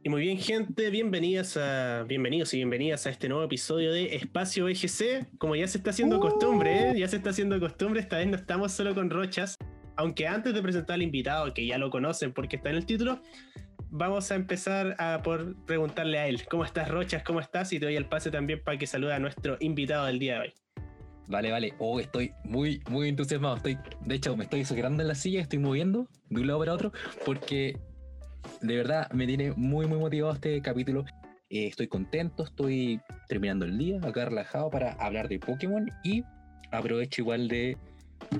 [0.00, 4.66] Y muy bien, gente, bienvenidas a, bienvenidos y bienvenidas a este nuevo episodio de Espacio
[4.66, 5.38] BGC.
[5.38, 6.98] Como ya se está haciendo costumbre, ¿eh?
[7.00, 9.56] ya se está haciendo costumbre, esta vez no estamos solo con Rochas.
[9.96, 13.20] Aunque antes de presentar al invitado, que ya lo conocen porque está en el título,
[13.90, 16.46] vamos a empezar a por preguntarle a él.
[16.48, 17.24] ¿Cómo estás, Rochas?
[17.24, 17.72] ¿Cómo estás?
[17.72, 20.40] Y te doy el pase también para que salude a nuestro invitado del día de
[20.40, 20.54] hoy.
[21.26, 21.74] Vale, vale.
[21.80, 23.56] Oh, estoy muy, muy entusiasmado.
[23.56, 23.76] Estoy,
[24.06, 26.92] de hecho, me estoy sujetando en la silla, estoy moviendo de un lado para otro,
[27.26, 27.76] porque
[28.60, 31.04] de verdad me tiene muy, muy motivado este capítulo.
[31.50, 36.22] Eh, estoy contento, estoy terminando el día, acá relajado para hablar de Pokémon y
[36.70, 37.76] aprovecho igual de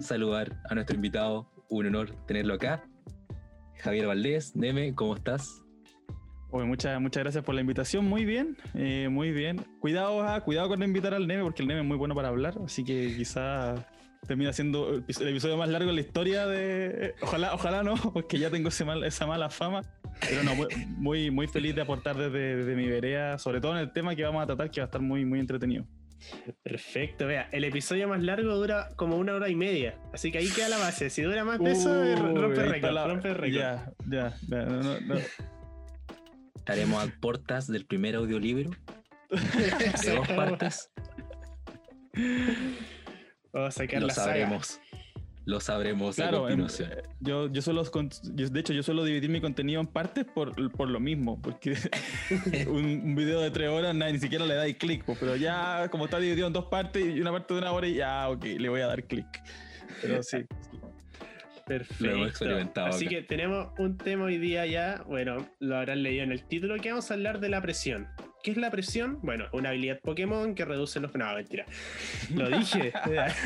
[0.01, 1.51] saludar a nuestro invitado.
[1.71, 2.85] Un honor tenerlo acá.
[3.77, 5.63] Javier Valdés, Neme, ¿cómo estás?
[6.51, 9.61] Oye, muchas, muchas gracias por la invitación, muy bien, eh, muy bien.
[9.81, 12.55] Cuidado, ah, cuidado con invitar al Neme, porque el Neme es muy bueno para hablar,
[12.65, 13.87] así que quizá
[14.29, 17.15] termina siendo el episodio más largo de la historia de...
[17.23, 19.83] Ojalá, ojalá no, porque ya tengo ese mal, esa mala fama.
[20.21, 20.53] Pero no,
[20.97, 24.25] muy, muy feliz de aportar desde, desde mi vereda, sobre todo en el tema que
[24.25, 25.85] vamos a tratar, que va a estar muy, muy entretenido.
[26.63, 30.49] Perfecto, vea, el episodio más largo dura como una hora y media, así que ahí
[30.51, 31.11] queda la base.
[31.11, 31.89] Si dura más de eso,
[32.35, 33.61] rompe récord, rompe récord.
[33.61, 35.15] Ya, ya, ya no, no.
[36.57, 38.71] Estaremos a portas del primer audiolibro
[39.31, 40.91] de dos partes.
[43.53, 44.67] Vamos a sacar Lo la sabremos.
[44.67, 44.85] saga.
[45.47, 46.93] Lo sabremos Claro, a em, continuación.
[46.93, 47.63] eh, yo, yo
[48.35, 51.75] yo- de hecho, yo suelo dividir mi contenido en partes por, por lo mismo, porque
[52.69, 55.89] un, un video de tres horas nada, ni siquiera le dais clic, pues, pero ya
[55.91, 58.45] como está dividido en dos partes y una parte de una hora, y ya, ok,
[58.45, 59.27] le voy a dar clic.
[60.03, 60.45] Pero sí,
[61.67, 62.05] Perfecto.
[62.05, 63.17] Lo hemos experimentado Así acá.
[63.17, 66.91] que tenemos un tema hoy día ya, bueno, lo habrán leído en el título, que
[66.91, 68.07] vamos a hablar de la presión.
[68.43, 69.19] ¿Qué es la presión?
[69.23, 71.13] Bueno, una habilidad Pokémon que reduce los...
[71.15, 71.67] No, mentira.
[72.35, 72.93] Lo dije.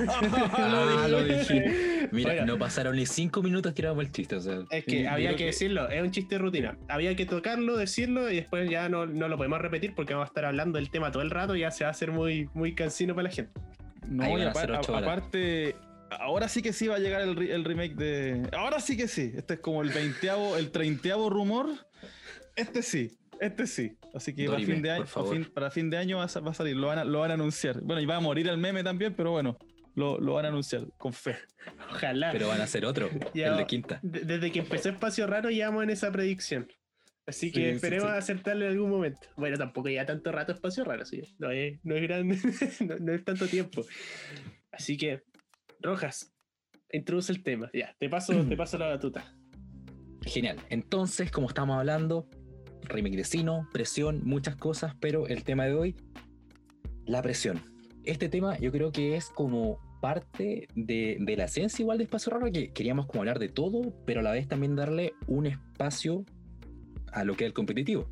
[0.08, 2.08] Ah, lo dije.
[2.12, 2.44] Mira, Oiga.
[2.44, 4.36] no pasaron ni cinco minutos tirábamos el chiste.
[4.36, 6.76] O sea, Es que había que que- decirlo, es un chiste de rutina.
[6.88, 10.30] Había que tocarlo, decirlo y después ya no, no lo podemos repetir porque vamos a
[10.30, 12.74] estar hablando del tema todo el rato y ya se va a hacer muy, muy
[12.74, 13.52] cansino para la gente.
[14.06, 15.08] No, Ahí y van a apar- ser ocho a- horas.
[15.10, 15.76] aparte,
[16.10, 18.42] ahora sí que sí va a llegar el, el remake de.
[18.52, 19.32] Ahora sí que sí.
[19.34, 21.70] Este es como el veinteavo, el treintaavo rumor.
[22.56, 23.16] Este sí,
[23.46, 23.96] este sí.
[24.14, 25.30] Así que para fin, de año, por favor.
[25.30, 27.04] para fin- para fin de año va a, sa- va a salir, lo van a,
[27.04, 27.80] lo van a anunciar.
[27.82, 29.58] Bueno, y va a morir el meme también, pero bueno,
[29.94, 31.36] lo, lo van a anunciar con fe.
[31.90, 32.30] Ojalá.
[32.32, 34.00] pero van a hacer otro, Ya, el de quinta.
[34.02, 36.68] de- Desde que empezó Espacio Raro llevamos en esa predicción.
[37.24, 38.16] Así Sí, que sí, esperemos sí.
[38.16, 39.20] acertarlo en algún momento.
[39.36, 41.22] Bueno, tampoco ya tanto rato Espacio Raro, sí.
[41.38, 42.36] No es, no es grande,
[42.80, 43.82] no, no es tanto tiempo.
[44.72, 45.22] Así que,
[45.80, 46.34] Rojas,
[46.90, 47.70] introduce el tema.
[47.72, 49.24] Ya, te paso, te paso la batuta.
[50.22, 50.58] Genial.
[50.70, 52.28] Entonces, como estamos hablando,
[52.84, 55.96] remake de Sino, presión, muchas cosas, pero el tema de hoy,
[57.04, 57.60] la presión.
[58.04, 62.32] Este tema yo creo que es como parte de, de la esencia igual de Espacio
[62.32, 66.24] Raro, que queríamos como hablar de todo, pero a la vez también darle un espacio
[67.12, 68.08] a lo que es el competitivo.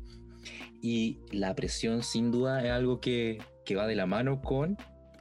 [0.81, 4.77] Y la presión sin duda es algo que, que va de la mano con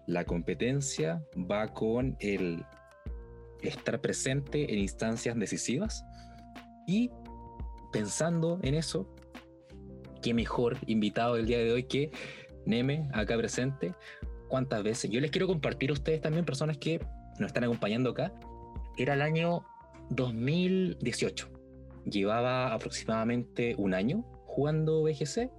[0.07, 2.65] la competencia, va con el
[3.63, 6.05] estar presente en instancias decisivas
[6.87, 7.11] y
[7.93, 9.15] pensando en eso,
[10.23, 12.11] qué mejor invitado el día de hoy que
[12.67, 13.95] Neme, acá presente.
[14.49, 15.11] ¿Cuántas veces?
[15.11, 17.01] Yo les quiero compartir a ustedes también, personas que
[17.39, 18.33] nos están acompañando acá.
[18.99, 19.65] Era el año
[20.11, 21.49] 2018.
[22.05, 25.51] Llevaba aproximadamente un año jugando BGC.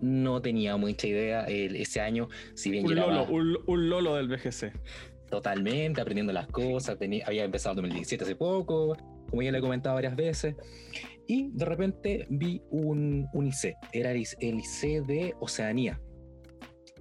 [0.00, 4.28] No tenía mucha idea el- ese año, si bien Un lolo, un, un lolo del
[4.28, 4.72] BGC.
[5.28, 6.98] totalmente aprendiendo las cosas.
[6.98, 8.96] tenía- había empezado en 2017 hace poco,
[9.28, 10.56] como ya le he comentado varias veces.
[11.26, 13.74] Y de repente vi un, un IC.
[13.92, 16.00] Era el IC el IC de Oceanía.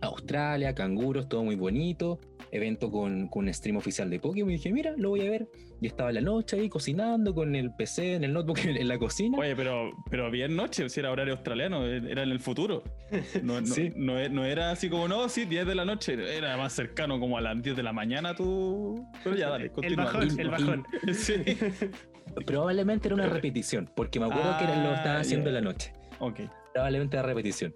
[0.01, 2.19] Australia, canguros, todo muy bonito.
[2.51, 4.51] Evento con, con un stream oficial de Pokémon.
[4.51, 5.47] Y dije, mira, lo voy a ver.
[5.81, 8.87] Yo estaba en la noche ahí cocinando con el PC, en el notebook, en, en
[8.87, 9.37] la cocina.
[9.39, 12.83] Oye, pero, pero bien noche, si era horario australiano, era en el futuro.
[13.43, 13.91] No, no, Sí.
[13.95, 17.37] no, no era así como, no, sí, 10 de la noche, era más cercano como
[17.37, 19.07] a las 10 de la mañana tú.
[19.23, 20.05] Pero ya, dale, El continúa.
[20.05, 20.83] bajón, el bajón.
[21.13, 21.33] Sí,
[22.45, 25.57] Probablemente era una repetición, porque me acuerdo que era- lo estaba Ah, haciendo ya.
[25.57, 25.93] en la noche.
[26.19, 26.39] ok.
[26.73, 27.73] probablemente de repetición.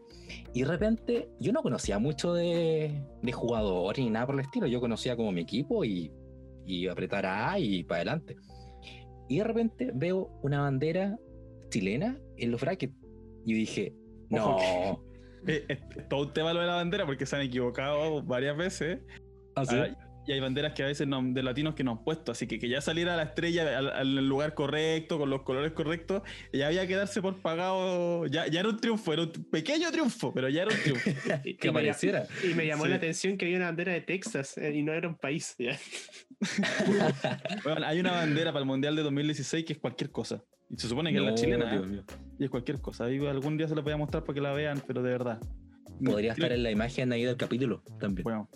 [0.53, 4.67] Y de repente, yo no conocía mucho de, de jugadores ni nada por el estilo.
[4.67, 6.11] Yo conocía como mi equipo y,
[6.67, 8.35] y apretar A y para adelante.
[9.27, 11.17] Y de repente veo una bandera
[11.69, 12.93] chilena en los brackets.
[13.43, 13.95] Y dije,
[14.29, 14.55] no.
[14.57, 15.03] Ojo
[15.47, 18.99] Eh, eh, todo un tema lo de la bandera porque se han equivocado varias veces.
[19.55, 19.75] ¿Así?
[19.75, 19.97] Ah,
[20.27, 22.31] y hay banderas que a veces no- de latinos que no han puesto.
[22.31, 26.21] Así que que ya saliera la estrella al, al lugar correcto, con los colores correctos,
[26.53, 28.25] ya había que darse por pagado.
[28.27, 31.09] Ya, ya era un triunfo, era un pequeño triunfo, pero ya era un triunfo.
[31.43, 32.27] Y- que y me apareciera.
[32.43, 32.89] Y me llamó Sí.
[32.89, 35.55] la atención que había una bandera de Texas eh, y no era un país.
[35.57, 35.77] ya.
[37.63, 40.43] Bueno, hay una bandera para el Mundial de 2016 que es cualquier cosa.
[40.69, 41.75] Y se supone que es la chilena.
[41.75, 42.01] ¿eh?
[42.39, 43.05] Y es cualquier cosa.
[43.05, 45.39] Ahí algún día se los voy a mostrar para que la vean, pero de verdad.
[46.03, 48.23] Podría estar en la imagen ahí del capítulo también.
[48.23, 48.49] Bueno,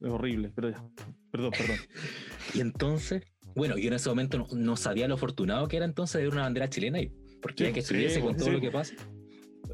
[0.00, 0.84] es horrible, pero ya.
[1.30, 1.76] Perdón, perdón.
[2.54, 3.22] y entonces,
[3.54, 6.42] bueno, yo en ese momento no, sabía lo afortunado que era entonces de ver una
[6.42, 7.12] bandera chilena ahí,
[7.42, 8.94] porque hay que subirse con todo lo que pasa.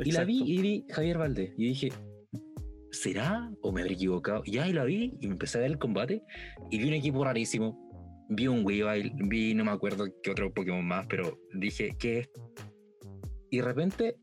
[0.04, 1.92] Y la vi y vi Javier Valdés y dije,
[2.90, 4.42] ¿será o me habré equivocado?
[4.44, 6.22] Y ahí la vi y me empecé a ver el combate
[6.70, 7.82] y vi un equipo rarísimo.
[8.28, 12.30] Vi un Weavile, vi no me acuerdo qué otro Pokémon más, pero dije, ¿qué es?
[13.50, 14.16] Y de repente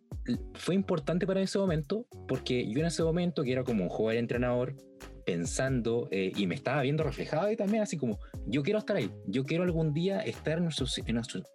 [0.56, 4.18] fue importante para ese momento porque yo en ese momento, que era como un joven
[4.18, 4.76] entrenador,
[5.26, 9.10] pensando eh, y me estaba viendo reflejado ahí también, así como, yo quiero estar ahí,
[9.28, 10.70] yo quiero algún día estar en,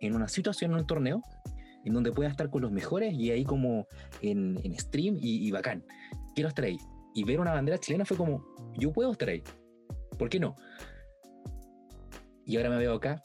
[0.00, 1.22] en una situación, en un torneo,
[1.84, 3.86] en donde pueda estar con los mejores y ahí como
[4.20, 5.84] en, en stream y, y, bacán,
[6.34, 6.78] quiero estar ahí.
[7.14, 8.44] Y ver una bandera chilena fue como,
[8.78, 9.42] yo puedo estar ahí,
[10.18, 10.54] ¿por qué no?
[12.44, 13.22] Y ahora me veo acá,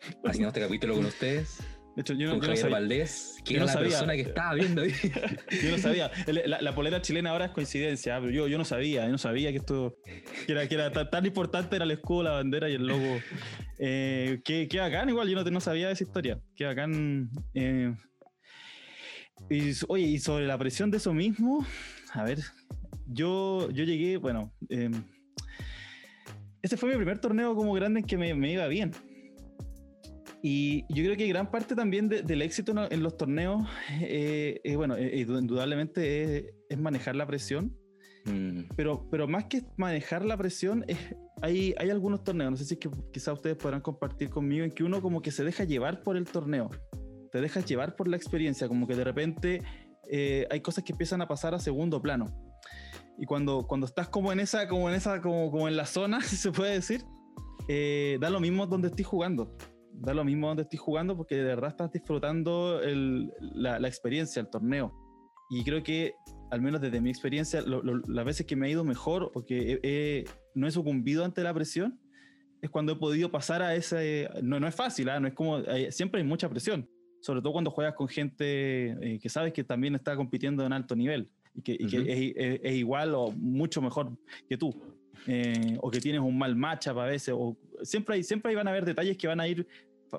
[0.24, 1.58] haciendo este capítulo con ustedes.
[1.94, 5.70] De hecho, yo no, con Javier Valdés, que era la persona que estaba viendo yo
[5.70, 6.10] no sabía.
[6.46, 9.58] La, polera chilena ahora es coincidencia, pero yo, yo no sabía, yo no sabía que
[9.58, 9.98] esto
[10.46, 13.20] que era, que era tan, importante era el escudo, la bandera y el logo.
[13.78, 16.40] Eh, qué, qué, bacán, igual, yo no, no sabía esa historia.
[16.56, 17.30] Qué bacán.
[17.52, 17.94] Eh,
[19.50, 21.66] y, oye, y sobre la presión de eso mismo,
[22.14, 22.38] a ver,
[23.06, 24.90] yo, yo llegué, bueno, eh,
[26.62, 28.92] este fue mi primer torneo como grande en que me, me iba bien.
[30.44, 33.62] Y yo creo que gran parte también del éxito en, los torneos,
[34.00, 37.78] eh, eh, bueno, eh, indudablemente es, manejar la presión.
[38.24, 38.62] Mm.
[38.74, 40.98] Pero, pero más que manejar la presión, es,
[41.42, 44.72] hay, hay algunos torneos, no sé si es que quizás ustedes podrán compartir conmigo, en
[44.72, 46.70] que uno como que se deja llevar por el torneo,
[47.30, 49.62] te dejas llevar por la experiencia, como que de repente
[50.50, 52.26] hay cosas que empiezan a pasar a segundo plano.
[53.16, 56.20] Y cuando, cuando estás como en esa, como en esa, como, como en la zona,
[56.20, 57.04] si se puede decir,
[58.20, 59.56] da lo mismo donde estés jugando
[60.02, 62.80] da lo mismo donde estés jugando porque de verdad estás disfrutando
[63.38, 64.92] la, experiencia, el torneo.
[65.50, 66.14] Y creo que,
[66.50, 70.66] al menos desde mi experiencia, las veces que me ha ido mejor o que no
[70.66, 72.00] he sucumbido ante la presión,
[72.60, 74.28] es cuando he podido pasar a ese...
[74.42, 75.20] No, no es fácil, ¿ah?
[75.20, 75.62] no es como...
[75.90, 76.88] siempre hay mucha presión,
[77.20, 80.96] sobre todo cuando juegas con gente eh, que sabes que también está compitiendo en alto
[80.96, 81.76] nivel y que,
[82.62, 84.16] es, igual o mucho mejor
[84.48, 84.74] que tú.
[85.26, 88.70] Eh, o que tienes un mal matchup a veces, o siempre, hay, siempre van a
[88.70, 89.68] haber detalles que van a ir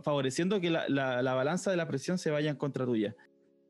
[0.01, 3.15] favoreciendo que la, la, balanza de la presión se vaya en contra tuya.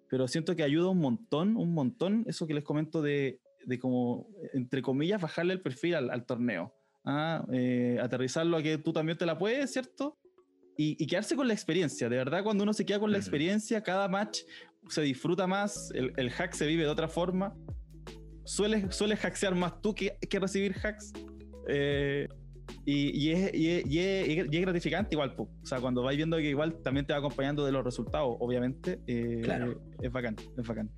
[0.09, 4.27] Pero siento que ayuda un montón, un montón, eso que les comento de, de como,
[4.53, 6.73] entre comillas, bajarle el perfil al, torneo.
[7.05, 7.45] ¿ah?
[7.51, 10.17] Eh, aterrizarlo a que tú también te la puedes, ¿cierto?
[10.77, 12.09] Y, quedarse con la experiencia.
[12.09, 14.39] De verdad, cuando uno se queda con la experiencia, cada match
[14.89, 17.55] se disfruta más, el, el hack se vive de otra forma.
[18.43, 21.13] Sueles, sueles hackear más tú que, que recibir hacks.
[21.67, 22.27] Eh,
[22.85, 27.13] y, es, y, es, gratificante igual, o sea, cuando vais viendo que igual también te
[27.13, 29.81] va acompañando de los resultados, obviamente, eh, claro.
[30.01, 30.89] es bacán, es bacán.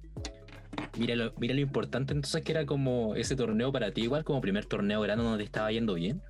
[0.97, 4.41] Mira lo, mira lo importante entonces que era como ese torneo para ti igual, como
[4.41, 6.21] primer torneo grande donde estaba yendo bien.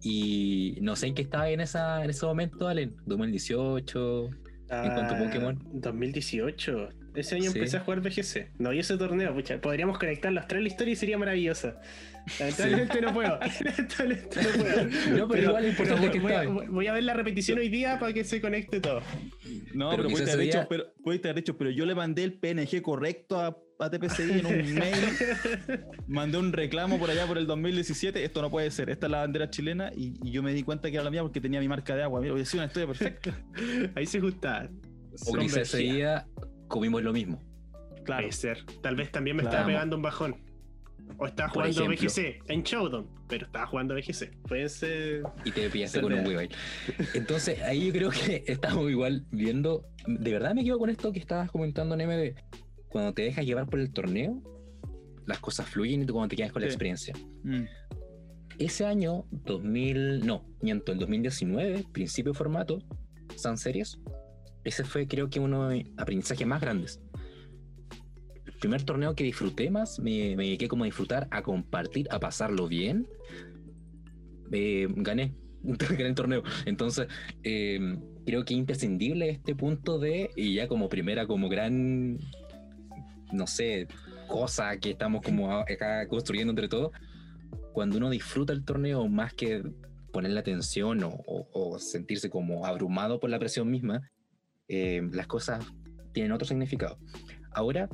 [0.00, 4.30] Y no sé en qué estaba en, esa, en ese momento, Allen, 2018,
[4.70, 5.58] en cuanto a Pokémon.
[5.72, 8.52] 2018, ese año empecé a jugar BGC.
[8.58, 9.60] No vi ese torneo, pucha.
[9.60, 11.80] Podríamos conectar los tres la historia y sería maravillosa.
[12.38, 13.38] Lamentablemente no puedo.
[13.64, 15.18] Lamentablemente no puedo.
[15.18, 17.98] No, pero, igual es importante que voy, a, voy a ver la repetición hoy día
[17.98, 19.00] para que se conecte todo.
[19.74, 23.38] No, pero, pero, haber hecho, pero, haber hecho, pero yo le mandé el PNG correcto
[23.38, 25.84] a, a TPCI en un mail.
[26.06, 28.24] mandé un reclamo por allá por el 2017.
[28.24, 28.90] Esto no puede ser.
[28.90, 31.40] Esta es la bandera chilena y, yo me di cuenta que era la mía porque
[31.40, 32.20] tenía mi marca de agua.
[32.20, 33.38] Mira, hubiera sido una historia perfecta.
[33.94, 34.68] Ahí se justa.
[35.26, 36.26] O quizás ese día
[36.68, 37.42] comimos lo mismo.
[38.04, 38.22] Claro.
[38.22, 38.64] Puede ser.
[38.82, 40.47] Tal vez también me estaba pegando un bajón.
[41.16, 44.42] O estaba jugando BGC en Showdown, pero estaba jugando BGC.
[44.42, 45.22] Puede ser.
[45.44, 46.54] Y te pillaste con un Weavile.
[47.14, 49.84] Entonces, ahí yo creo que estamos igual viendo.
[50.06, 52.34] De verdad me equivoco con esto que estabas comentando en MD.
[52.88, 54.42] Cuando te dejas llevar por el torneo,
[55.26, 57.14] las cosas fluyen y tú cuando te quedas con la experiencia.
[57.44, 57.64] Mm.
[58.58, 62.78] Ese año, 2000, no, miento, el 2019, principio de formato,
[63.36, 64.00] Sun Series,
[64.64, 67.00] ese fue creo que uno de aprendizajes más grandes.
[68.60, 72.66] Primer torneo que disfruté más, me, me dediqué como a disfrutar, a compartir, a pasarlo
[72.68, 73.06] bien.
[74.52, 76.42] Eh, gané, gané el torneo.
[76.66, 77.08] Entonces,
[77.42, 82.18] eh, creo que es imprescindible este punto de, y ya como primera, como gran,
[83.32, 83.88] no sé,
[84.26, 86.92] cosa que estamos como acá construyendo entre todos,
[87.72, 89.62] cuando uno disfruta el torneo más que
[90.12, 94.10] poner la atención o, o, sentirse como abrumado por la presión misma,
[94.68, 95.64] eh, las cosas
[96.12, 96.98] tienen otro significado.
[97.52, 97.88] Ahora,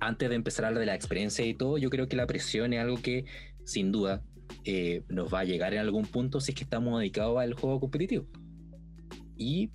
[0.00, 2.72] antes de empezar a hablar de la experiencia y todo, yo creo que la presión
[2.72, 3.24] es algo que
[3.64, 4.22] sin duda
[4.64, 7.80] eh, nos va a llegar en algún punto si es que estamos dedicados al juego
[7.80, 8.26] competitivo.
[9.36, 9.70] Y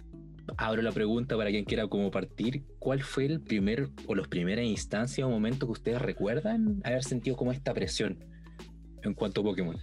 [0.57, 2.63] abro la pregunta para quien quiera como partir.
[2.79, 7.35] ¿Cuál fue el primer o las primeras instancias o momentos que ustedes recuerdan haber sentido
[7.35, 8.23] como esta presión
[9.03, 9.77] en cuanto a Pokémon?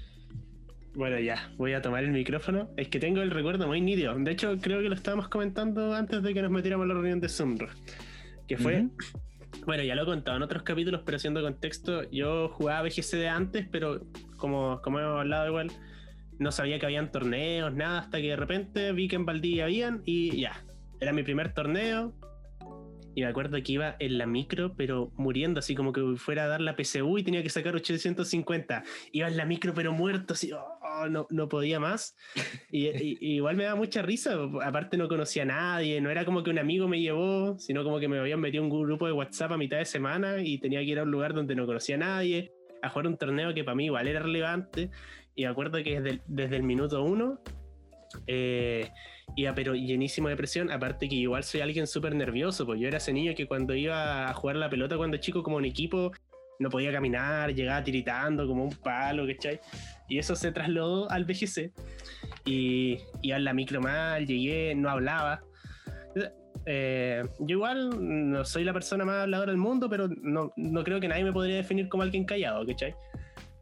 [0.95, 2.69] Bueno, ya, voy a tomar el micrófono.
[2.77, 4.15] Es que tengo el recuerdo muy nítido.
[4.19, 7.21] De hecho, creo que lo estábamos comentando antes de que nos metiéramos a la reunión
[7.21, 7.59] de Zoom.
[8.49, 8.89] Que fue.
[9.67, 13.67] Bueno, ya lo he contado en otros capítulos, pero haciendo contexto, yo jugaba BGC antes,
[13.71, 14.01] pero
[14.37, 15.71] como, como hemos hablado igual,
[16.39, 20.03] no sabía que habían torneos, nada, hasta que de repente vi que en Valdivia habían
[20.07, 20.53] y ya.
[21.01, 22.15] Era mi primer torneo.
[23.15, 26.49] Y me acuerdo que iba en la micro, pero muriendo, así como que fuera a
[26.49, 28.85] dar la PSU y tenía que sacar 850.
[29.13, 32.17] Iba en la micro, pero muerto, así, oh, no, no podía más.
[32.71, 36.43] Y, y- igual me daba mucha risa, aparte no conocía a nadie, no era como
[36.45, 39.53] que un amigo me llevó, sino como que me habían metido un grupo de WhatsApp
[39.53, 41.99] a mitad de semana y tenía que ir a un lugar donde no conocía a
[41.99, 42.53] nadie,
[42.83, 44.91] a jugar un torneo que para mí igual era relevante.
[45.35, 47.41] Y me acuerdo que desde el, desde el minuto uno
[48.27, 48.91] eh,
[49.37, 52.99] iba pero llenísimo de presión, aparte que igual soy alguien súper nervioso, pues yo era
[52.99, 56.13] ese niño que cuando iba a jugar la pelota cuando chico como en equipo
[56.59, 59.61] no podía caminar, llegaba tiritando como un palo, ¿cachai?
[60.09, 61.73] Y eso se trasladó al BGC
[62.45, 65.41] y iba en la micro mal, llegué, no hablaba.
[66.67, 71.01] Eh, yo igual no soy la persona más habladora del mundo, pero no, no creo
[71.01, 72.95] que nadie me podría definir como alguien callado, ¿cachai?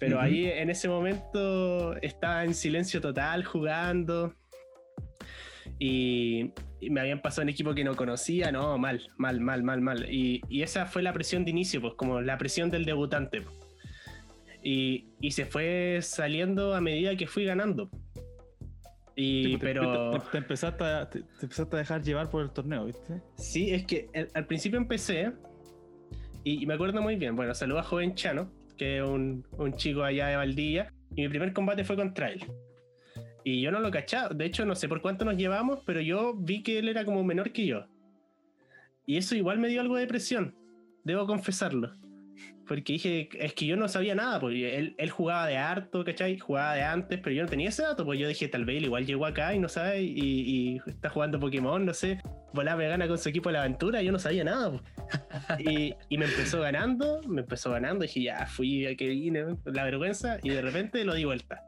[0.01, 0.25] Pero Ujú.
[0.25, 4.35] ahí en ese momento estaba en silencio total jugando
[5.79, 9.81] y, y me habían pasado en equipo que no conocía, no, mal, mal, mal, mal,
[9.81, 10.13] mal.
[10.13, 13.43] Y, y esa fue la presión de inicio, pues como la presión del debutante.
[13.43, 13.55] pues.
[14.63, 17.89] Y, y se fue saliendo a medida que fui ganando.
[19.15, 20.11] Y, Sí, pues, te- pero...
[20.11, 23.21] te, te empezaste a, te, te empezaste a dejar llevar por el torneo, ¿viste?
[23.37, 25.33] Sí, es que al, al principio empecé
[26.45, 27.35] y, y me acuerdo muy bien.
[27.37, 31.29] Bueno, saludo a Joven Chano, que es un, un chico allá de Valdivia, y mi
[31.29, 32.45] primer combate fue contra él.
[33.45, 36.35] Y yo no lo cachaba, de hecho no sé por cuánto nos llevamos, pero yo
[36.35, 37.87] vi que él era como menor que yo.
[39.07, 40.55] Y eso igual me dio algo de presión,
[41.05, 41.95] debo confesarlo.
[42.67, 46.39] Porque dije, es que yo no sabía nada, porque él, él jugaba de harto, ¿cachai?
[46.39, 48.85] Jugaba de antes, pero yo no tenía ese dato, pues yo dije, tal vez él
[48.85, 52.21] igual llegó acá y no sabe, y, y está jugando Pokémon, no sé,
[52.53, 54.71] volá me gana con su equipo de la aventura, yo no sabía nada.
[54.71, 54.83] pues.
[55.61, 59.85] Y, y me empezó ganando, me empezó ganando, dije, ya fui a que vine, la
[59.85, 61.65] vergüenza, y de repente lo di vuelta.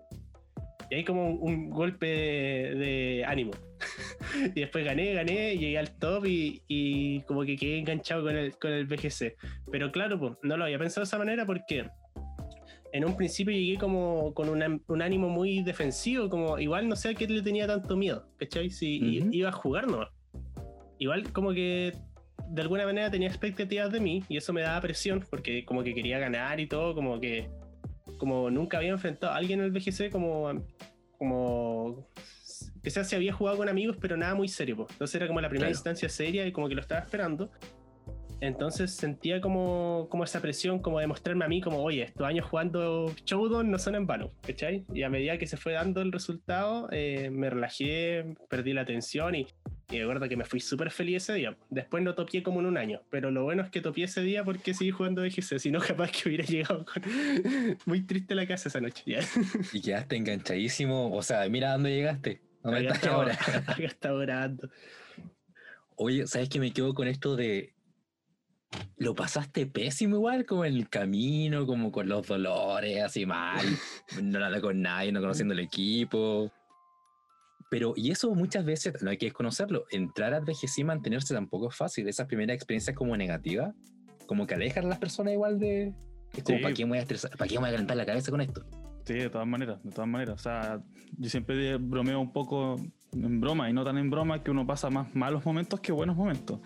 [0.91, 3.53] Y ahí como un, golpe de, de ánimo.
[4.55, 8.57] y después gané, gané, llegué al top y, y como que quedé enganchado con el,
[8.59, 9.37] con el BGC.
[9.71, 11.87] Pero claro, pues, no lo había pensado de esa manera porque
[12.93, 17.11] en un principio llegué como con una- un ánimo muy defensivo, como igual no sé
[17.11, 18.69] a qué le tenía tanto miedo, ¿cachai?
[18.71, 19.29] Si i- Ujú.
[19.33, 20.09] iba a jugar nomás.
[20.99, 21.93] Igual como que
[22.49, 25.95] de alguna manera tenía expectativas de mí y eso me daba presión porque como que
[25.95, 27.49] quería ganar y todo, como que
[28.21, 30.62] como nunca había enfrentado a alguien en el BGC como
[31.19, 32.07] como
[32.85, 34.91] quizás se había jugado con amigos pero nada muy serio pues.
[34.93, 35.79] entonces era como la primera Claro.
[35.79, 37.50] instancia seria y como que lo estaba esperando
[38.41, 42.47] entonces sentía como, como esa presión, como de mostrarme a mí, como, oye, estos años
[42.47, 44.87] jugando Showdown no son en vano, ¿cachai?
[44.95, 49.35] Y a medida que se fue dando el resultado, eh, me relajé, perdí la tensión
[49.35, 49.47] y,
[49.91, 51.57] y de verdad que me fui súper feliz ese día.
[51.69, 54.45] Después no topié como en un año, pero lo bueno es que topié ese día
[54.45, 57.03] porque seguí jugando DGC, si no capaz que hubiera llegado con...
[57.87, 59.03] muy triste a la casa esa noche.
[59.07, 59.21] Ya.
[59.73, 61.15] Y quedaste enganchadísimo.
[61.15, 62.41] O sea, mira dónde llegaste.
[62.63, 63.33] ¿Dónde Acá estás ahora?
[63.67, 64.71] acá estaba grabando.
[65.97, 67.75] Oye, ¿sabes qué me quedo con esto de.
[68.97, 73.67] Lo pasaste pésimo igual, como en el camino, como con los dolores, así mal,
[74.23, 76.53] no nada con nadie, no conociendo el equipo.
[77.71, 81.69] Pero, y eso muchas veces, no hay que desconocerlo, entrar al VGC y mantenerse tampoco
[81.69, 82.09] es fácil.
[82.09, 83.73] Esas primeras experiencias como negativas,
[84.27, 85.95] como que alejan a las personas igual de...
[86.37, 86.62] Es como, Sí.
[86.62, 87.31] ¿para qué me voy a estresar?
[87.37, 88.65] ¿Para qué me voy a calentar la cabeza con esto?
[89.05, 90.35] Sí, de todas maneras, de todas maneras.
[90.35, 90.83] O sea,
[91.17, 92.77] yo siempre bromeo un poco
[93.12, 96.17] en broma y no tan en broma que uno pasa más malos momentos que buenos
[96.17, 96.61] momentos.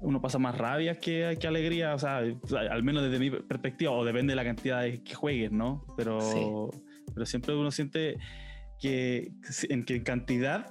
[0.00, 4.04] Uno pasa más rabia que, que alegría, o sea, al menos desde mi perspectiva, o
[4.04, 5.84] depende de la cantidad de que juegues, ¿no?
[5.96, 6.70] Pero,
[7.14, 8.18] pero siempre uno siente
[8.82, 9.32] que
[9.70, 10.66] en que cantidad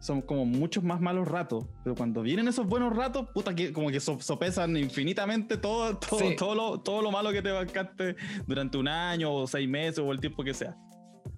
[0.00, 3.88] son como muchos más malos ratos, pero cuando vienen esos buenos ratos, puta que como
[3.90, 6.36] que so- sopesan infinitamente todo, todo, Sí.
[6.36, 8.16] todo, lo, todo lo malo que te bancaste
[8.46, 10.76] durante un año o seis meses o el tiempo que sea.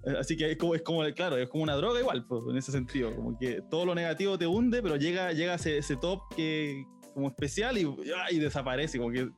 [0.05, 2.57] Eh, Así que es como, es como, claro, es como una droga igual, pues, en
[2.57, 6.19] ese sentido, como que todo lo negativo te hunde, pero llega, llega ese, ese top
[6.35, 8.31] que como especial y, ¡ah!
[8.31, 9.29] y desaparece, como que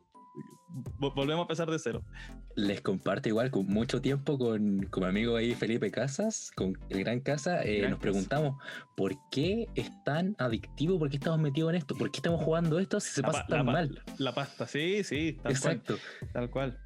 [1.00, 2.04] volvemos a empezar de cero.
[2.56, 7.00] Les comparto igual con mucho tiempo con, con mi amigo ahí Felipe Casas, con el
[7.04, 8.02] Gran Casa, eh, Gran nos Casa.
[8.12, 8.62] preguntamos
[8.98, 12.80] por qué es tan adictivo, por qué estamos metidos en esto, por qué estamos jugando
[12.80, 14.04] esto si se La pasa pa- la tan pa- mal.
[14.18, 15.96] La pasta, sí, sí, tal Exacto.
[16.20, 16.32] cual.
[16.34, 16.78] Tal cual.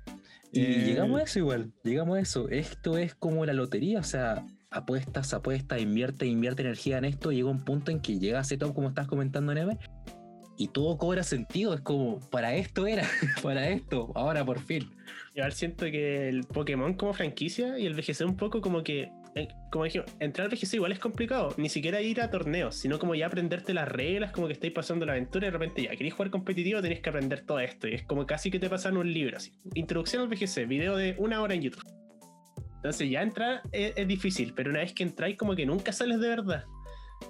[0.52, 2.48] Y Eh, llegamos a eso igual, llegamos a eso.
[2.50, 7.50] Esto es como la lotería, o sea, apuestas, apuestas, invierte, invierte energía en esto, llega
[7.50, 9.78] un punto en que llega a setup, como estás comentando, Neme,
[10.58, 11.74] y todo cobra sentido.
[11.74, 13.08] Es como, para esto era,
[13.44, 14.90] para esto, ahora por fin.
[15.36, 19.48] Igual siento que el Pokémon como franquicia y el VGC un poco como que, eh,
[19.72, 21.54] como dije, entrar al VGC igual es complicado.
[21.58, 25.06] Ni siquiera ir a torneos, sino como ya aprenderte las reglas, como que estáis pasando
[25.06, 27.88] la aventura y de repente ya queréis jugar competitivo, tenéis que aprender todo esto.
[27.88, 29.54] Y es como casi que te pasan un libro así.
[29.74, 31.84] Introducción al VGC, video de una hora en YouTube.
[32.76, 36.20] Entonces ya entrar es, es difícil, pero una vez que entráis como que nunca sales
[36.20, 36.66] de verdad.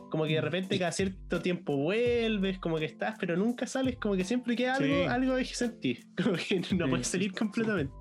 [0.09, 4.15] Como que de repente cada cierto tiempo vuelves, como que estás, pero nunca sales, como
[4.15, 5.01] que siempre queda algo, Sí.
[5.03, 6.05] algo de sentir.
[6.23, 6.89] Como que no Sí.
[6.89, 7.93] puedes salir completamente.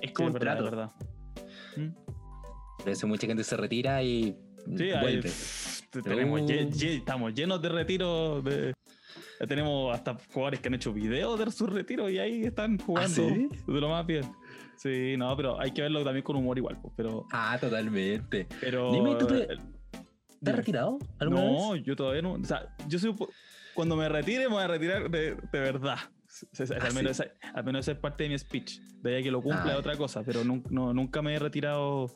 [0.00, 0.64] Es Sí, como un verdad, trato.
[0.64, 0.92] verdad.
[1.76, 1.88] Mm.
[2.78, 4.36] Por eso mucha gente se retira y
[4.76, 5.30] Sí, ahí, vuelve.
[5.90, 6.46] te- tenemos, Uh.
[6.46, 8.44] lle- lle- estamos llenos de retiros.
[8.44, 8.74] De,
[9.40, 13.22] ya tenemos hasta jugadores que han hecho videos de sus retiros y ahí están jugando
[13.26, 13.48] ¿Ah, sí?
[13.66, 14.24] de lo más bien.
[14.76, 16.78] Sí, no, pero hay que verlo también con humor igual.
[16.80, 18.46] pues, Pero, Ah, totalmente.
[18.60, 19.48] pero Dime, ¿tú te-
[20.40, 20.56] el- ¿Te has Dime.
[20.56, 21.82] retirado no, vez?
[21.84, 22.32] yo todavía no.
[22.32, 23.14] O sea, yo soy,
[23.74, 25.98] cuando me retire, me voy a retirar de, de verdad.
[26.52, 27.22] O sea, Ah, al, menos sí.
[27.24, 28.80] esa, al menos esa es parte de mi speech.
[29.02, 31.38] De ahí que lo cumpla Ah, es otra cosa, pero nun- no, nunca me he
[31.38, 32.06] retirado.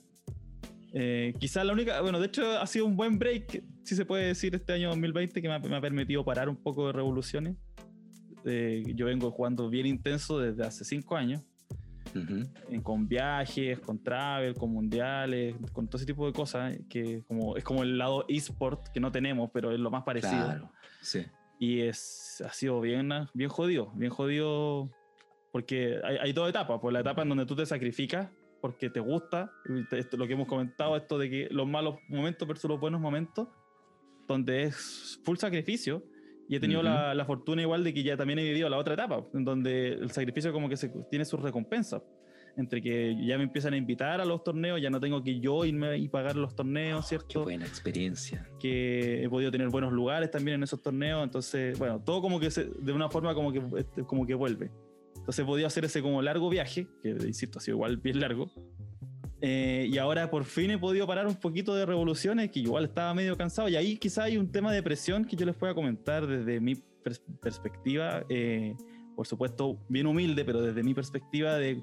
[0.94, 4.26] Eh, quizás la única, bueno, de hecho ha sido un buen break, si se puede
[4.26, 7.56] decir, este año 2020 que me ha, me ha permitido parar un poco de revoluciones.
[8.44, 11.42] Eh, yo vengo jugando bien intenso desde hace cinco años,
[12.68, 17.56] En- con viajes, con travel, con mundiales, con todo ese tipo de cosas, que como,
[17.56, 20.44] es como el lado eSport que no tenemos, pero es lo más parecido.
[20.44, 21.24] Claro, sí.
[21.58, 24.90] Y es, ha sido bien, bien jodido, bien jodido,
[25.52, 29.00] porque hay, hay dos etapas, pues la etapa en donde tú te sacrificas porque te
[29.00, 29.50] gusta,
[29.90, 33.48] esto, lo que hemos comentado, esto de que los malos momentos versus los buenos momentos,
[34.28, 36.04] donde es full sacrificio,
[36.48, 36.88] y he tenido Ujú.
[36.88, 39.88] la, la fortuna igual de que ya también he vivido la otra etapa, en donde
[39.94, 42.02] el sacrificio como que se, tiene sus recompensas,
[42.56, 45.64] entre que ya me empiezan a invitar a los torneos, ya no tengo que yo
[45.64, 47.44] irme y pagar los torneos, Qué ¿cierto?
[47.44, 48.46] buena experiencia.
[48.60, 52.50] que he podido tener buenos lugares también en esos torneos, entonces, bueno, todo como que
[52.50, 54.70] se- de una forma como que, este, como que vuelve.
[55.16, 58.50] Entonces he podido hacer ese como largo viaje, que insisto, ha sido igual bien largo.
[59.44, 63.12] Eh, y ahora por fin he podido parar un poquito de revoluciones, que igual estaba
[63.12, 63.68] medio cansado.
[63.68, 66.74] Y ahí quizá hay un tema de presión que yo les pueda comentar desde mi
[67.04, 68.24] pers- perspectiva.
[68.28, 68.74] eh,
[69.16, 71.82] por supuesto, bien humilde, pero desde mi perspectiva de,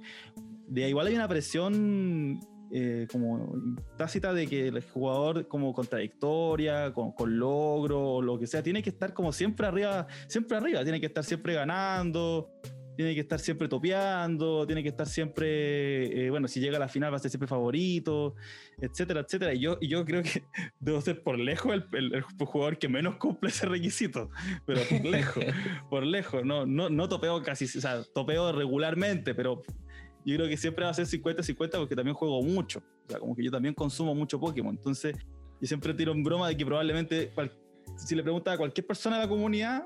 [0.67, 2.39] de igual hay una presión
[2.71, 3.53] eh, como
[3.97, 8.89] tácita de que el jugador como contradictoria, con, con logro lo que sea, tiene que
[8.89, 12.49] estar como siempre arriba, siempre arriba, tiene que estar siempre ganando,
[12.99, 16.89] tiene que estar siempre topeando, tiene que estar siempre, eh, bueno, si llega a la
[16.89, 18.35] final va a ser siempre favorito,
[18.77, 19.53] etcétera, etcétera.
[19.53, 20.43] Y yo, y yo creo que
[20.81, 24.29] debo ser por lejos el, el- el jugador que menos cumple ese requisito,
[24.65, 25.43] pero por lejos,
[25.89, 29.61] por lejos, no, no, no topeo casi, o sea, topeo regularmente, pero
[30.25, 32.79] yo creo que siempre va a ser 50-50 porque también juego mucho.
[33.07, 34.75] O sea, como que yo también consumo mucho Pokémon.
[34.75, 35.15] Entonces,
[35.61, 37.31] yo siempre tiro en broma de que probablemente,
[37.95, 39.85] si le preguntas a cualquier persona de la comunidad,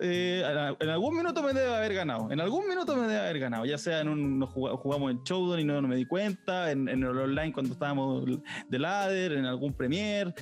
[0.00, 0.42] eh,
[0.80, 2.30] en algún minuto me debe haber ganado.
[2.30, 3.64] En algún minuto me debe haber ganado.
[3.64, 4.40] Ya sea en un.
[4.46, 8.24] jugamos en Showdown y no, no me di cuenta, en, en el online cuando estábamos
[8.68, 10.34] de ladder, en algún Premier.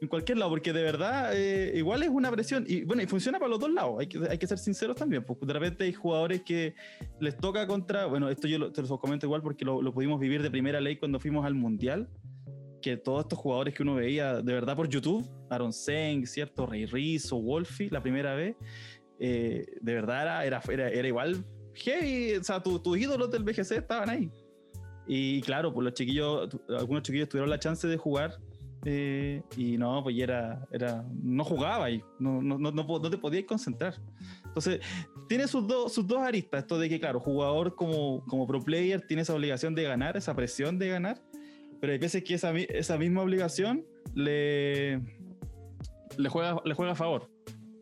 [0.00, 2.64] En cualquier lado, porque de verdad eh, igual es una presión.
[2.68, 3.96] Y bueno, y funciona para los dos lados.
[3.98, 5.24] Hay que, hay que ser sinceros también.
[5.24, 6.74] Porque de repente hay jugadores que
[7.20, 8.06] les toca contra.
[8.06, 10.80] Bueno, esto yo lo- te lo comento igual porque lo, lo pudimos vivir de primera
[10.80, 12.08] ley cuando fuimos al Mundial.
[12.80, 16.66] Que todos estos jugadores que uno veía de verdad por YouTube, Aaron Seng, ¿cierto?
[16.66, 18.56] Rey Rizzo, Wolfie, la primera vez,
[19.18, 22.34] eh, de verdad era, era, era, era igual heavy.
[22.36, 24.30] O sea, tu- tus ídolos del BGC estaban ahí.
[25.06, 28.38] Y claro, pues los chiquillos, tu- algunos chiquillos tuvieron la chance de jugar.
[28.84, 31.04] eh, y no, pues era, era.
[31.20, 33.94] No jugaba y no, no, no, no te podías concentrar.
[34.44, 34.80] Entonces,
[35.28, 36.60] tiene sus, dos sus dos aristas.
[36.60, 40.32] Esto de que, claro, jugador como, como pro player tiene esa obligación de ganar, esa
[40.34, 41.20] presión de ganar.
[41.80, 45.00] Pero hay veces que esa, esa misma obligación le,
[46.16, 47.30] le, juega, le juega a favor.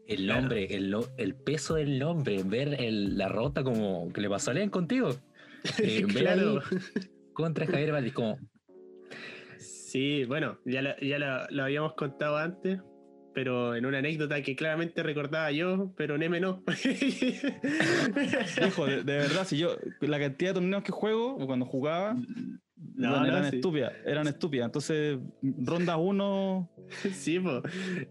[0.07, 4.51] El nombre, el, el peso del nombre, ver el- la rota como que le pasó
[4.51, 5.11] a Len contigo.
[5.83, 6.61] Eh, claro.
[7.33, 8.39] contra Javier Valdés, como,
[9.59, 12.81] Sí, bueno, ya, lo, ya lo, lo habíamos contado antes,
[13.35, 16.63] pero en una anécdota que claramente recordaba yo, pero Neme no.
[18.67, 22.17] Hijo, de, de verdad, si yo, la cantidad de torneos que juego, o cuando jugaba,
[22.77, 23.57] No, bueno, no, eran sí.
[23.57, 24.67] estúpidas, eran estúpidas.
[24.67, 26.71] Entonces, ronda uno,
[27.13, 27.63] Sí, pues.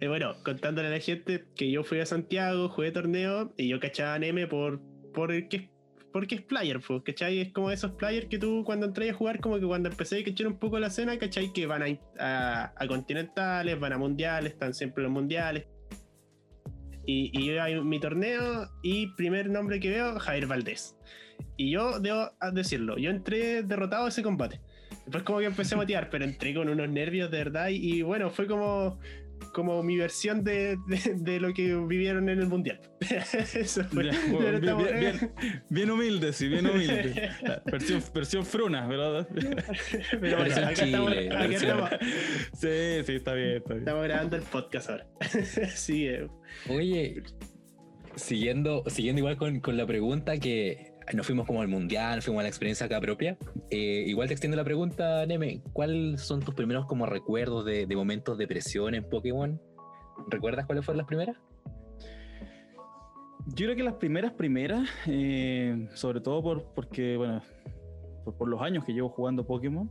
[0.07, 4.15] bueno, contándole a la gente que yo fui a Santiago, jugué torneo y yo cachaba
[4.15, 4.81] a Neme por,
[5.13, 5.69] por el que
[6.11, 7.41] porque es player, pues, ¿cachai?
[7.41, 10.23] Es como esos players que tú cuando entré a jugar, como que cuando empecé a
[10.23, 11.51] cachar un poco la escena, ¿cachai?
[11.51, 15.67] Que van a, a, a continentales, van a mundiales, están siempre los mundiales.
[17.05, 20.95] Y, y yo a mi torneo y primer nombre que veo, Javier Valdés.
[21.57, 24.59] Y yo debo decirlo, yo entré derrotado a ese combate.
[25.05, 28.01] Después como que empecé a motivar, pero entré con unos nervios de verdad y, y
[28.01, 28.99] bueno, fue como
[29.53, 32.79] como mi versión de, de, de, lo que vivieron en el mundial.
[32.99, 34.05] Eso fue.
[34.05, 37.29] Ya, bueno, bien, bien, bien, bien, humilde, sí, bien humilde.
[37.65, 39.27] versión, versión fruna, ¿verdad?
[40.19, 41.89] Pero bueno, acá, estamos, acá estamos,
[42.53, 43.79] Sí, sí, está bien, está bien.
[43.79, 45.07] Estamos grabando el podcast ahora.
[45.73, 46.27] sí, eh.
[46.69, 47.23] Oye,
[48.15, 52.43] siguiendo, siguiendo igual con, con la pregunta que nos fuimos como al mundial, fuimos a
[52.43, 53.37] la experiencia acá propia.
[53.69, 58.37] Eh, igual te extiendo la pregunta, Neme, ¿cuáles son tus primeros como recuerdos de, momentos
[58.37, 59.61] de presión en Pokémon?
[60.29, 61.37] ¿Recuerdas cuáles fueron las primeras?
[63.47, 67.43] Yo creo que las primeras, primeras, eh, sobre todo por, porque, bueno,
[68.23, 69.87] por, por, los años que llevo jugando Pokémon,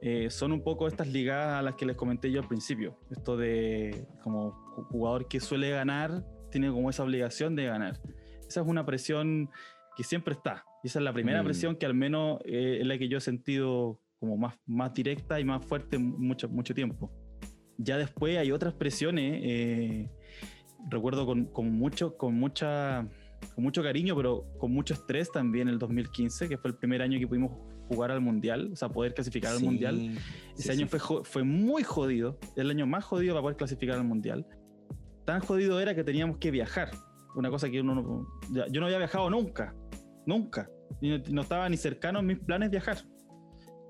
[0.00, 2.98] eh, son un poco estas ligadas a las que les comenté yo al principio.
[3.10, 4.52] Esto de como
[4.90, 8.00] jugador que suele ganar, tiene como esa obligación de ganar.
[8.48, 9.50] Esa es una presión
[9.96, 10.64] que siempre está.
[10.82, 11.44] Y esa es la primera mm.
[11.44, 15.40] presión que al menos eh, es la que yo he sentido como más, más directa
[15.40, 17.10] y más fuerte mucho, mucho tiempo.
[17.78, 20.10] Ya después hay otras presiones, eh,
[20.88, 23.06] recuerdo con, con, mucho, con, mucha,
[23.54, 27.18] con mucho cariño, pero con mucho estrés también el 2015, que fue el primer año
[27.18, 27.52] que pudimos
[27.88, 30.18] jugar al Mundial, o sea, poder clasificar sí, al Mundial.
[30.54, 30.98] Ese sí, año sí.
[30.98, 34.46] Fue, fue muy jodido, el año más jodido para poder clasificar al Mundial.
[35.24, 36.90] Tan jodido era que teníamos que viajar,
[37.34, 38.26] una cosa que uno no,
[38.70, 39.74] yo no había viajado nunca,
[40.26, 40.68] nunca.
[41.00, 42.98] No, estaba ni cercano en mis planes viajar.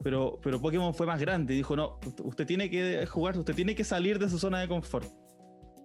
[0.03, 3.75] Pero, pero Pokémon fue más grande y dijo, no, usted tiene que jugar, usted tiene
[3.75, 5.09] que salir de su zona de confort.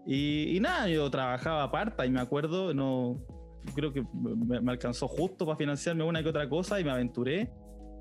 [0.06, 3.24] Y, y nada, yo trabajaba aparte y me acuerdo, no,
[3.76, 7.52] creo que me, me, alcanzó justo para financiarme una que otra cosa y me aventuré.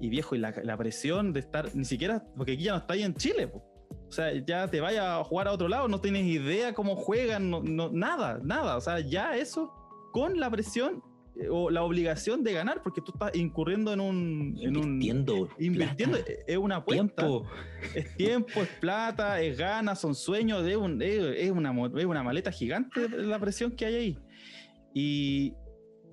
[0.01, 2.95] Y viejo, y la, la presión de estar, ni siquiera, porque aquí ya no está
[2.95, 3.63] ahí en Chile, po.
[4.09, 7.51] O sea, ya te vayas a jugar a otro lado, no tienes idea cómo juegan,
[7.51, 8.77] no, no, nada, nada.
[8.77, 9.73] O sea, ya eso,
[10.13, 11.03] con la presión
[11.51, 14.57] o la obligación de ganar, porque tú estás incurriendo en un.
[14.59, 15.35] Invirtiendo.
[15.35, 17.27] En un, invirtiendo es una apuesta.
[17.27, 17.47] Tiempo.
[17.95, 22.51] Es tiempo, es plata, es ganas, son sueños, es, un, es, una, es una maleta
[22.53, 24.19] gigante la presión que hay ahí.
[24.93, 25.55] Y,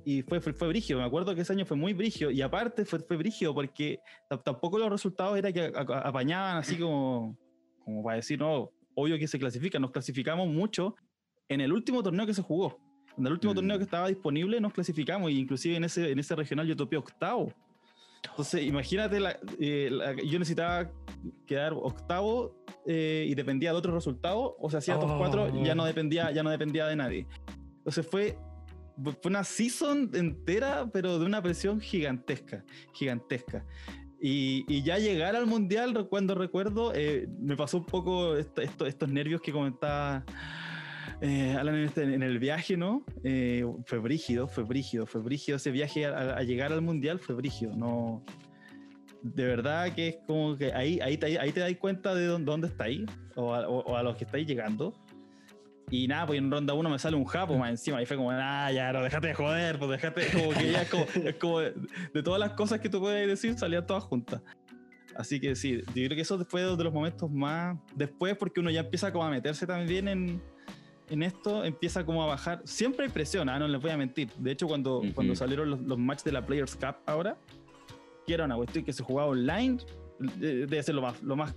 [0.06, 2.86] y fue, fue, fue brigio, me acuerdo que ese año fue muy brigio, y aparte
[2.86, 4.00] fue, fue brigio porque
[4.46, 7.38] tampoco los resultados era que apañaban así como,
[7.84, 10.96] como para decir, no, obvio que se clasifican, nos clasificamos mucho
[11.50, 12.87] en el último torneo que se jugó
[13.18, 13.56] en el último mm.
[13.56, 16.98] torneo que estaba disponible nos clasificamos, e inclusive en ese, en ese regional yo topé
[16.98, 17.52] octavo.
[18.30, 20.92] Entonces, imagínate, la, eh, la, yo necesitaba
[21.46, 25.02] quedar octavo eh, y dependía de otros resultados, o sea, hacía oh.
[25.02, 27.28] top 4, ya no, dependía, ya no dependía de nadie.
[27.78, 28.38] Entonces fue,
[29.22, 33.66] fue una season entera, pero de una presión gigantesca, gigantesca.
[34.20, 38.88] Y, y, ya llegar al mundial, cuando recuerdo, eh, me pasó un poco esto, esto,
[38.88, 40.26] estos nervios que comentaba
[41.22, 43.04] eh, Alan en, este, en, el viaje, ¿no?
[43.24, 45.58] Eh, fue brígido, fue brígido, fue brígido.
[45.58, 47.76] Ese viaje a, a, llegar al mundial fue brígido.
[47.76, 48.24] No,
[49.24, 52.68] de verdad que es como que ahí, ahí, ahí te das cuenta de dónde, dónde
[52.68, 54.94] estáis o, o, o a, los que estáis llegando.
[55.90, 58.02] Y nada, pues en ronda 1 me sale un japo más encima.
[58.02, 60.28] Y fue como, ah, ya, no, déjate de joder, pues déjate.
[60.32, 61.74] Como que ya es como, es como de,
[62.14, 64.42] de, todas las cosas que tú puedes decir, salían todas juntas.
[65.16, 67.78] Así que sí, yo creo que eso fue de los momentos más.
[67.96, 70.42] Después, porque uno ya empieza como a meterse también en,
[71.10, 72.62] en esto empieza como a bajar.
[72.66, 73.60] Siempre hay presión, ¿ah?
[73.60, 74.30] no les voy a mentir.
[74.38, 75.14] De hecho, cuando, uh -huh.
[75.14, 77.38] cuando salieron los, los matches de la Players Cup ahora,
[78.26, 79.78] que era una cuestión que se jugaba online,
[80.20, 81.56] debe ser lo más, lo más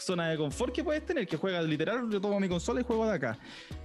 [0.00, 3.06] zona de confort que puedes tener, que juegas literal, yo tomo mi consola y juego
[3.06, 3.38] de acá.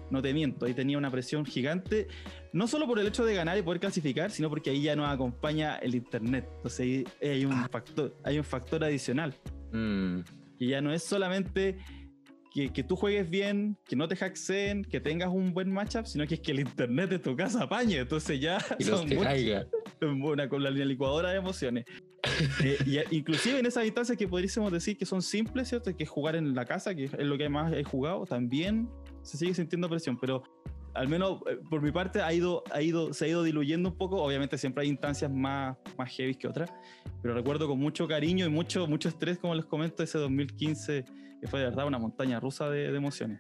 [0.09, 2.07] No te miento, ahí tenía una presión gigante,
[2.53, 5.09] no solo por el hecho de ganar y poder clasificar, sino porque ahí ya nos
[5.09, 6.47] acompaña el internet.
[6.57, 7.67] Entonces ahí hay un, ah.
[7.71, 9.33] factor, hay un factor adicional.
[9.71, 10.19] Mm.
[10.57, 11.77] Y ya no es solamente
[12.55, 16.25] que, que, tú juegues bien, que no te hackeen, que tengas un buen matchup, sino
[16.25, 17.97] que es que el internet de tu casa apañe.
[17.97, 19.09] Entonces ya y son
[20.23, 21.83] una, con la licuadora de emociones.
[22.63, 25.93] eh, y, inclusive en esas instancias que podríamos decir que son simples, ¿cierto?
[25.97, 28.87] Que jugar en la casa, que es lo que más he jugado, también
[29.21, 30.41] se sigue sintiendo presión, pero
[30.93, 33.97] al menos eh, por mi parte ha ido, ha ido, se ha ido diluyendo un
[33.97, 34.23] poco.
[34.23, 36.71] Obviamente siempre hay instancias más, más heavy que otras,
[37.21, 41.03] pero recuerdo con mucho cariño y mucho, mucho estrés, como les comento, ese 2015
[41.45, 43.39] que fue de verdad una montaña rusa de, de emociones.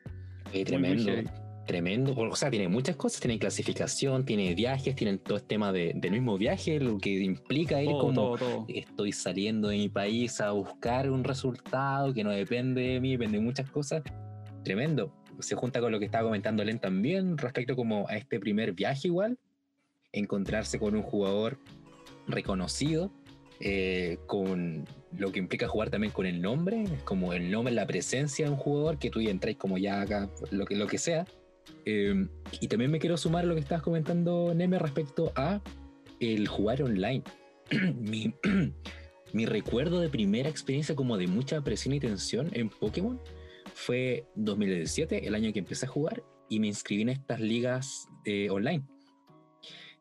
[0.51, 1.11] Tremendo.
[1.11, 1.31] Muy, muy
[1.65, 5.93] tremendo, o sea, tiene muchas cosas, tiene clasificación, tiene viajes, tienen todo el tema de,
[5.95, 8.65] del mismo viaje, lo que implica ir todo, como todo, todo.
[8.69, 13.39] estoy saliendo de mi país a buscar un resultado que no depende de mí, depende
[13.39, 14.03] de muchas cosas.
[14.63, 18.73] Tremendo se junta con lo que estaba comentando Len también respecto como a este primer
[18.73, 19.37] viaje igual,
[20.11, 21.59] encontrarse con un jugador
[22.27, 23.11] reconocido,
[23.59, 24.85] eh, con
[25.17, 28.57] lo que implica jugar también con el nombre, como el nombre, la presencia de un
[28.57, 31.25] jugador que tú ya entráis como ya acá, lo que, lo que sea.
[31.85, 32.27] Eh,
[32.59, 35.61] y también me quiero sumar a lo que estabas comentando, Neme, respecto a
[36.19, 37.23] el jugar online.
[37.95, 38.33] Mi,
[39.35, 43.19] Mi recuerdo de primera experiencia como de mucha presión y tensión en Pokémon
[43.73, 48.49] fue 2017, el año que empecé a jugar y me inscribí en estas ligas eh,
[48.49, 48.85] online.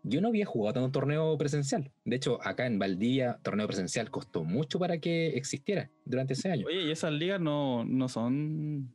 [0.07, 1.91] Yo no había jugado tanto torneo presencial.
[2.05, 6.67] De hecho, acá en Valdivia, torneo presencial costó mucho para que existiera durante ese año.
[6.67, 8.95] Oye, y esas ligas no, no son.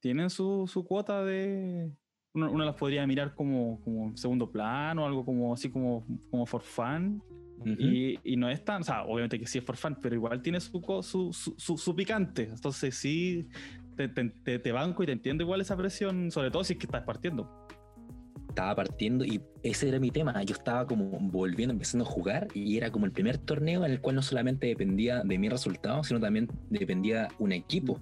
[0.00, 1.90] Tienen su, su cuota de.
[2.34, 6.60] Uno, uno las podría mirar como, como segundo plano, algo como así como, como for
[6.62, 7.22] fun.
[7.64, 8.82] Y, y no es tan.
[8.82, 11.78] O sea, obviamente que sí es for fun, pero igual tiene su, su, su, su-
[11.78, 12.44] su picante.
[12.44, 13.48] Entonces sí.
[13.96, 16.78] Te, te- te- te banco y te entiendo igual esa presión, sobre todo si es
[16.78, 17.61] que estás partiendo.
[18.52, 20.40] Estaba partiendo y ese era mi tema.
[20.44, 24.00] Yo estaba como volviendo, empezando a jugar y era como el primer torneo en el
[24.00, 27.98] cual no solamente dependía de mi resultado, sino también dependía un equipo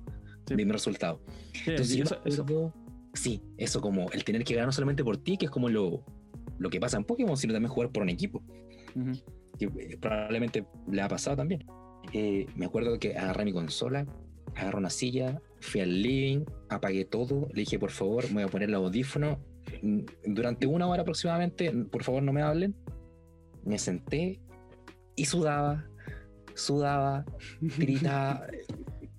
[0.46, 0.56] Sí.
[0.56, 1.20] de mi resultado.
[1.52, 2.74] Sí, Entonces yo eso- me eso- acuerdo-
[3.14, 6.04] sí, eso como el tener que ganar no solamente por ti, que es como lo,
[6.58, 8.42] lo que pasa en Pokémon, sino también jugar por un equipo,
[8.96, 9.12] Ujú.
[9.58, 11.64] que eh, probablemente le ha pasado también.
[12.12, 14.04] Eh, me acuerdo que agarré mi consola,
[14.56, 18.48] agarré una silla, fui al living, apagué todo, le dije por favor, me voy a
[18.48, 19.38] poner el audífono.
[19.82, 22.74] Mm, Durante una hora aproximadamente, por favor no me hablen.
[23.64, 24.40] Me senté
[25.16, 25.86] y sudaba,
[26.54, 27.24] sudaba,
[27.78, 28.46] gritaba.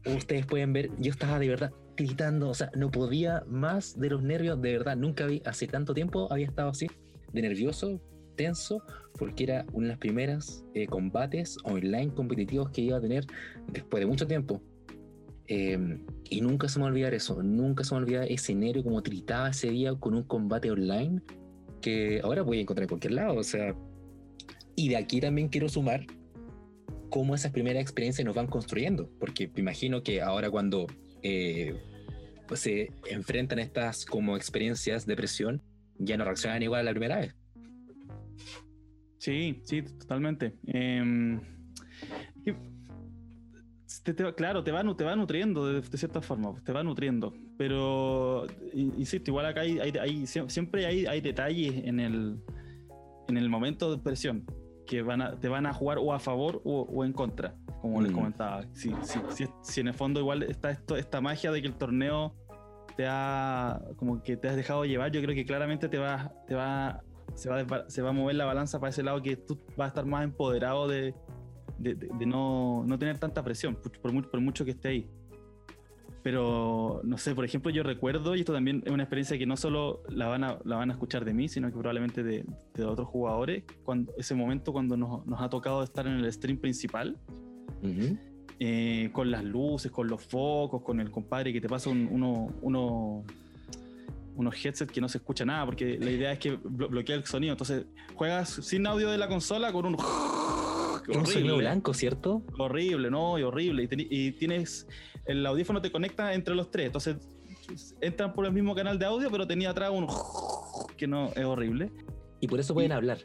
[0.06, 4.24] Ustedes pueden ver, yo estaba de verdad gritando, o sea, no podía más de los
[4.24, 6.88] nervios, de verdad, nunca vi, hace tanto tiempo había estado así,
[7.32, 8.02] de nervioso,
[8.36, 8.82] tenso,
[9.20, 13.26] porque era una de las primeras eh, combates online competitivos que iba a tener
[13.68, 14.62] después de mucho tiempo.
[15.54, 15.78] Eh,
[16.30, 18.56] y nunca se me va a olvidar eso, nunca se me va a olvidar ese
[18.56, 21.22] nervio como tritaba ese día con un combate online
[21.82, 23.76] que ahora voy a encontrar en cualquier lado, o sea,
[24.78, 26.06] y de aquí también quiero sumar
[27.10, 30.88] cómo esas primeras experiencias nos van construyendo, porque me imagino que ahora cuando
[31.22, 31.76] eh,
[32.48, 35.62] pues se enfrentan estas como experiencias de presión,
[35.98, 37.36] ya no reaccionan igual a la primera vez.
[39.18, 40.54] Sí, sí, totalmente.
[40.66, 41.60] Y-
[44.04, 46.84] te- te va- claro, te va, te va nutriendo de, de cierta forma, te va
[46.84, 47.34] nutriendo.
[47.58, 52.38] Pero, in- insisto, igual acá hay, hay- hay- sie- siempre hay, hay detalles en el,
[53.28, 54.46] en el momento de presión
[54.88, 58.02] que van a, te van a jugar o a favor o, o en contra, como
[58.02, 58.16] les Mm.
[58.16, 58.66] comentaba.
[58.74, 61.76] Si, si, si, si en el fondo igual está esto, esta magia de que el
[61.76, 62.36] torneo
[62.98, 66.56] te ha, como que te has dejado llevar, yo creo que claramente te va, te
[66.56, 67.02] va
[67.36, 69.88] se va, se va a mover la balanza para ese lado que tú vas a
[69.88, 71.16] estar más empoderado de,
[71.78, 74.88] de, de- de no, no tener tanta presión, por, por mu- por mucho que esté
[74.90, 75.10] ahí.
[76.24, 79.58] Pero, no sé, por ejemplo, yo recuerdo, y esto también es una experiencia que no
[79.58, 82.86] solo la van a, la van a escuchar de mí, sino que probablemente de, de
[82.86, 87.18] otros jugadores, cuando, ese momento cuando nos, nos ha tocado estar en el stream principal,
[87.82, 88.18] Ujú.
[88.60, 92.50] eh, con las luces, con los focos, con el compadre que te pasa un- uno,
[92.62, 93.24] uno-
[94.36, 97.26] unos headsets que no se escucha nada, porque la idea es que blo- bloquea el
[97.26, 97.54] sonido.
[97.54, 99.98] Entonces juegas sin audio de la consola con un...
[101.10, 102.42] Es un sonido horrible, blanco, ¿cierto?
[102.58, 103.38] horrible, ¿no?
[103.40, 103.84] Y horrible.
[103.84, 104.88] Y, teni- y tienes...
[105.26, 106.88] El audífono te conecta entre los tres.
[106.88, 107.18] Entonces
[108.02, 110.08] entran por el mismo canal de audio, pero tenía atrás un...
[110.98, 111.92] que no es horrible.
[112.40, 113.20] Y por eso pueden Y- hablar.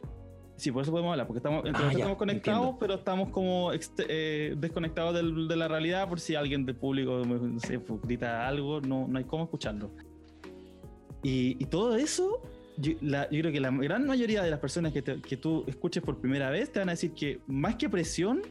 [0.59, 2.79] Sí, por eso podemos hablar, porque estamos, Ah, ya, estamos conectados, entiendo.
[2.81, 3.73] pero estamos como
[4.09, 8.81] eh, desconectados del- de la realidad por si alguien del público no sé, grita algo,
[8.81, 9.91] no, no hay cómo escucharlo.
[11.23, 12.41] Y, y todo eso,
[12.79, 15.65] yo, la- yo creo que la gran mayoría de las personas que, te- que tú
[15.67, 18.43] escuches por primera vez te van a decir que más que presión,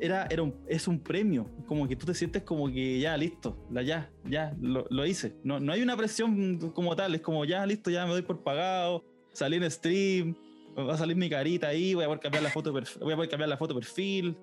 [0.00, 3.56] era, era un, es un premio, como que tú te sientes como que ya, listo,
[3.70, 5.34] la, ya, ya, lo, lo hice.
[5.42, 8.42] No, no hay una presión como tal, es como ya, listo, ya me doy por
[8.44, 10.36] pagado, salí en stream,
[10.78, 13.28] va a salir mi carita ahí, voy a poder cambiar la foto, voy a poder
[13.28, 14.36] cambiar la foto perfil,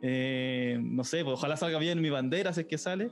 [0.00, 3.10] eh, no sé, pues ojalá salga bien mi bandera si es que sale.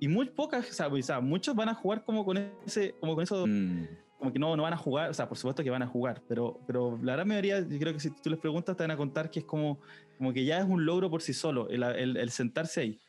[0.00, 3.22] Y muy pocas, o sea, sea, muchos van a jugar como con ese, como con
[3.22, 3.86] eso, Mm.
[4.22, 6.22] Como que no, no van a jugar, o sea, por supuesto que van a jugar,
[6.28, 8.96] pero, pero la gran mayoría, yo creo que si tú les preguntas, te van a
[8.96, 9.80] contar que es como,
[10.16, 13.00] como que ya es un logro por sí solo, el, el- el sentarse ahí.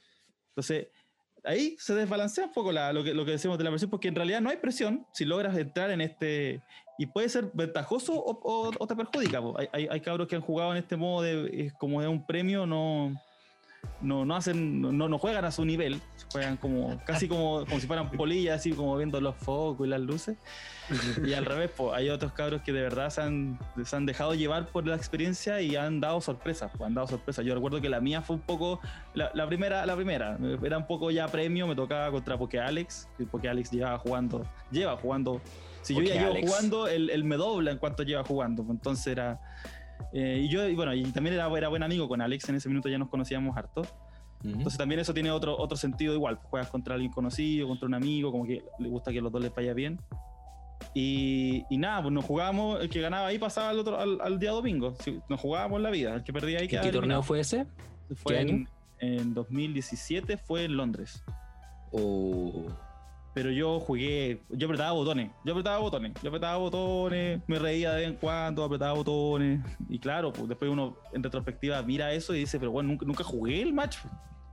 [0.50, 0.88] Entonces,
[1.44, 4.08] ahí se desbalancea un poco la- lo, que, lo que decimos de la presión, porque
[4.08, 6.64] en realidad no hay presión si logras entrar en este.
[6.98, 9.40] Y puede ser ventajoso o, o- o te perjudica.
[9.58, 12.66] Hay, hay, hay cabros que han jugado en este modo de como es un premio,
[12.66, 13.14] no.
[14.02, 17.88] No, no hacen, no, no juegan a su nivel, juegan como casi como, como si
[17.88, 20.38] fueran polillas, así como viendo los focos y las luces.
[21.26, 24.34] Y al revés, pues, hay otros cabros que de verdad se han, se han dejado
[24.34, 27.46] llevar por la experiencia y han dado sorpresas, pues, han dado sorpresas.
[27.46, 28.82] Yo recuerdo que la mía fue un poco,
[29.14, 33.08] la, la primera, la primera, era un poco ya premio, me tocaba contra Poké Alex,
[33.32, 35.40] porque Alex llevaba jugando, lleva jugando.
[35.82, 36.50] Si yo ya llevo Pokéalex.
[36.52, 38.66] jugando, él, él me dobla en cuanto lleva jugando.
[38.70, 39.40] Entonces era.
[40.12, 42.70] Eh, y yo, y bueno, y también era, era buen amigo con Alex, en ese
[42.70, 43.82] minuto ya nos conocíamos harto.
[43.82, 44.50] Ujú.
[44.50, 46.38] Entonces también eso tiene otro, otro sentido igual.
[46.38, 49.42] pues, Juegas contra alguien conocido, contra un amigo, como que le gusta que los dos
[49.42, 50.00] les vaya bien.
[50.94, 54.40] Y, y nada, pues nos jugábamos, el que ganaba ahí pasaba al, otro, al, al
[54.40, 54.96] día domingo.
[55.00, 57.66] Sí, nos jugábamos la vida, el que perdía ahí ¿Qué, qué torneo fue ese?
[58.16, 58.68] Fue ¿Qué en, año?
[59.00, 61.24] en 2017, fue en Londres.
[61.92, 62.68] O
[63.34, 68.02] Pero yo jugué, yo apretaba botones, yo apretaba botones, yo apretaba botones, me reía de
[68.02, 69.60] vez en cuando, apretaba botones.
[69.90, 73.24] Y claro, pues después uno en retrospectiva mira eso y dice, pero bueno, nunca, nunca
[73.24, 73.98] jugué el match.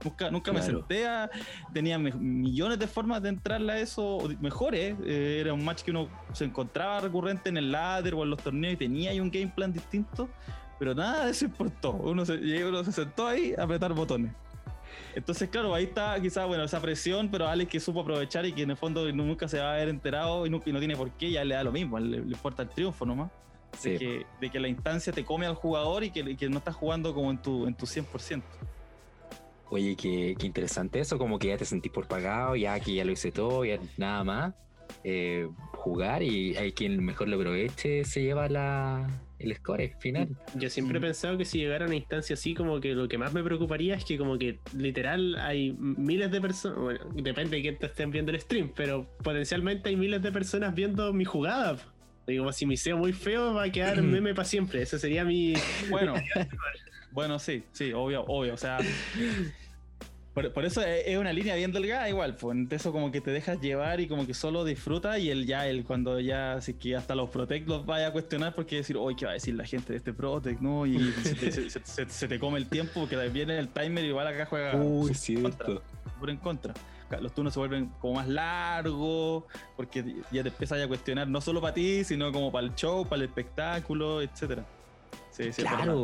[0.03, 1.29] Nunca, nunca me senté a.
[1.71, 4.95] Tenía me- millones de formas de entrarle a eso mejores.
[5.05, 8.41] eh, era un match que uno se encontraba recurrente en el ladder o en los
[8.41, 10.27] torneos y tenía ahí un game plan distinto.
[10.79, 11.91] Pero nada de eso importó.
[11.91, 12.33] Uno se,
[12.65, 14.31] uno se sentó ahí a apretar botones.
[15.15, 18.63] Entonces, claro, ahí está quizás, bueno, esa presión, pero Alex que supo aprovechar y que
[18.63, 21.11] en el fondo nunca se va a haber enterado y no, y no tiene por
[21.11, 23.29] qué, ya le da lo mismo, le, le importa el triunfo nomás.
[23.77, 26.49] sí, De, que, de que la instancia te come al jugador y que, y que
[26.49, 28.41] no estás jugando como en tu, en tu 100%.
[29.69, 33.05] Oye, qué, qué interesante eso, como que ya te sentís por pagado, ya que ya
[33.05, 34.53] lo hice todo, ya nada más.
[35.03, 39.07] eh, jugar y hay quien mejor lo aproveche, se lleva la,
[39.43, 40.29] el score final.
[40.55, 41.03] Yo siempre he Mm.
[41.03, 43.95] pensado que si llegara a una instancia así, como que lo que más me preocuparía
[43.95, 48.11] es que como que literal hay miles de personas, bueno, depende de quién te estén
[48.11, 51.77] viendo el stream, pero potencialmente hay miles de personas viendo mi jugada.
[52.25, 54.81] como si me hice muy feo va a quedar meme para siempre.
[54.83, 55.53] Ese sería mi...
[55.89, 56.13] Bueno,
[57.11, 58.53] bueno, sí, sí, obvio, obvio.
[58.53, 58.77] O sea,
[60.33, 62.35] por, por eso es una línea bien delgada igual.
[62.35, 65.67] Pues eso como que te dejas llevar y como que solo disfrutas y el ya,
[65.67, 69.15] el cuando ya, así que hasta los Protect los vaya a cuestionar porque decir, hoy
[69.15, 70.61] ¿qué va a decir la gente de este Protect?
[70.61, 70.85] ¿No?
[70.85, 74.05] Y se te, se- se- se- se te come el tiempo porque viene el timer
[74.05, 75.81] y igual acá juega Uy, cierto.
[76.27, 76.73] en contra.
[77.19, 79.43] Los turnos se vuelven como más largos
[79.75, 83.03] porque ya te empiezas a cuestionar no solo para ti, sino como para el show,
[83.05, 84.63] para el espectáculo, etcétera.
[85.29, 85.95] Sí, sí, verdad.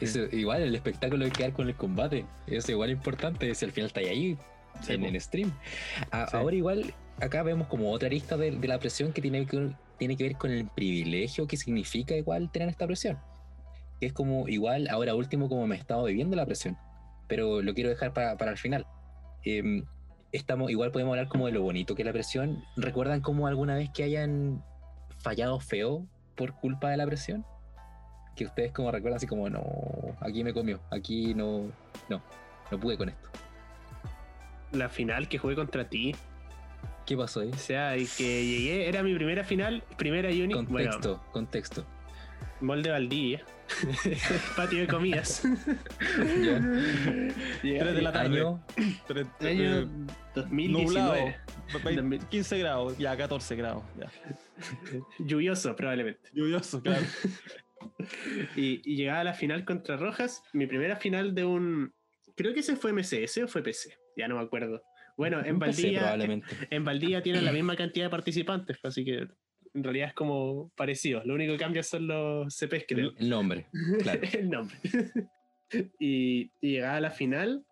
[0.00, 2.24] Eso, igual el espectáculo de quedar con el combate.
[2.46, 4.36] Es igual importante si al final está ahí
[4.82, 5.52] Sí, en, en stream.
[6.10, 6.36] A- Sí.
[6.36, 10.16] Ahora igual, acá vemos como otra arista de, de la presión que tiene que, tiene
[10.16, 13.18] que ver con el privilegio que significa igual tener esta presión.
[14.00, 16.76] Que es como igual, ahora último, como me he estado viviendo la presión.
[17.28, 18.86] Pero lo quiero dejar para, para el final.
[19.44, 19.84] Em,
[20.32, 22.64] estamos, igual podemos hablar como de lo bonito que es la presión.
[22.76, 24.64] ¿Recuerdan como alguna vez que hayan
[25.18, 27.46] fallado feo por culpa de la presión?
[28.34, 29.64] Que ustedes como recuerdan así como, no,
[30.20, 31.70] aquí me comió, aquí no,
[32.08, 32.22] no,
[32.70, 33.28] no pude con esto.
[34.72, 36.14] La final que jugué contra ti.
[37.06, 37.50] ¿Qué pasó ahí?
[37.52, 40.54] O sea, y que llegué, era mi primera final, primera Unity.
[40.54, 41.86] Bueno, Contexto, contexto.
[42.60, 43.44] molde Valdivia.
[44.56, 45.42] Patio de comidas.
[47.62, 47.78] Ya.
[47.80, 48.38] Tres de la tarde.
[48.40, 48.62] Año,
[49.06, 49.86] Tres- Año eh,
[50.34, 50.82] 2019.
[50.84, 52.08] nublado.
[52.10, 53.82] Ve- 15 grados, ya 14 grados.
[53.98, 54.10] Ya.
[55.18, 56.28] Lluvioso, probablemente.
[56.32, 57.04] Lluvioso, claro.
[58.56, 60.42] Y, y llegaba a la final contra Rojas.
[60.52, 61.92] Mi primera final de un.
[62.36, 63.94] Creo que ese fue MCS o fue PC.
[64.16, 64.82] Ya no me acuerdo.
[65.16, 66.00] Bueno, en Valdivia.
[66.00, 66.46] probablemente.
[66.70, 69.28] En Valdivia tienen la misma cantidad de participantes, así que
[69.74, 71.22] en realidad es como parecido.
[71.24, 73.12] Lo único que cambia son los CPs, creo.
[73.18, 73.66] El nombre,
[74.02, 74.20] claro.
[74.32, 74.76] el nombre.
[75.98, 77.64] y, y llegaba a la final.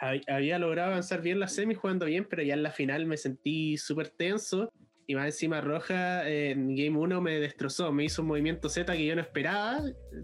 [0.00, 3.16] hab- Había logrado avanzar bien la semi jugando bien, pero ya en la final me
[3.16, 4.72] sentí súper tenso.
[5.10, 7.90] Y más encima Roja eh, en Game 1 me destrozó.
[7.90, 9.80] Me hizo un movimiento Z que yo no esperaba.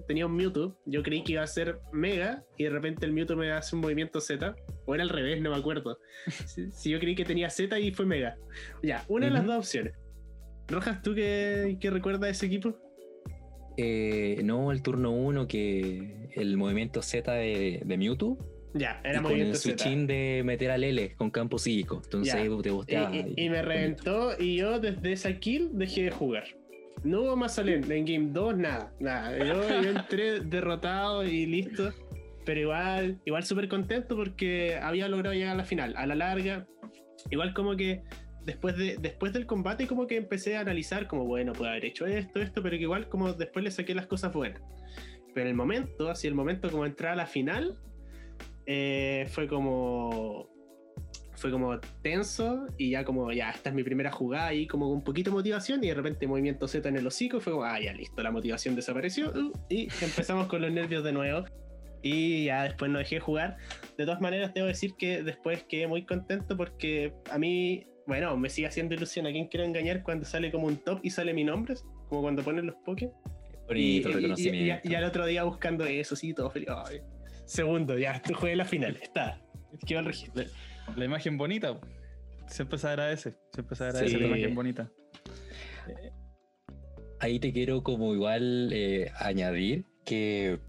[0.07, 0.79] Tenía un Mewtwo.
[0.85, 2.45] Yo creí que iba a ser Mega.
[2.59, 4.55] Y de repente el Mewtwo me hace un movimiento Z.
[4.85, 5.99] O era al revés, no me acuerdo.
[6.47, 8.37] Si, si yo creí que tenía Z y fue Mega.
[8.83, 9.95] Ya, una de las dos opciones.
[10.69, 12.77] Rojas, ¿tú qué, qué recuerdas de ese equipo?
[13.79, 18.37] Eh, no, el turno 1 que el movimiento Z de, de Mewtwo
[18.75, 22.01] Ya, y era con el switching de meter al L con campo psíquico.
[22.05, 22.43] Entonces Ya.
[22.63, 23.15] te bosteaba.
[23.15, 26.45] Y, y- y me reventó y yo desde esa kill dejé de jugar.
[27.05, 29.37] No hubo más salen en Game 2, nada, nada.
[29.39, 31.93] Yo, yo entré derrotado y listo.
[32.45, 35.95] Pero igual, igual súper contento porque había logrado llegar a la final.
[35.97, 36.67] A la larga,
[37.31, 38.03] igual como que
[38.45, 42.05] después, de, después del combate como que empecé a analizar como, bueno, puedo haber hecho
[42.07, 44.61] esto, esto, pero que igual como después le saqué las cosas buenas.
[45.33, 47.79] Pero el momento, así el momento como entrar a la final,
[48.67, 50.49] eh, fue como
[51.37, 54.95] fue como tenso y ya como ya esta es mi primera jugada y como con
[54.99, 57.65] un poquito de motivación y de repente movimiento Z en el hocico y fue como
[57.65, 61.45] ah ya listo la motivación desapareció uh, y empezamos con los nervios de nuevo
[62.03, 63.57] y ya después no dejé de jugar
[63.99, 68.49] de todas maneras debo decir que después quedé muy contento porque a mí bueno me
[68.49, 71.45] sigue haciendo ilusión a quien quiero engañar cuando sale como un top y sale mi
[71.45, 71.75] nombre
[72.09, 74.89] como cuando ponen los pokés y, Bonito y- y- reconocimiento.
[74.89, 76.69] y- y al otro día buscando eso, sí, todo feliz.
[76.87, 77.01] Ay,
[77.45, 79.41] segundo, ya, tú jugué la final, está.
[79.87, 80.45] Quedó el registro.
[80.89, 81.79] La, la imagen bonita.
[82.49, 83.35] Siempre se agradece.
[83.53, 84.19] Siempre se agradece Sí.
[84.21, 84.91] la imagen bonita.
[87.21, 90.61] Ahí te quiero como igual eh, añadir que,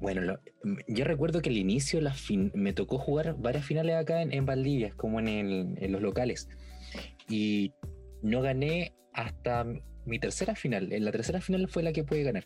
[0.00, 0.40] bueno, lo-
[0.88, 4.44] yo recuerdo que al inicio las fin- me tocó jugar varias finales acá en, en
[4.44, 6.48] Valdivia, como en, el- en los locales.
[7.28, 7.72] Y
[8.22, 9.64] no gané hasta
[10.04, 10.92] mi tercera final.
[10.92, 12.44] En la tercera final fue la que pude ganar.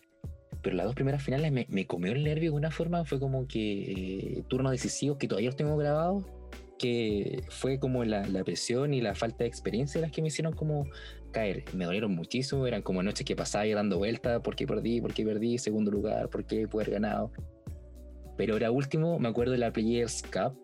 [0.65, 3.47] Pero las dos primeras finales me, me comió el nervio de una forma, fue como
[3.47, 6.25] que eh, turnos decisivos que todavía los tengo grabados,
[6.79, 10.53] que fue como la, la presión y la falta de experiencia las que me hicieron
[10.53, 10.87] como
[11.31, 11.65] caer.
[11.75, 15.01] Me dolieron muchísimo, eran como noches que pasaba y dando vueltas, ¿por qué perdí?
[15.01, 15.59] ¿Por qué perdí?
[15.59, 17.31] Segundo lugar, ¿por qué pude haber ganado?
[18.35, 20.57] Pero era último, me acuerdo de la Players Cup,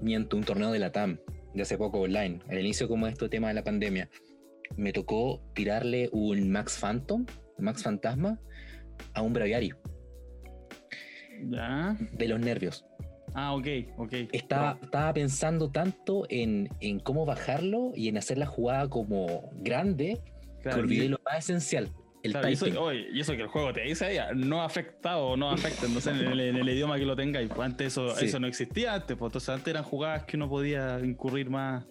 [0.00, 1.18] miento, un torneo de la TAM,
[1.52, 4.08] de hace poco online, al inicio como este tema de la pandemia.
[4.74, 7.26] Me tocó tirarle un Max Phantom,
[7.58, 8.40] Max Fantasma,
[9.14, 9.72] a un Braviari,
[11.50, 11.96] Ya.
[12.12, 12.84] de los nervios.
[13.34, 14.12] Ah, ok, ok.
[14.32, 20.20] Estaba, estaba pensando tanto en, en cómo bajarlo y en hacer la jugada como grande
[20.60, 21.88] Claro, que olvidé y- lo más esencial,
[22.22, 25.36] el claro, y eso, y eso que el juego te dice ahí, no afecta o
[25.36, 27.48] no afecta, no sé, en el, en el idioma que lo tengáis.
[27.48, 28.26] Pues antes eso, Sí.
[28.26, 31.84] eso no existía antes, pues entonces antes eran jugadas que uno podía incurrir más.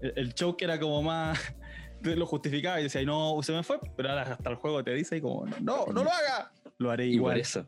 [0.00, 1.38] El, el choke era como más.
[2.04, 5.16] Lo justificaba y decía, no, se me fue, pero ahora hasta el juego te dice
[5.16, 6.52] y como, no, no lo haga.
[6.78, 7.40] Lo haré Y por igual.
[7.40, 7.66] eso,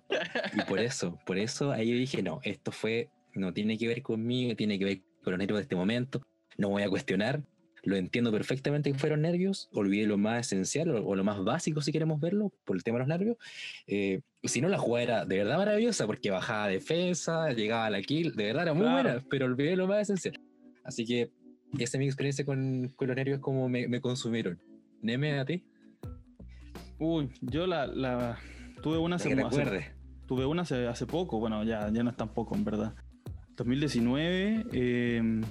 [0.54, 4.02] y por eso, por eso ahí yo dije, no, esto fue, no tiene que ver
[4.02, 6.20] conmigo, tiene que ver con los nervios de este momento,
[6.56, 7.42] no voy a cuestionar,
[7.84, 11.80] lo entiendo perfectamente que fueron nervios, olvidé lo más esencial o, o lo más básico
[11.82, 13.36] si queremos verlo, por el tema de los nervios.
[13.86, 18.00] Eh, si no, la jugada era de verdad maravillosa porque bajaba defensa, llegaba a la
[18.02, 19.02] kill, de verdad era muy Claro.
[19.10, 20.40] buena, pero olvidé lo más esencial.
[20.82, 21.30] Así que
[21.82, 24.58] esa es mi experiencia con, con los nervios, como me, me consumieron.
[25.02, 25.64] Neme, a ti,
[26.98, 28.38] Uy, yo la, la
[28.82, 29.86] tuve una hace- acuerdes.
[30.26, 32.94] Tuve una hace, hace poco, bueno, ya, ya no es tan poco, en verdad.
[33.56, 35.42] 2019, eh,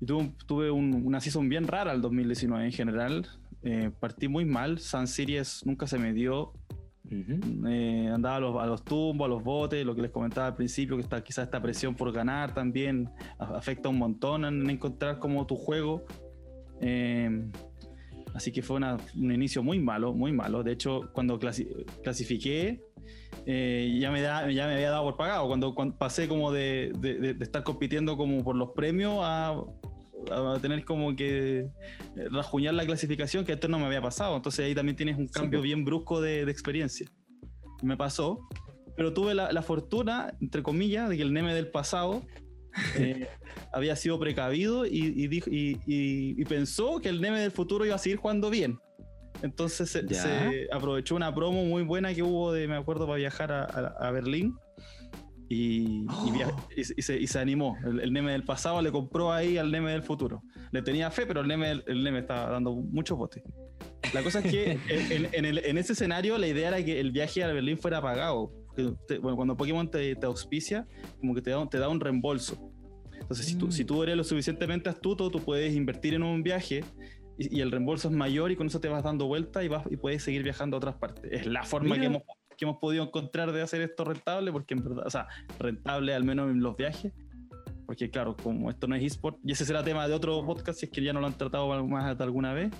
[0.00, 3.26] y tuve, tuve un- una season bien rara el 2019 en general.
[3.62, 6.52] Eh, partí muy mal, Sun Series nunca se me dio.
[7.10, 7.68] Ujú.
[7.68, 10.56] Eh, andaba a los, a los tumbos, a los botes, lo que les comentaba al
[10.56, 15.46] principio, que está, quizás esta presión por ganar también afecta un montón en encontrar como
[15.46, 16.04] tu juego.
[16.80, 17.30] Eh,
[18.34, 20.62] así que fue una- un inicio muy malo, muy malo.
[20.62, 21.68] De hecho, cuando clasi-
[22.02, 22.82] clasifiqué,
[23.46, 25.46] eh, ya, me da, ya me había dado por pagado.
[25.46, 29.54] Cuando, cuando pasé como de, de- de- de estar compitiendo como por los premios a,
[30.30, 31.68] a tener como que eh,
[32.30, 34.36] rajuñar la clasificación, que esto no me había pasado.
[34.36, 35.62] Entonces ahí también tienes un Sí, cambio po.
[35.64, 37.10] bien brusco de, de experiencia.
[37.82, 38.40] Me pasó,
[38.96, 42.22] pero tuve la, la fortuna, entre comillas, de que el Neme del pasado
[42.96, 43.26] eh,
[43.72, 47.94] había sido precavido y, y dijo, y, y- pensó que el Neme del futuro iba
[47.94, 48.78] a seguir jugando bien.
[49.42, 53.52] Entonces se, se aprovechó una promo muy buena que hubo de, me acuerdo, para viajar
[53.52, 54.54] a, a- a Berlín.
[55.48, 56.66] Y, y Oh.
[56.76, 57.76] y se- y se, y se animó.
[57.84, 60.42] El, el Neme del pasado le compró ahí al Neme del futuro.
[60.72, 63.42] Le tenía fe, pero el Neme, el Neme estaba dando muchos botes.
[64.14, 67.12] La cosa es que en, en- el- en ese escenario la idea era que el
[67.12, 68.52] viaje a Berlín fuera pagado.
[69.08, 70.86] Te- bueno, cuando Pokémon te, te auspicia,
[71.18, 72.70] como que te da, te da un reembolso.
[73.18, 73.72] Entonces, si, tú, Mm.
[73.72, 76.84] si tú eres lo suficientemente astuto, tú puedes invertir en un viaje
[77.38, 79.84] y, y el reembolso es mayor y con eso te vas dando vuelta y, vas,
[79.90, 81.24] y puedes seguir viajando a otras partes.
[81.32, 82.00] Es la forma Mira.
[82.02, 82.22] que hemos,
[82.56, 85.26] que hemos podido encontrar de hacer esto rentable, porque en verdad, o sea,
[85.58, 87.12] rentable al menos en los viajes.
[87.86, 90.86] Porque claro, como esto no es eSport, y ese será tema de otro podcast, si
[90.86, 92.72] es que ya no lo han tratado más alguna vez.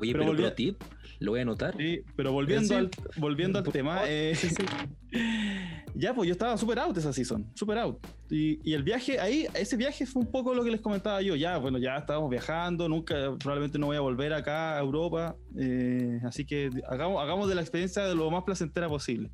[0.00, 0.82] Oye, Pero pero, pro tip,
[1.18, 1.76] lo voy a anotar.
[1.76, 2.74] Sí, pero volviendo Sí.
[2.74, 4.34] al, volviendo al tema, eh,
[5.94, 7.98] ya pues yo estaba super out esa season, super out.
[8.30, 11.34] Y, y el viaje, ahí, ese viaje fue un poco lo que les comentaba yo,
[11.36, 16.20] ya, bueno, ya estábamos viajando, nunca, probablemente no voy a volver acá a Europa, eh,
[16.24, 19.30] así que hagamos, hagamos de la experiencia de lo más placentera posible.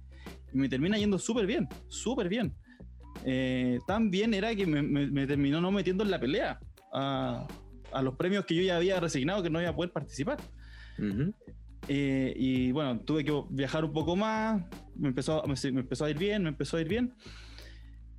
[0.52, 2.54] Y me termina yendo súper bien, súper bien.
[3.24, 6.58] Eh, tan bien era que me, me- me terminó no metiendo en la pelea
[6.92, 7.46] a,
[7.92, 10.38] a los premios que yo ya había resignado que no iba a poder participar.
[10.98, 11.32] Ujú.
[11.88, 14.62] Eh, y bueno, tuve que viajar un poco más,
[14.98, 17.12] me empezó, me, me empezó a ir bien, me empezó a ir bien.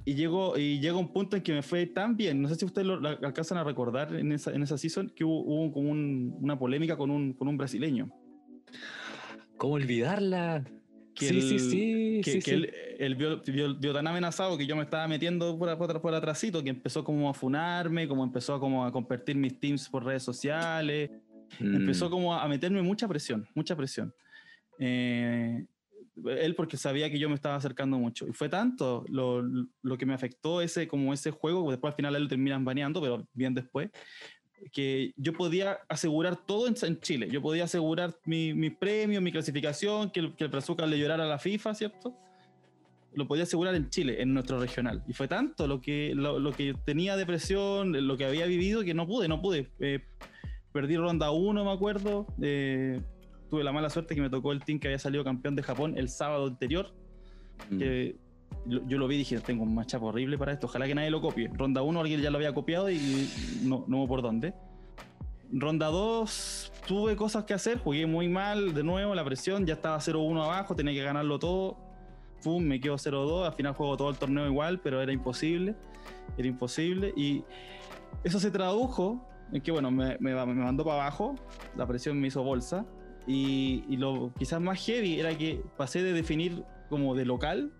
[0.05, 2.63] Y llegó, y llegó un punto en que me fue tan bien, no sé si
[2.65, 6.33] ustedes lo, alcanzan a recordar en esa, en esa season, que hubo, hubo como un-
[6.39, 8.09] una polémica con un, con un brasileño.
[9.57, 10.63] ¿Cómo olvidarla?
[11.13, 14.57] Que sí, el- sí, sí, Que, sí, que él, él vio, vio- vio tan amenazado
[14.57, 18.23] que yo me estaba metiendo por, por, por atrásito, que empezó como a funarme, como
[18.23, 21.09] empezó a, como a compartir mis teams por redes sociales,
[21.61, 24.13] Mm, empezó como a meterme mucha presión, mucha presión.
[24.79, 25.65] Eh,
[26.25, 28.27] él porque sabía que yo me estaba acercando mucho.
[28.27, 32.15] Y fue tanto lo, lo que me afectó ese, como ese juego, después al final
[32.15, 33.89] él lo terminan baneando, pero bien después,
[34.71, 37.29] que yo podía asegurar todo en, Chile.
[37.31, 41.25] Yo podía asegurar mi, mi premio, mi clasificación, que el, que el Brazuca le llorara
[41.25, 42.15] a la FIFA, ¿cierto?
[43.13, 45.03] Lo podía asegurar en Chile, en nuestro regional.
[45.07, 48.83] Y fue tanto lo que, lo, lo que tenía de presión, lo que había vivido,
[48.83, 49.71] que no pude, no pude.
[49.79, 49.99] Eh,
[50.71, 52.27] perdí ronda 1, me acuerdo.
[52.41, 53.01] eh,
[53.49, 55.97] tuve la mala suerte que me tocó el team que había salido campeón de Japón
[55.97, 56.93] el sábado anterior.
[57.71, 57.77] mm.
[57.77, 58.15] Que
[58.65, 60.67] yo lo vi y dije, tengo un matchup horrible para esto.
[60.67, 61.49] Ojalá que nadie lo copie.
[61.53, 63.29] Ronda 1 alguien ya lo había copiado y
[63.63, 64.53] no, no por dónde.
[65.51, 69.97] ronda 2 tuve cosas que hacer, jugué muy mal de nuevo, la presión, ya estaba
[69.97, 71.77] 0-1 abajo, tenía que ganarlo todo.
[72.43, 75.75] Pum, me quedo 0-2, al final juego todo el torneo igual, pero era imposible,
[76.37, 77.13] era imposible.
[77.15, 77.43] Y
[78.23, 81.35] eso se tradujo en que, bueno, me, me, me mandó para abajo,
[81.75, 82.85] la presión me hizo bolsa.
[83.27, 87.71] Y, y, lo quizás más heavy era que pasé de definir como de local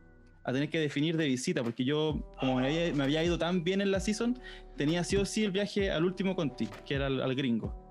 [0.44, 3.64] a tener que definir de visita, porque yo, como me había, me había ido tan
[3.64, 4.40] bien en la season,
[4.78, 7.86] tenía sí o sí el viaje al último conti, que era al, al gringo.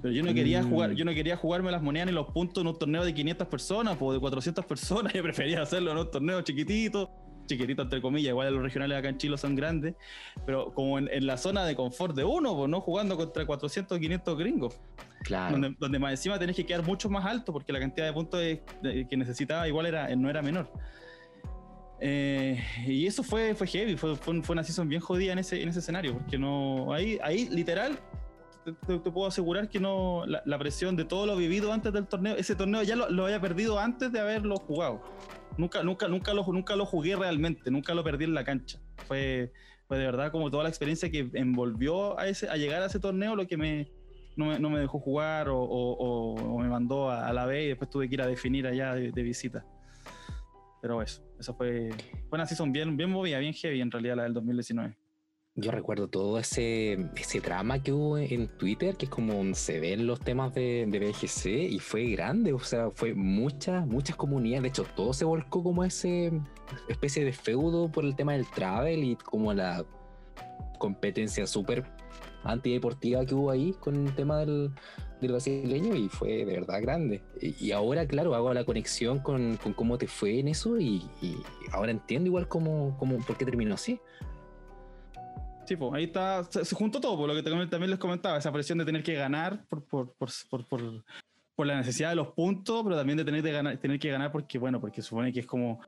[0.00, 0.70] Pero yo no quería Mm.
[0.70, 3.46] jugar, yo no quería jugarme las monedas ni los puntos en un torneo de 500
[3.48, 5.12] personas o de 400 personas.
[5.14, 7.10] Yo prefería hacerlo en un torneo chiquitito,
[7.46, 8.30] chiquitito entre comillas.
[8.30, 9.94] Igual los regionales acá en Chile son grandes,
[10.46, 13.96] pero como en, en la zona de confort de uno, pues no jugando contra 400
[13.96, 14.80] o 500 gringos,
[15.24, 15.52] Claro.
[15.52, 18.40] donde, donde más encima tenés que quedar mucho más alto porque la cantidad de puntos
[18.40, 20.70] de- de- que necesitaba igual era, no era menor.
[22.04, 25.62] Eh, y eso fue, fue heavy, fue, fue, fue una season bien jodida en ese,
[25.62, 26.92] en ese escenario, porque no.
[26.92, 27.96] Ahí, ahí literal,
[28.64, 30.24] te, te- te puedo asegurar que no.
[30.26, 33.26] La, la presión de todo lo vivido antes del torneo, ese torneo ya lo, lo
[33.26, 35.00] había perdido antes de haberlo jugado.
[35.56, 38.80] Nunca, nunca, nunca, lo, nunca lo jugué realmente, nunca lo perdí en la cancha.
[39.06, 39.52] Fue,
[39.86, 43.00] fue de verdad como toda la experiencia que envolvió a, ese, a llegar a ese
[43.00, 43.90] torneo lo que me,
[44.36, 48.08] no, me, no me dejó jugar o, me mandó a, la B y después tuve
[48.08, 49.64] que ir a definir allá de, de visita.
[50.80, 51.90] Pero eso, eso fue,
[52.28, 54.96] fue una season bien, bien movida, bien heavy en realidad la del 2019.
[55.54, 60.06] Yo recuerdo todo ese, ese drama que hubo en Twitter, que es como se ven
[60.06, 64.62] los temas de, de BGC, y fue grande, o sea, fue muchas, muchas comunidades.
[64.62, 66.32] De hecho, todo se volcó como ese
[66.88, 69.84] especie de feudo por el tema del travel y como la
[70.78, 71.84] competencia súper
[72.44, 74.70] antideportiva que hubo ahí con el tema del,
[75.20, 77.22] del brasileño, y fue de verdad grande.
[77.42, 81.06] Y, y ahora, claro, hago la conexión con, con cómo te fue en eso, y,
[81.20, 81.36] y
[81.72, 84.00] ahora entiendo igual cómo, cómo, por qué terminó así.
[85.72, 88.52] Sí, pues ahí está, se, se juntó todo, por lo que también les comentaba, esa
[88.52, 91.04] presión de tener que ganar por, por, por, por, por-
[91.56, 94.30] por la necesidad de los puntos, pero también de tener, de ganar, tener que ganar
[94.32, 95.80] porque, bueno, porque supone que es como,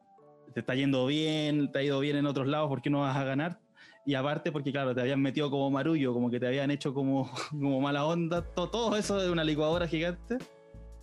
[0.54, 3.14] te está yendo bien, te ha ido bien en otros lados, ¿por qué no vas
[3.14, 3.60] a ganar?
[4.06, 7.30] Y aparte porque, claro, te habían metido como marullo, como que te habían hecho como,
[7.50, 10.38] como mala onda, todo, todo eso de una licuadora gigante.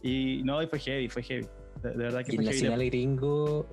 [0.01, 1.45] Y no, y fue heavy, fue heavy.
[1.83, 2.61] De, de verdad que Y fue heavy.
[2.61, 3.67] Nacional Gringo,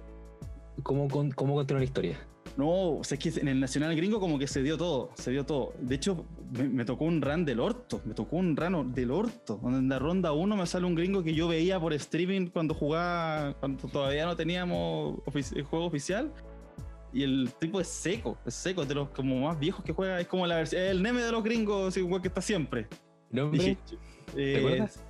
[0.82, 2.27] ¿cómo, cómo continúa la historia?
[2.58, 5.30] No, o sea, es que en el Nacional Gringo como que se dio todo, se
[5.30, 5.74] dio todo.
[5.78, 9.60] De hecho, me, me tocó un run del orto, me tocó un run del orto.
[9.62, 12.74] Donde en la ronda 1 me sale un gringo que yo veía por streaming cuando
[12.74, 15.20] jugaba, cuando todavía no teníamos
[15.54, 16.32] el juego oficial.
[17.12, 20.20] Y el tipo es seco, es seco, es de los como más viejos que juega,
[20.20, 22.88] es como la versión, el neme de los gringos, igual que está siempre.
[23.30, 23.56] ¿Nombre?
[23.56, 23.78] Dije,
[24.34, 25.04] ¿Te eh, acuerdas?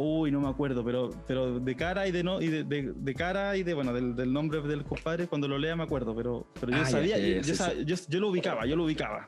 [0.00, 3.14] Uy, no me acuerdo, pero, pero de cara y de no y de, de- de
[3.14, 6.46] cara y de bueno del, del nombre del compadre cuando lo lea me acuerdo, pero,
[6.60, 9.26] pero yo Ah, sabía, ya, ya, yo, yo- yo lo ubicaba, yo lo ubicaba.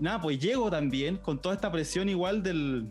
[0.00, 2.88] Nada, pues llego también con toda esta presión igual del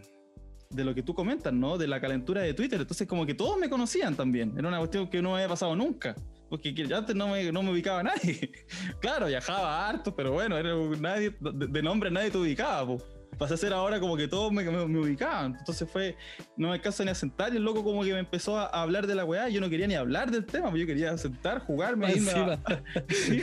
[0.69, 1.77] de lo que tú comentas, ¿no?
[1.77, 2.79] De la calentura de Twitter.
[2.81, 4.53] Entonces, como que todos me conocían también.
[4.57, 6.15] Era una cuestión que no me había pasado nunca.
[6.49, 8.51] Porque que- antes no me, no me ubicaba nadie.
[9.01, 12.87] claro, viajaba harto, pero bueno, era nadie, de, de nombre nadie te ubicaba.
[12.87, 13.03] po.
[13.37, 15.55] Pasé a ser ahora como que todos me, me- me ubicaban.
[15.57, 16.15] Entonces fue,
[16.57, 19.07] no me alcanzo ni a sentar y el loco como que me empezó a, hablar
[19.07, 19.49] de la weá.
[19.49, 22.59] Yo no quería ni hablar del tema, pues yo quería sentar, jugarme, a-
[23.09, 23.41] Sí.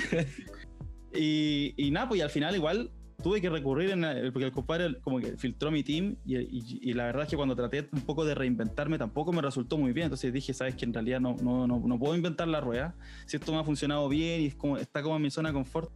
[1.13, 2.91] y, y nada, pues y al final igual
[3.23, 6.79] tuve que recurrir en la- porque el compadre como que filtró mi team y, y-
[6.83, 9.93] y la verdad es que cuando traté un poco de reinventarme tampoco me resultó muy
[9.93, 10.05] bien.
[10.07, 12.95] Entonces dije, sabes que en realidad no, no, no, no puedo inventar la rueda.
[13.27, 15.55] Si esto me ha funcionado bien y es como, está como en mi zona de
[15.55, 15.91] confort,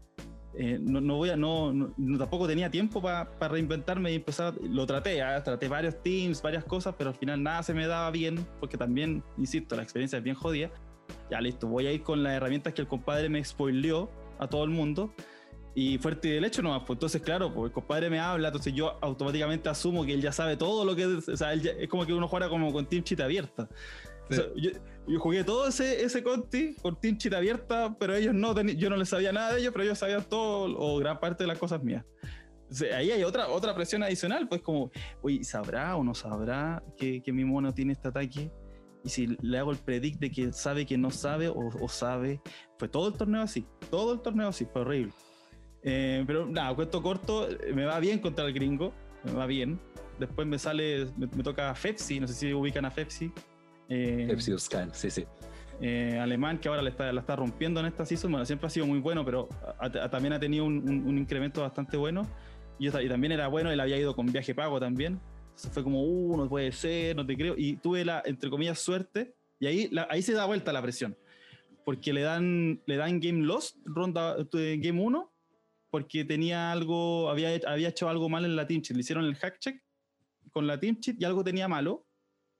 [0.57, 4.55] eh, no, no voy a, no, no- tampoco tenía tiempo para reinventarme y empezar.
[4.63, 8.11] lo traté, ah, traté varios teams, varias cosas, pero al final nada se me daba
[8.11, 10.71] bien porque también, insisto, la experiencia es bien jodida.
[11.31, 14.65] Ya listo, voy a ir con las herramientas que el compadre me spoileó a todo
[14.65, 15.13] el mundo.
[15.77, 18.97] Y fuerte del hecho nomás, pues entonces, claro, pues el compadre me habla, entonces yo
[19.03, 22.07] automáticamente asumo que él ya sabe todo lo que o sea, él ya- es como
[22.07, 23.69] que uno juega como con Team Chita abierta.
[24.31, 24.71] O sea, yo,
[25.07, 28.97] yo jugué todo ese, ese Conti con Team Chita abierta, pero ellos no yo no
[28.97, 31.83] les sabía nada de ellos, pero ellos sabían todo o gran parte de las cosas
[31.83, 32.05] mías.
[32.71, 34.91] O sea, ahí hay otra, otra presión adicional, pues como,
[35.23, 38.51] oye, ¿sabrá o no sabrá que, que mi mono tiene este ataque?
[39.05, 42.41] Y si le hago el predict de que sabe que no sabe o, o sabe,
[42.79, 45.13] fue todo el torneo así, todo el torneo así, fue horrible.
[45.83, 49.79] Eh, pero nada, cuento corto, me va bien contra el gringo, me va bien.
[50.19, 53.31] Después me sale, me, me toca Fepsi, no sé si ubican a Fepsi.
[53.89, 54.27] Eh,
[54.95, 55.25] sí, sí.
[55.81, 58.31] eh, alemán que ahora la está, la está rompiendo en esta season.
[58.31, 61.19] Bueno, siempre ha sido muy bueno, pero ha- ha- también ha tenido un, un- un
[61.19, 62.27] incremento bastante bueno.
[62.79, 65.21] Y, y también era bueno, él había ido con viaje pago también.
[65.51, 67.55] Entonces fue como, uh, no puede ser, no te creo.
[67.57, 69.35] Y tuve la, entre comillas, suerte.
[69.61, 71.17] Y ahí, la- ahí se da vuelta la presión.
[71.85, 75.31] Porque le dan, le dan Game Lost, ronda eh, Game 1,
[75.91, 78.97] porque tenía algo, había, había hecho algo mal en la team sheet.
[78.97, 79.83] Le hicieron el hack check
[80.51, 82.04] con la Team Cheat y algo tenía malo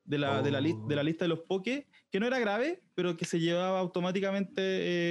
[0.05, 1.05] de la, de la, li- de la Oh.
[1.05, 4.59] lista de los Poké, que no era grave, pero que se llevaba automáticamente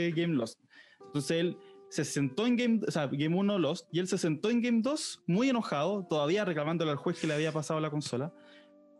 [0.07, 0.59] eh, Game Lost.
[1.05, 1.57] Entonces él
[1.89, 4.81] se sentó en Game, o sea, Game 1 Lost, y él se sentó en Game
[4.81, 8.33] 2 muy enojado, todavía reclamándole al juez que le había pasado la consola.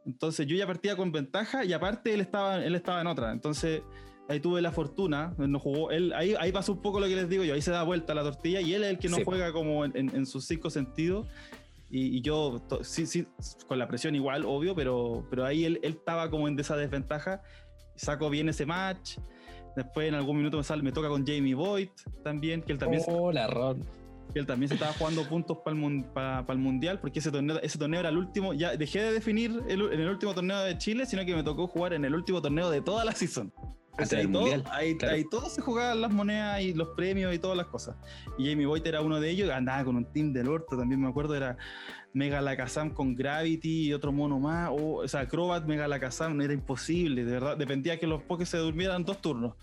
[0.05, 3.31] Entonces yo ya partía con ventaja y aparte él estaba, él estaba en otra.
[3.31, 3.81] Entonces
[4.29, 7.27] ahí tuve la fortuna, no jugó, él, ahí, ahí pasó un poco lo que les
[7.29, 9.23] digo yo, ahí se da vuelta la tortilla y él es el que no Sí.
[9.25, 11.27] juega como en, en- en sus cinco sentidos.
[11.89, 13.27] Y, y yo, to- sí, sí,
[13.67, 17.41] con la presión igual, obvio, pero, pero ahí él, él estaba como en esa desventaja.
[17.95, 19.17] Saco bien ese match.
[19.75, 21.89] Después en algún minuto me, sale, me toca con Jamie Boyd
[22.23, 23.81] también, que él también, se- Oh, la Ron.
[24.33, 25.75] que él también se estaba jugando puntos para
[26.47, 28.53] el, mundial, porque ese torneo, ese torneo era el último.
[28.53, 31.67] Ya dejé de definir el- en el último torneo de Chile, sino que me tocó
[31.67, 33.53] jugar en el último torneo de toda la season.
[33.97, 35.15] Antes ahí, del todo, mundial, ahí, claro.
[35.15, 37.95] ahí todo se jugaban las monedas y los premios y todas las cosas.
[38.37, 41.07] Y Jamie Boyd era uno de ellos, andaba con un team del orto, también me
[41.07, 41.57] acuerdo, era
[42.13, 46.53] Mega Lakazam con Gravity y otro mono más, o, o sea, Acrobat, Mega Lakazam, era
[46.53, 49.55] imposible, de verdad, dependía que los Pokés se durmieran dos turnos.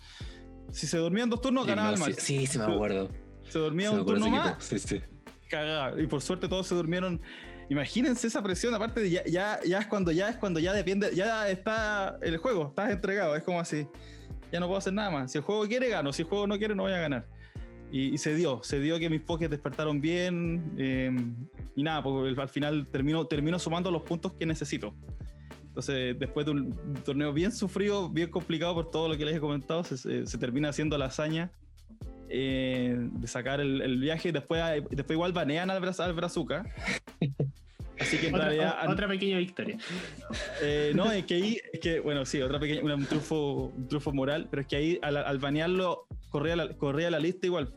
[0.71, 2.21] Si se dormían dos turnos, Sí, ganaba no, el sí, match.
[2.21, 3.09] sí, sí, me acuerdo.
[3.49, 4.63] Se dormía Se un turno más.
[4.65, 5.01] Sí, sí.
[5.49, 6.01] cagada.
[6.01, 7.21] Y por suerte todos se durmieron.
[7.69, 11.15] Imagínense esa presión, aparte de ya, ya, ya es cuando ya es cuando ya depende,
[11.15, 13.87] ya está el juego, estás entregado, es como así.
[14.53, 15.33] Ya no puedo hacer nada más.
[15.33, 16.13] Si el juego quiere, gano.
[16.13, 17.27] Si el juego no quiere, no voy a ganar.
[17.93, 20.73] Y, y se dio, se dio que mis pokés despertaron bien.
[20.79, 21.11] eh,
[21.77, 24.95] y nada, pues al final termino, termino sumando los puntos que necesito.
[25.69, 26.75] Entonces, después de un
[27.05, 30.69] torneo bien sufrido, bien complicado por todo lo que les he comentado, se, se- termina
[30.71, 31.53] haciendo la hazaña
[32.29, 34.33] eh, de sacar el, el viaje.
[34.33, 36.65] Después, después igual banean al, al Brazuca.
[38.01, 38.77] Así que en Otra, realidad.
[38.89, 39.77] o- otra pequeña victoria.
[40.63, 44.13] Eh, no, es que ahí, es que, bueno, sí, otra pequeña, un triunfo, un triunfo
[44.13, 47.69] moral, pero es que ahí al, al banearlo corría la, corría la lista igual.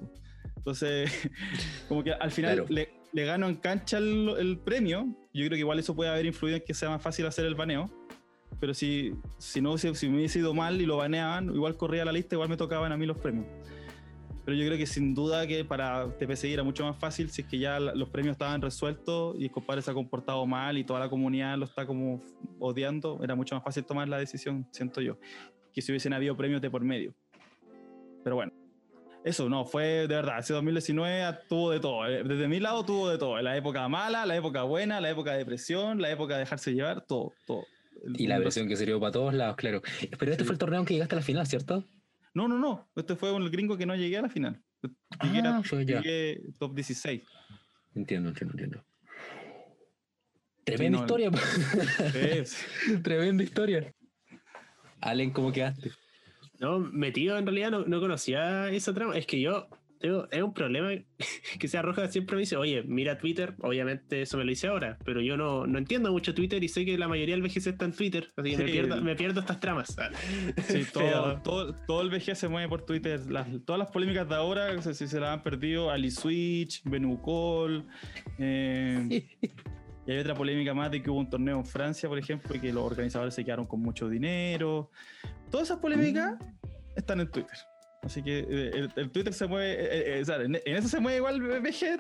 [0.57, 1.11] Entonces,
[1.88, 2.67] como que al final Claro.
[2.69, 5.05] le, le gano en cancha el, el premio.
[5.34, 7.55] Yo creo que igual eso puede haber influido en que sea más fácil hacer el
[7.55, 7.89] baneo.
[8.59, 12.05] Pero si, si no si, si me hubiese ido mal y lo baneaban, igual corría
[12.05, 13.45] la lista, igual me tocaban a mí los premios.
[14.46, 17.48] Pero yo creo que sin duda que para TPCI era mucho más fácil si es
[17.48, 21.00] que ya los premios estaban resueltos y el compadre se ha comportado mal y toda
[21.00, 22.22] la comunidad lo está como
[22.60, 25.18] odiando, era mucho más fácil tomar la decisión, siento yo,
[25.74, 27.14] que si hubiesen habido premios de por medio.
[28.24, 28.52] Pero bueno,
[29.24, 33.10] eso no, fue de verdad, ese 2019 tuvo de todo, eh, desde mi lado tuvo
[33.10, 36.41] de todo, la época mala, la época buena, la época de depresión, la época de
[36.41, 37.64] dejarse llevar, todo, todo.
[38.06, 39.82] El- Y la versión que sirvió para todos lados, claro.
[40.20, 40.48] Pero este Sí.
[40.48, 41.86] fue el torneo en que llegaste a la final, ¿cierto?
[42.34, 44.61] No, no, no, este fue un gringo que no llegué a la final.
[45.21, 46.01] Llegué, a- Ah, ya.
[46.01, 47.21] llegué top 16.
[47.95, 48.86] Entiendo, entiendo, entiendo.
[50.63, 51.31] Tremenda no, historia.
[51.31, 51.38] po.
[52.17, 52.65] Es-
[53.03, 53.93] Tremenda historia.
[55.01, 55.91] Allen, ¿cómo quedaste?
[56.59, 59.17] No, metido en realidad no, no conocía esa trama.
[59.17, 59.67] Es que yo
[60.32, 60.89] es un problema
[61.60, 64.97] que sea roja siempre me dice, oye, mira Twitter, obviamente eso me lo hice ahora,
[65.06, 67.86] pero yo no, no entiendo mucho Twitter y sé que la mayoría del VGC está
[67.86, 69.95] en Twitter, así que me, pierdo, me pierdo estas tramas.
[70.68, 73.20] Sí, todo, Pero- todo, todo el VG se mueve por Twitter.
[73.32, 77.86] Las- todas las polémicas de ahora, si se, se las han perdido, Ali Switch, Benucol.
[78.39, 79.26] eh,
[80.06, 82.60] y hay otra polémica más de que hubo un torneo en Francia, por ejemplo, y
[82.60, 84.91] que los organizadores se quedaron con mucho dinero.
[85.49, 86.36] Todas esas polémicas
[86.97, 87.56] están en Twitter.
[88.04, 90.88] Así que eh, el, el Twitter se mueve, eh, eh, o sea, en, en eso
[90.89, 91.41] se mueve igual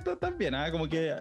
[0.03, 0.69] ta- también, ¿ah?
[0.71, 1.13] como que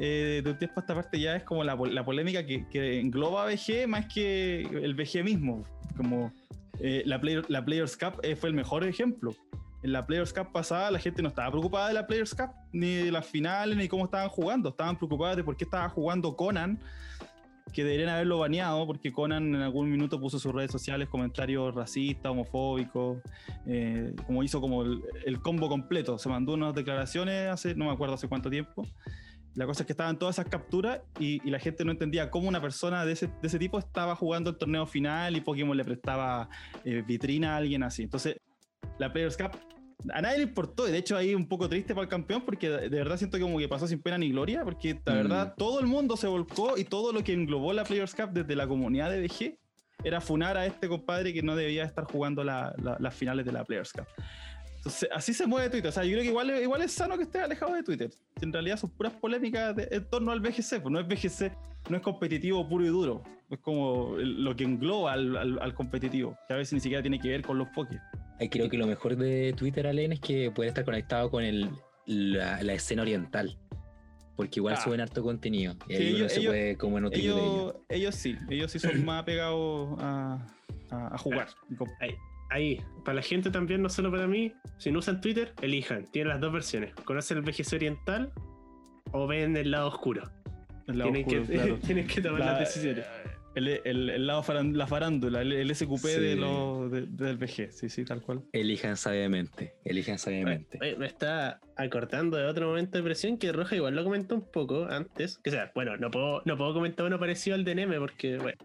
[0.00, 2.98] eh, de un tiempo a esta parte ya es como la, la polémica que, que
[3.00, 5.64] engloba VG más que el VG mismo.
[5.96, 6.32] Como
[6.80, 9.34] eh, la, Player- la Players Cup eh, fue el mejor ejemplo.
[9.84, 12.96] En la Players Cup pasada la gente no estaba preocupada de la Players Cup, ni
[12.96, 14.70] de las finales, ni cómo estaban jugando.
[14.70, 16.80] Estaban preocupadas de por qué estaba jugando Conan,
[17.72, 22.30] que deberían haberlo baneado, porque Conan en algún minuto puso sus redes sociales comentarios racistas,
[22.30, 23.18] homofóbicos,
[23.66, 26.18] eh, como hizo como el, el combo completo.
[26.18, 28.86] Se mandó unas declaraciones hace, no me acuerdo hace cuánto tiempo.
[29.54, 32.48] La cosa es que estaban todas esas capturas y, y la gente no entendía cómo
[32.48, 35.84] una persona de ese, de ese tipo estaba jugando el torneo final y Pokémon le
[35.84, 36.48] prestaba
[36.84, 38.04] eh, vitrina a alguien así.
[38.04, 38.36] Entonces,
[38.98, 39.58] la Players Cup
[40.12, 42.68] a nadie le importó y de hecho ahí un poco triste para el campeón porque
[42.70, 45.16] de verdad siento que como que pasó sin pena ni gloria porque la Mm.
[45.16, 48.54] verdad todo el mundo se volcó y todo lo que englobó la Players Cup desde
[48.54, 49.58] la comunidad de BG
[50.04, 53.50] era funar a este compadre que no debía estar jugando la- la- las finales de
[53.52, 54.06] la Players Cup.
[54.76, 55.88] Entonces, así se mueve Twitter.
[55.88, 58.10] O sea, yo creo que igual, igual es sano que esté alejado de Twitter.
[58.40, 60.78] En realidad son puras polémicas de- en torno al BGC.
[60.80, 61.52] Pues no es BGC,
[61.90, 63.24] no es competitivo puro y duro.
[63.50, 67.02] Es como el- lo que engloba al, al- al competitivo, que a veces ni siquiera
[67.02, 67.98] tiene que ver con los pokés.
[68.40, 71.70] Ahí creo que lo mejor de Twitter, Allen, es que puede estar conectado con el,
[72.06, 73.58] la, la escena oriental.
[74.36, 74.80] Porque igual Ah.
[74.80, 75.74] suben harto contenido.
[75.88, 77.40] Y ahí Sí, uno ellos- se ellos- puede como nutrir de ello.
[77.40, 80.46] Ellos, ellos sí, ellos sí son más apegados a,
[80.90, 81.48] a- a jugar.
[82.00, 82.14] Ahí,
[82.50, 86.04] ahí, para la gente también, no solo para mí, si no usan Twitter, elijan.
[86.04, 86.94] Tienen las dos versiones.
[87.04, 88.32] ¿Conocen el VGC oriental
[89.10, 90.30] o ven el lado oscuro?
[90.86, 91.78] El lado Tienen oscuro, que, claro.
[91.84, 93.04] tienen que tomar La- las decisiones.
[93.54, 96.20] El, el- el lado faran- la farándula, el, el SQP Sí.
[96.20, 98.42] de- del VG, sí, sí, tal cual.
[98.52, 100.78] Elijan sabiamente, elijan sabiamente.
[100.80, 104.42] Oye, me está acortando de otro momento de presión que Roja igual lo comentó un
[104.50, 105.38] poco antes.
[105.42, 108.58] Que sea, bueno, no puedo, no puedo comentar uno parecido al de Neme porque, bueno,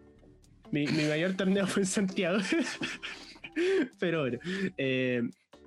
[0.71, 2.37] mi, mi mayor torneo fue en Santiago.
[3.99, 4.39] Pero bueno,
[4.77, 5.21] eh,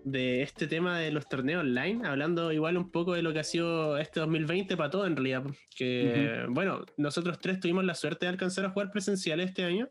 [0.06, 3.44] de este tema de los torneos online, hablando igual un poco de lo que ha
[3.44, 5.42] sido este 2020 para todo en realidad.
[5.76, 9.88] Que, bueno, nosotros tres tuvimos la suerte de alcanzar a jugar presencial este año,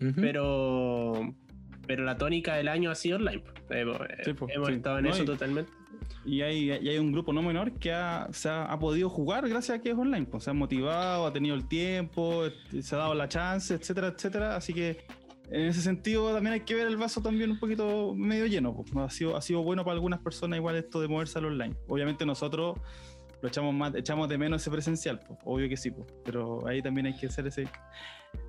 [0.00, 0.14] Ujú.
[0.16, 1.34] pero,
[1.86, 3.44] pero la tónica del año ha sido online.
[3.68, 4.74] Hemos, Sí, po, hemos sí.
[4.76, 5.70] estado en No, eso y- totalmente.
[6.24, 9.46] Y hay, y hay un grupo no menor que ha, se ha, ha podido jugar
[9.46, 10.24] gracias a que es online.
[10.24, 14.08] Pues, se ha motivado, ha tenido el tiempo, eh, se ha dado la chance, etcétera,
[14.08, 14.56] etcétera.
[14.56, 15.04] Así que
[15.54, 18.74] en ese sentido también hay que ver el vaso también un poquito medio lleno.
[18.74, 18.90] pues.
[18.96, 21.74] Ha, sido, ha sido bueno para algunas personas igual esto de moverse al online.
[21.88, 22.78] Obviamente nosotros
[23.40, 26.06] lo echamos más, echamos de menos ese presencial, pues, obvio que sí, pues.
[26.24, 27.68] pero ahí también hay que hacer ese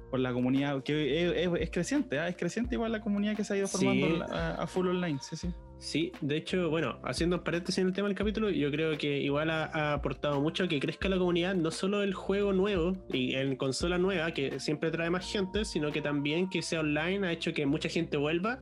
[0.09, 2.27] por la comunidad, que es, es- es creciente, ¿ah?
[2.29, 4.21] es creciente igual la comunidad que se ha ido formando Sí.
[4.31, 5.49] a, a full online, sí, sí.
[5.77, 9.19] Sí, de hecho, bueno, haciendo un paréntesis en el tema del capítulo, yo creo que
[9.19, 12.93] igual ha, ha aportado mucho a que crezca la comunidad, no solo el juego nuevo
[13.11, 17.27] y en consola nueva, que siempre trae más gente, sino que también que sea online
[17.27, 18.61] ha hecho que mucha gente vuelva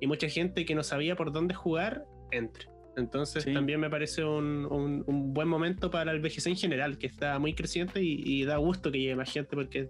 [0.00, 2.66] y mucha gente que no sabía por dónde jugar entre.
[2.96, 3.52] Entonces Sí.
[3.52, 7.38] también me parece un, un- un buen momento para el VGC en general, que está
[7.38, 9.88] muy creciente y, y da gusto que llegue más gente porque,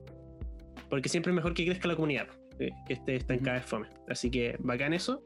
[0.91, 2.27] porque siempre es mejor que crezca la comunidad,
[2.59, 3.87] eh, que esté estancada de fome.
[4.09, 5.23] Así que bacán eso.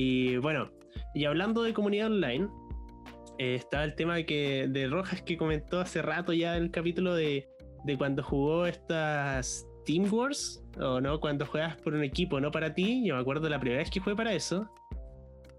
[0.00, 0.70] Y bueno,
[1.12, 2.46] y hablando de comunidad online,
[3.38, 7.16] eh, está el tema que, de Rojas que comentó hace rato ya en el capítulo
[7.16, 7.48] de,
[7.82, 12.72] de cuando jugó estas Team Wars, o no, cuando juegas por un equipo, no para
[12.74, 13.04] ti.
[13.04, 14.70] Yo me acuerdo la primera vez que jugué para eso.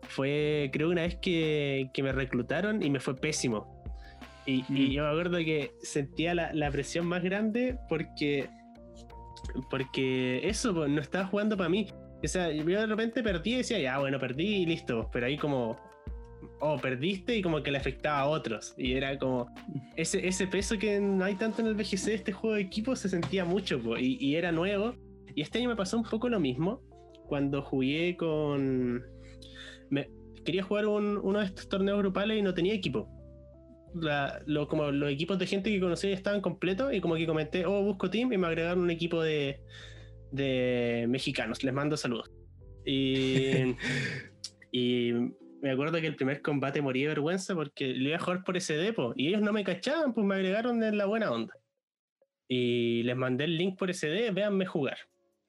[0.04, 3.84] Fue, creo, una vez que, que me reclutaron y me fue pésimo.
[4.46, 4.92] Y, y Mm.
[4.92, 8.48] yo me acuerdo que sentía la, la presión más grande porque,
[9.70, 11.90] porque eso, pues, no estaba jugando para mí.
[12.24, 15.10] O sea, yo de repente perdí y decía, ya, bueno, perdí y listo.
[15.14, 15.78] Pero ahí como,
[16.60, 18.74] oh, perdiste y como que le afectaba a otros.
[18.78, 19.48] Y era como,
[19.96, 23.10] ese, ese peso que no hay tanto en el de este juego de equipo se
[23.10, 24.96] sentía mucho, po, y, y era nuevo.
[25.36, 26.82] Y este año me pasó un poco lo mismo.
[27.28, 29.04] Cuando jugué con...
[29.90, 30.10] me-
[30.44, 33.08] quería jugar un- uno de estos torneos grupales y no tenía equipo.
[33.94, 37.66] La- lo- como los equipos de gente que conocí estaban completos y como que comenté,
[37.66, 39.62] oh, busco team y me agregaron un equipo de,
[40.32, 41.64] de mexicanos.
[41.64, 42.32] Les mando saludos.
[42.86, 43.76] Y,
[44.72, 45.14] y
[45.62, 48.60] me acuerdo que el primer combate morí de vergüenza porque le iba a jugar por
[48.60, 51.54] SD, po, y ellos no me cachaban, pues me agregaron en la buena onda.
[52.48, 54.98] Y les mandé el link por SD, véanme jugar.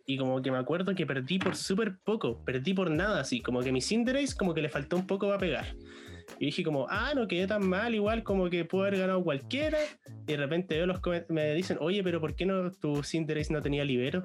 [0.07, 3.61] Y como que me acuerdo que perdí por súper poco, perdí por nada, así, como
[3.61, 5.77] que mi Cinderace como que le faltó un poco para pegar.
[6.39, 9.79] Y dije como, ah, no quedé tan mal, igual como que pudo haber ganado cualquiera.
[10.27, 13.63] Y de repente veo los me dicen, oye, pero ¿por qué no tu Cinderace no
[13.63, 14.25] tenía libero?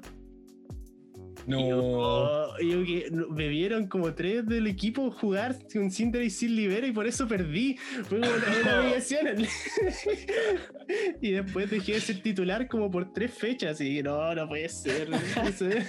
[1.47, 1.59] No.
[1.59, 5.91] Y yo, oh, y yo que no- me vieron como tres del equipo jugar un
[5.91, 7.77] Cinderace sin libero y por eso perdí.
[7.77, 8.95] Fue como una,
[11.21, 15.09] y después dejé de ser titular como por tres fechas y no, no puede ser.
[15.09, 15.83] no puede ser.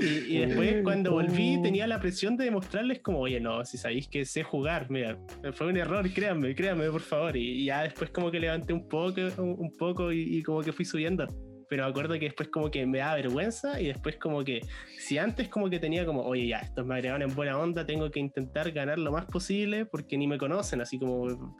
[0.00, 4.08] Y, y después cuando volví tenía la presión de demostrarles como, oye, no, si sabéis
[4.08, 5.18] que sé jugar, mira,
[5.52, 7.36] fue un error, créanme, créanme, por favor.
[7.36, 10.62] Y, y ya después como que levanté un poco, un, un poco y, y como
[10.62, 11.26] que fui subiendo.
[11.68, 14.60] Pero me acuerdo que después como que me da vergüenza y después como que,
[14.98, 18.10] si antes como que tenía como, oye, ya, estos me agregaron en buena onda, tengo
[18.10, 21.54] que intentar ganar lo más posible porque ni me conocen, así como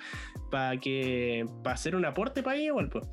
[0.50, 3.06] para que, para hacer un aporte para ellos, pues.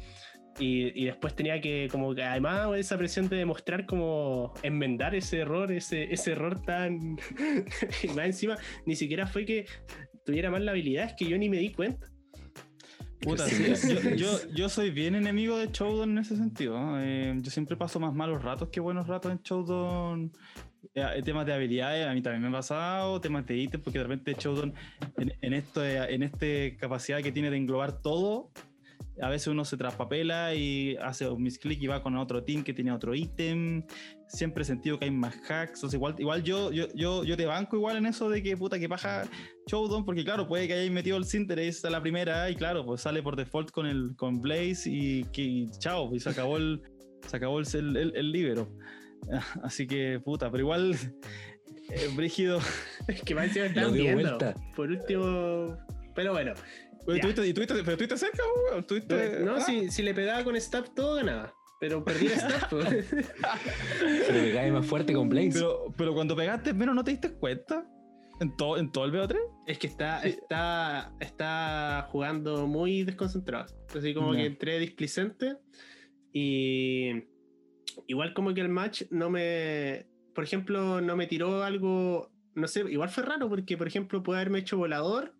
[0.59, 5.39] Y, y después tenía que, como que además esa presión de demostrar como enmendar ese
[5.39, 6.97] error, ese, ese error tan.
[8.03, 9.65] y más encima, ni siquiera fue que
[10.25, 12.10] tuviera mal la habilidad, es que yo ni me di cuenta.
[13.21, 16.79] Puta, Sí, yo, yo, yo soy bien enemigo de Showdown en ese sentido.
[16.79, 17.01] ¿no?
[17.01, 20.31] Eh, yo siempre paso más malos ratos que buenos ratos en Showdown.
[20.95, 24.03] Eh, temas de habilidades, a mí también me ha pasado, temas de ítems, porque de
[24.03, 24.73] repente Showdown,
[25.17, 28.49] en, en, esto, en esta capacidad que tiene de englobar todo,
[29.21, 32.73] a veces uno se traspapela y hace un misclick y va con otro team que
[32.73, 33.85] tiene otro ítem.
[34.27, 35.75] Siempre he sentido que hay más hacks.
[35.79, 38.79] Entonces, igual, igual yo, yo, yo, yo te banco igual en eso de que puta
[38.79, 39.23] que paja
[39.67, 43.01] Showdown, porque claro, puede que hayáis metido el Cinderace a la primera y claro, pues
[43.01, 46.81] sale por default con el con Blaze y que chao, y se acabó el,
[47.27, 48.69] se acabó el, el, el, el libero.
[49.63, 50.95] Así que puta, pero igual
[51.91, 52.59] eh, Brígido.
[53.07, 54.21] Es que Lo están viendo.
[54.21, 54.55] vuelta.
[54.75, 55.77] Por último.
[56.15, 56.53] Pero bueno.
[57.05, 58.83] ¿Tuviste- tuviste- pero estuviste cerca, weón.
[58.85, 61.53] ¿Tuviste- No, ah, si, si le pegaba con Stab todo ganaba.
[61.79, 62.69] Pero perdí el Stab.
[64.27, 65.51] Se le cae más fuerte con Blaze.
[65.53, 67.85] Pero, pero cuando pegaste menos no te diste cuenta.
[68.39, 69.37] ¿En todo, ¿En todo el BO3?
[69.67, 73.67] Es que está, está, está jugando muy desconcentrado.
[73.95, 75.57] Así como que entré displicente
[76.33, 77.23] y
[78.07, 82.79] igual como que el match no me, por ejemplo, no me tiró algo, no sé,
[82.89, 85.35] igual fue raro porque, por ejemplo, puede haberme hecho volador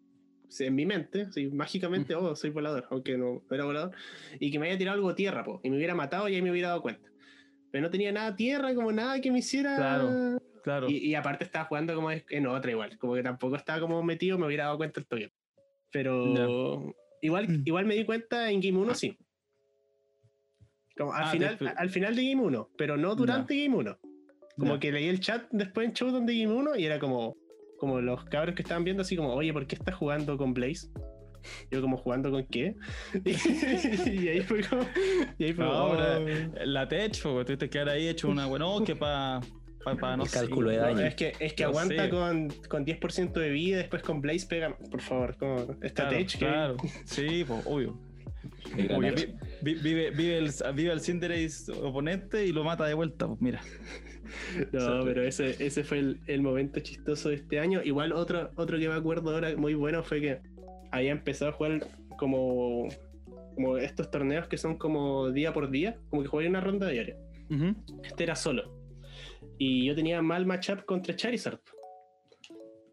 [0.59, 3.91] en mi mente, así, mágicamente, oh, soy volador, aunque no, era volador,
[4.39, 6.51] y que me haya tirado algo tierra, po, y me hubiera matado y ahí me
[6.51, 7.09] hubiera dado cuenta.
[7.71, 9.77] Pero no tenía nada tierra, como nada que me hiciera.
[9.77, 10.89] Claro, claro.
[10.89, 14.45] Y, aparte estaba jugando como en otra igual, como que tampoco estaba como metido, me
[14.45, 15.31] hubiera dado cuenta el toque.
[15.91, 17.63] Pero igual, mm.
[17.65, 19.17] igual me di cuenta en Game 1, sí.
[20.97, 23.97] Como al, ah, final, al final de Game 1, pero no durante Game 1.
[24.57, 27.37] Como que leí el chat después en Showdown de Game 1 y era como,
[27.81, 30.87] como los cabros que estaban viendo así como, oye, ¿por qué estás jugando con Blaze?
[31.71, 32.75] Yo como jugando con qué.
[33.25, 34.83] y ahí fue como...
[35.39, 35.95] Y ahí fue no,
[36.63, 39.41] la tech, porque tuviste que haber ahí hecho una bueno que para
[39.99, 40.99] pa, no el cálculo de daño.
[40.99, 45.01] es que, es que aguanta con, con 10% de vida, después con Blaze pega, por
[45.01, 46.37] favor, como esta tech.
[46.37, 47.99] Claro, sí, pues, obvio.
[48.75, 53.59] Vive, vive, vive, el, vive el Cinderace oponente y lo mata de vuelta, pues mira.
[54.71, 57.81] No, pero ese, ese fue el, el, momento chistoso de este año.
[57.83, 60.39] Igual otro, otro que me acuerdo ahora muy bueno fue que
[60.91, 62.87] había empezado a jugar como,
[63.55, 67.17] como estos torneos que son como día por día, como que jugué una ronda diaria.
[68.03, 68.79] Este era solo.
[69.57, 71.59] Y yo tenía mal matchup contra Charizard.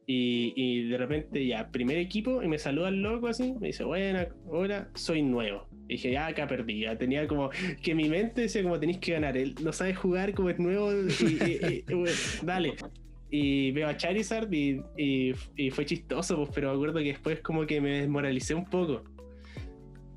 [0.07, 3.85] Y, y, de repente ya, primer equipo, y me saluda el loco así, me dice,
[3.85, 5.68] buena, hola, soy nuevo.
[5.89, 7.49] Y dije, ya acá perdí, ya tenía como
[7.83, 10.93] que mi mente decía como tenéis que ganar, él no sabe jugar como es nuevo,
[10.93, 11.83] y,
[12.43, 12.75] dale.
[13.31, 17.67] Y veo a Charizard y, y, fue chistoso, pues, pero me acuerdo que después como
[17.67, 19.03] que me desmoralicé un poco.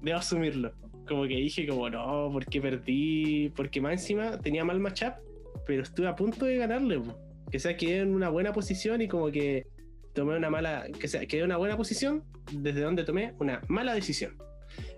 [0.02, 0.74] Debo asumirlo.
[1.08, 5.14] Como que dije como, no, porque perdí, porque más encima tenía mal matchup,
[5.66, 7.00] pero estuve a punto de ganarle.
[7.00, 7.16] Pues.
[7.50, 9.66] Que sea, quedé en una buena posición y como que
[10.14, 13.94] tomé una mala, que sea, quedé en una buena posición desde donde tomé una mala
[13.94, 14.38] decisión.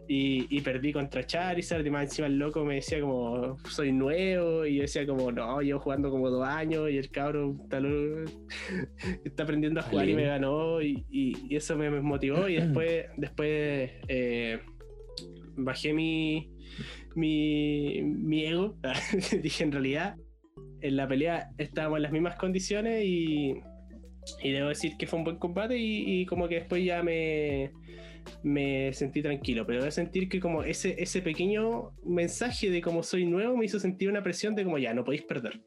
[0.07, 4.76] Y, perdí contra Charizard y más encima el loco me decía como soy nuevo y
[4.76, 7.80] yo decía como no, llevo jugando como dos años y el cabro está,
[9.43, 14.59] aprendiendo a jugar y me ganó y, eso me, motivó y después, después eh,
[15.55, 16.51] bajé mi,
[17.15, 18.78] mi, mi ego,
[19.41, 20.15] dije en realidad
[20.82, 23.55] en la pelea estábamos en las mismas condiciones y
[24.41, 27.71] y debo decir que fue un buen combate y, como que después ya me,
[28.43, 29.65] me sentí tranquilo.
[29.65, 33.80] Pero debo sentir que como ese, ese pequeño mensaje de como soy nuevo me hizo
[33.80, 35.61] sentir una presión de como ya, no podéis perder.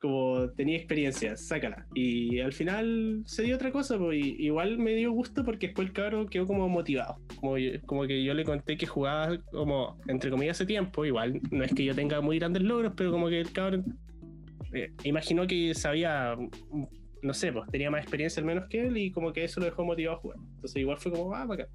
[0.00, 1.86] Como tenía experiencia, sácala.
[1.92, 5.92] Y al final se dio otra cosa, pues, igual me dio gusto porque después el
[5.92, 7.16] cabro quedó como motivado.
[7.40, 11.04] Como, como que yo le conté que jugaba como, entre comillas, hace tiempo.
[11.04, 13.82] Igual no es que yo tenga muy grandes logros, pero como que el cabro
[14.72, 16.36] eh, imaginó que sabía
[17.22, 19.66] no sé, pues tenía más experiencia al menos que él y como que eso lo
[19.66, 20.38] dejó motivado a jugar.
[20.56, 21.68] Entonces igual fue como, ah, acá.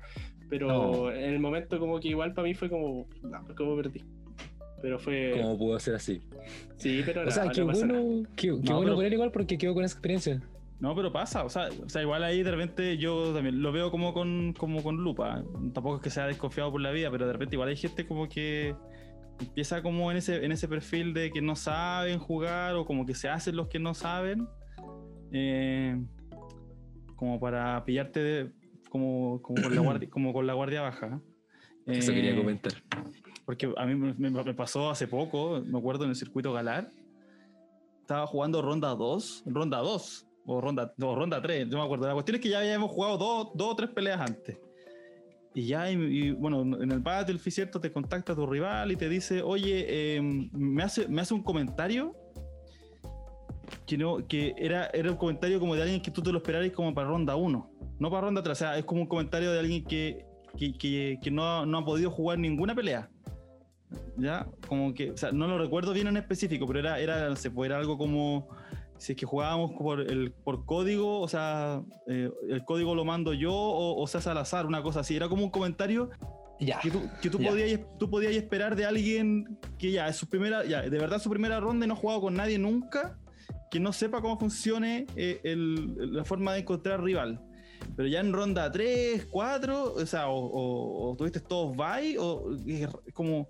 [0.49, 4.03] Pero en el momento como que igual para mí fue como, no, como perdí.
[4.81, 5.39] Pero fue...
[5.41, 6.21] ¿Cómo pudo ser así?
[6.77, 7.27] Sí, pero...
[7.27, 10.41] O sea, qué bueno, qué, bueno por él igual porque quedó con esa experiencia.
[10.79, 13.89] No, pero pasa, o sea, o sea, igual ahí de repente yo también lo veo
[13.89, 15.41] como con, como con lupa.
[15.73, 18.27] Tampoco es que sea desconfiado por la vida, pero de repente igual hay gente como
[18.27, 18.75] que
[19.39, 23.15] empieza como en ese, en ese perfil de que no saben jugar o como que
[23.15, 24.47] se hacen los que no saben
[25.33, 25.99] eh,
[27.15, 28.51] como para pillarte
[28.89, 31.19] como, como, con la guardia, como con la guardia baja.
[31.87, 32.73] Eso quería eh, comentar.
[33.45, 36.89] Porque a mí me, pasó hace poco, me acuerdo en el circuito Galar,
[37.99, 42.07] estaba jugando ronda 2, ronda 2, o ronda, o ronda 3, no me acuerdo.
[42.07, 44.57] La cuestión es que ya habíamos jugado dos, dos o tres peleas antes.
[45.55, 47.79] Y ya, y, bueno, en el Battlefield, ¿cierto?
[47.79, 52.15] Te contacta tu rival y te dice, oye, em, me, hace, me hace un comentario
[53.85, 56.71] que, no, que era, era un comentario como de alguien que tú te lo esperaras
[56.71, 59.59] como para ronda 1, no para ronda 3, o sea, es como un comentario de
[59.59, 60.25] alguien que,
[60.57, 63.09] que, que, no, no, ha podido jugar ninguna pelea.
[64.17, 64.47] ¿Ya?
[64.67, 67.51] Como que, o sea, no lo recuerdo bien en específico, pero era, era, no sé,
[67.63, 68.47] era algo como
[68.97, 73.33] si es que jugábamos por, el, por código, o sea, eh, el código lo mando
[73.33, 75.15] yo o, o sea, al azar, una cosa así.
[75.15, 76.09] Era como un comentario
[76.59, 80.27] ya, que tú, que tú podías, tú podías esperar de alguien que ya es su
[80.27, 83.17] primera, ya, de verdad su primera ronda y no ha jugado con nadie nunca
[83.73, 87.41] que no sepa cómo funcione eh, la forma de encontrar rival.
[87.97, 93.49] Pero ya en ronda 3, 4, o sea, o, tuviste todos bye, o es como.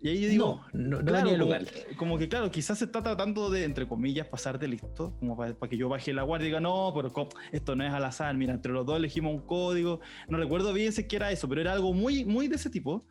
[0.00, 1.54] Y ahí yo digo, no, no, claro, como,
[1.96, 5.54] como, que claro, quizás se está tratando de, entre comillas, pasar de listo, como para,
[5.54, 7.12] que yo baje la guardia y diga, no, pero
[7.52, 10.92] esto no es al azar, mira, entre los dos elegimos un código, no recuerdo bien
[10.92, 13.06] si que era eso, pero era algo muy, muy de ese tipo.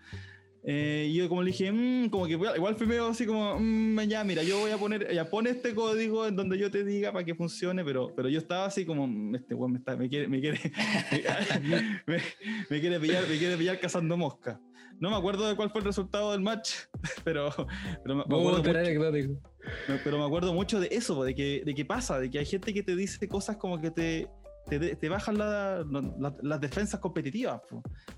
[0.70, 4.01] Eh, y yo como le dije, "Mm", como que igual fui medio así como, "Mm,
[4.01, 7.13] ya, mira, yo voy a poner, ya pone este código en donde yo te diga
[7.13, 10.09] para que funcione, pero, pero yo estaba así como, "Mm, este weón me, está- me
[10.09, 10.59] quiere, me quiere,
[12.05, 12.18] me,
[12.70, 14.59] me quiere pillar, me quiere pillar cazando mosca.
[14.99, 16.72] No me acuerdo de cuál fue el resultado del match,
[17.24, 17.49] pero,
[18.03, 18.63] pero me, acuerdo mucho,
[20.03, 22.74] pero me acuerdo mucho de eso, de que, de que pasa, de que hay gente
[22.74, 24.28] que te dice cosas como que te,
[24.70, 25.86] te, te bajan la-
[26.20, 27.61] la- las defensas competitivas.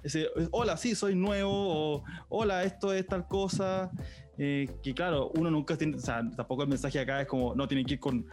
[0.03, 1.51] Ese, hola, sí, soy nuevo,
[1.97, 3.91] o hola, esto es tal cosa.
[4.37, 7.67] eh, que claro, uno nunca tiene, o sea, tampoco el mensaje acá es como, no,
[7.67, 8.25] tienen que ir con,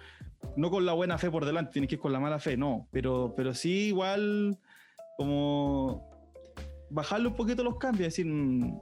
[0.56, 2.86] no con la buena fe por delante, tienes que ir con la mala fe, no,
[2.92, 4.56] pero, pero sí igual
[5.16, 6.08] como
[6.90, 8.80] bajarle un poquito los cambios, decir, mm,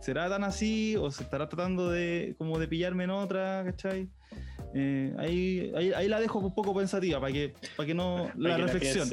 [0.00, 4.10] ¿será tan así o se estará tratando de como de pillarme en otra, ¿cachai?
[4.74, 8.36] Eh, ahí, ahí, ahí la dejo un poco pensativa para que, para que no, Para
[8.36, 9.08] la que reflexión,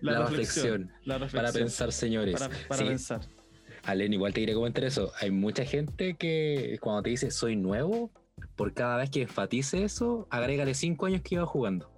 [0.00, 0.92] la, La reflexión, reflexión.
[1.04, 2.32] la reflexión, Para pensar, señores.
[2.34, 3.20] para, para Sí, pensar.
[3.84, 5.12] Alen, igual te quería comentar eso.
[5.20, 8.10] Hay mucha gente que cuando te dice soy nuevo,
[8.56, 11.90] por cada vez que enfatice eso, agrégale cinco años que iba jugando.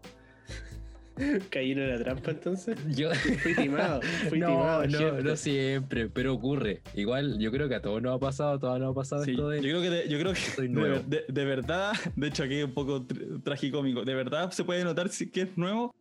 [1.50, 2.76] Caí en la trampa entonces.
[2.96, 3.10] Yo,
[3.42, 4.86] Fui timado, fui no, timado.
[4.86, 5.22] no, gente.
[5.22, 6.82] no siempre, pero ocurre.
[6.94, 9.32] Igual, yo creo que a todos nos ha pasado, a todos nos ha pasado Sí,
[9.32, 9.60] esto yo de.
[9.60, 11.02] creo que, de, yo creo que Soy de, nuevo.
[11.06, 14.84] de- de verdad, de hecho aquí es un poco tr- tragicómico, de verdad se puede
[14.84, 15.94] notar si que es nuevo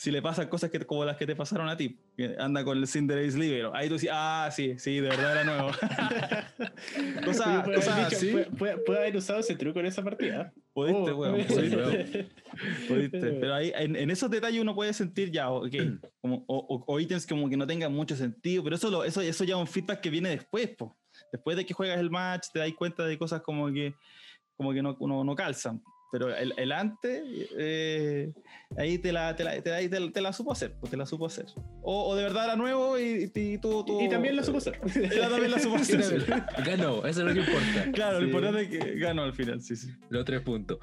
[0.00, 2.78] si le pasan cosas que, como las que te pasaron a ti, que anda con
[2.78, 3.74] el Cinderace Libero.
[3.76, 5.68] Ahí tú dices, ah, sí, sí, de verdad era nuevo.
[7.18, 10.52] Oye, cosas puede haber dicho- así, puede- puede- haber usado ese truco en esa partida.
[10.72, 11.16] pudiste, Oh.
[11.16, 12.28] weón, pudiste.
[12.88, 13.18] Pudiste.
[13.40, 15.68] Pero ahí, en, en esos detalles uno puede sentir ya, ok,
[16.22, 19.20] como, o, o- o ítems como que no tengan mucho sentido, pero eso, lo, eso,
[19.20, 20.96] eso ya es un feedback que viene después, po.
[21.30, 23.92] Después de que juegas el match, te das cuenta de cosas como que,
[24.56, 25.82] como que no, no, no calzan.
[26.12, 27.22] Pero el, el antes,
[27.56, 28.32] eh,
[28.76, 30.96] ahí te la, te, la, te, la- te la- te la supo hacer, pues te
[30.96, 31.46] la supo hacer.
[31.82, 34.80] O, o de verdad era nuevo y, y, tú, tú- Y también lo supo hacer.
[34.96, 36.24] Ella también la supo hacer.
[36.66, 37.92] Ganó, eso es lo que importa.
[37.92, 38.26] Claro, lo Sí.
[38.26, 39.88] importante es que ganó al final, sí, sí.
[40.08, 40.78] Los tres puntos.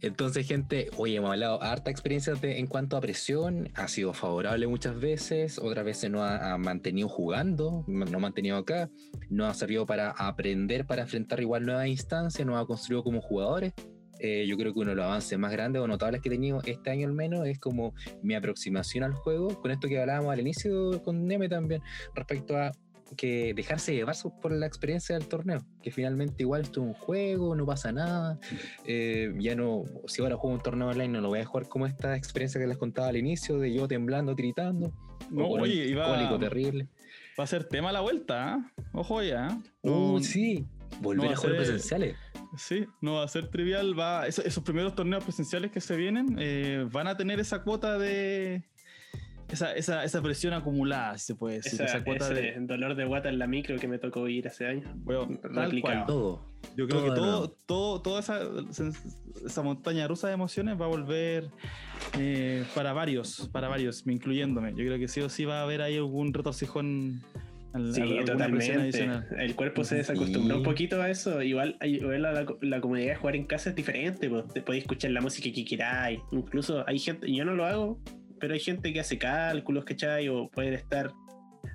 [0.00, 3.70] Entonces, gente, oye, hemos hablado harta experiencia de- en cuanto a presión.
[3.74, 8.56] Ha sido favorable muchas veces, otras veces no ha, ha mantenido jugando, no ha mantenido
[8.56, 8.90] acá.
[9.30, 13.72] No ha servido para aprender, para enfrentar igual nuevas instancias, nos ha construido como jugadores.
[14.26, 16.62] Eh, yo creo que uno de los avances más grandes o notables que he tenido
[16.64, 20.40] este año al menos es como mi aproximación al juego, con esto que hablábamos al
[20.40, 21.82] inicio con Neme también,
[22.14, 22.72] respecto a
[23.18, 27.54] que dejarse llevar por la experiencia del torneo, que finalmente igual esto es un juego,
[27.54, 28.38] no pasa nada,
[28.86, 31.86] eh, ya no, si ahora juego un torneo online no lo voy a jugar como
[31.86, 34.90] esta experiencia que les contaba al inicio, de yo temblando, tiritando,
[35.30, 36.88] No, o oye, iba- terrible.
[37.38, 38.72] Va a ser tema la vuelta, ¿ah?
[38.94, 39.60] Ojo ya.
[39.82, 40.66] Uh, sí,
[41.02, 42.16] volver no a jugar a ser- presenciales.
[42.56, 43.98] Sí, no va a ser trivial.
[43.98, 47.98] Va, esos, esos primeros torneos presenciales que se vienen eh, van a tener esa cuota
[47.98, 48.64] de.
[49.46, 51.74] Esa, esa, esa presión acumulada, si se puede decir.
[51.74, 52.56] Esa, Esa- cuota ese de.
[52.60, 54.90] dolor de guata en la micro que me tocó ir hace años.
[54.96, 55.94] Bueno, tal replicado.
[55.94, 56.06] cual.
[56.06, 56.54] Todo.
[56.76, 58.40] Yo creo todo que todo, todo, toda esa,
[59.44, 61.50] esa montaña rusa de emociones va a volver
[62.18, 64.70] eh, para varios, para varios, me incluyéndome.
[64.70, 67.20] Yo creo que sí o sí va a haber ahí algún retorcijón.
[67.74, 68.72] Al- Sí, totalmente.
[68.72, 69.26] adicional.
[69.38, 69.96] El cuerpo se Sí.
[69.96, 71.42] desacostumbró un poquito a eso.
[71.42, 74.30] Igual, igual la, la, comodidad de jugar en casa es diferente.
[74.30, 74.46] Pues.
[74.54, 76.20] Te podéis escuchar la música que queráis.
[76.32, 78.00] Incluso hay gente, yo no lo hago,
[78.40, 80.28] pero hay gente que hace cálculos, ¿cachai?
[80.28, 81.10] O pueden estar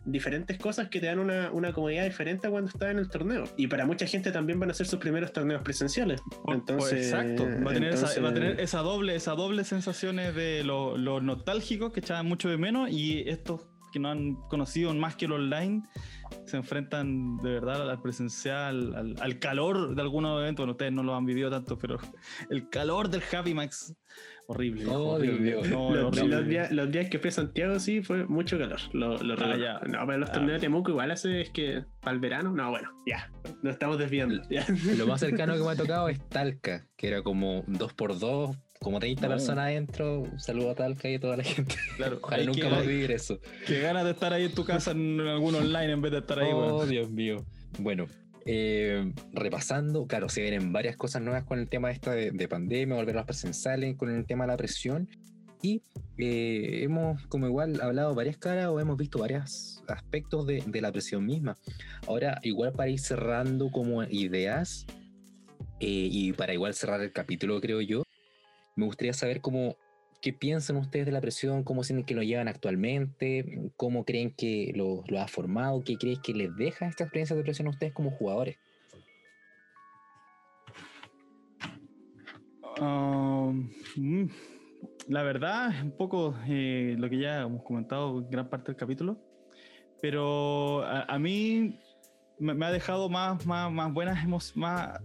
[0.06, 3.44] diferentes cosas que te dan una, una comodidad diferente a cuando estás en el torneo.
[3.58, 6.22] Y para mucha gente también van a ser sus primeros torneos presenciales.
[6.46, 9.64] Por- Entonces, pues, exacto, va a tener, esa, va a tener esa doble, esa doble
[9.64, 14.36] sensaciones de los lo nostálgicos que echaban mucho de menos y estos que no han
[14.50, 15.84] conocido más que el online
[16.46, 20.64] se enfrentan de verdad al presencial, al, al calor de algunos eventos.
[20.64, 21.98] Bueno, ustedes no lo han vivido tanto, pero
[22.50, 23.96] el calor del Happy Max,
[24.48, 24.86] horrible.
[24.88, 25.44] Oh, horrible.
[25.44, 25.70] Dios.
[25.70, 26.36] No, Los, horrible.
[26.38, 28.80] los días, los días que fui a Santiago sí fue mucho calor.
[28.94, 29.80] Lo, lo Ah, ya.
[29.88, 30.34] No, pero los Ah.
[30.34, 32.52] torneos de Temuco igual hace es que para el verano.
[32.52, 33.32] No, bueno, ya.
[33.64, 34.42] Nos estamos desviando.
[34.50, 34.66] ya.
[34.98, 39.22] Lo más cercano que me ha tocado es Talca, que era como 2x2, como 30
[39.24, 39.30] No.
[39.30, 40.22] personas adentro.
[40.22, 41.76] Un saludo a Talca y a toda la gente.
[41.98, 43.40] Claro, Ojalá nunca que- más vivir eso.
[43.68, 46.40] que ganas de estar ahí en tu casa en algún online en vez de estar
[46.40, 46.90] ahí, Oh, weón.
[46.90, 47.46] Dios mío.
[47.80, 48.08] Bueno,
[48.46, 52.96] eh, repasando, claro, se vienen varias cosas nuevas con el tema esta de, de pandemia,
[52.96, 55.10] volver a las presenciales, con el tema de la presión.
[55.62, 55.82] Y
[56.18, 60.90] eh, hemos, como igual, hablado varias caras o hemos visto varios aspectos de, de la
[60.94, 61.58] presión misma.
[62.08, 64.86] Ahora, igual para ir cerrando como ideas
[65.82, 68.04] eh, y para igual cerrar el capítulo, creo yo,
[68.76, 69.76] me gustaría saber cómo,
[70.22, 74.72] qué piensan ustedes de la presión, cómo sienten que lo llevan actualmente, cómo creen que
[74.76, 77.94] lo, lo ha formado, qué creen que les deja esta experiencia de presión a ustedes
[77.94, 78.58] como jugadores.
[82.82, 84.30] Um, mm,
[85.10, 88.78] la verdad, es un poco eh, lo que ya hemos comentado en gran parte del
[88.78, 89.18] capítulo,
[90.02, 91.78] pero a, a mí
[92.40, 95.02] me, me ha dejado más, más, más buenas más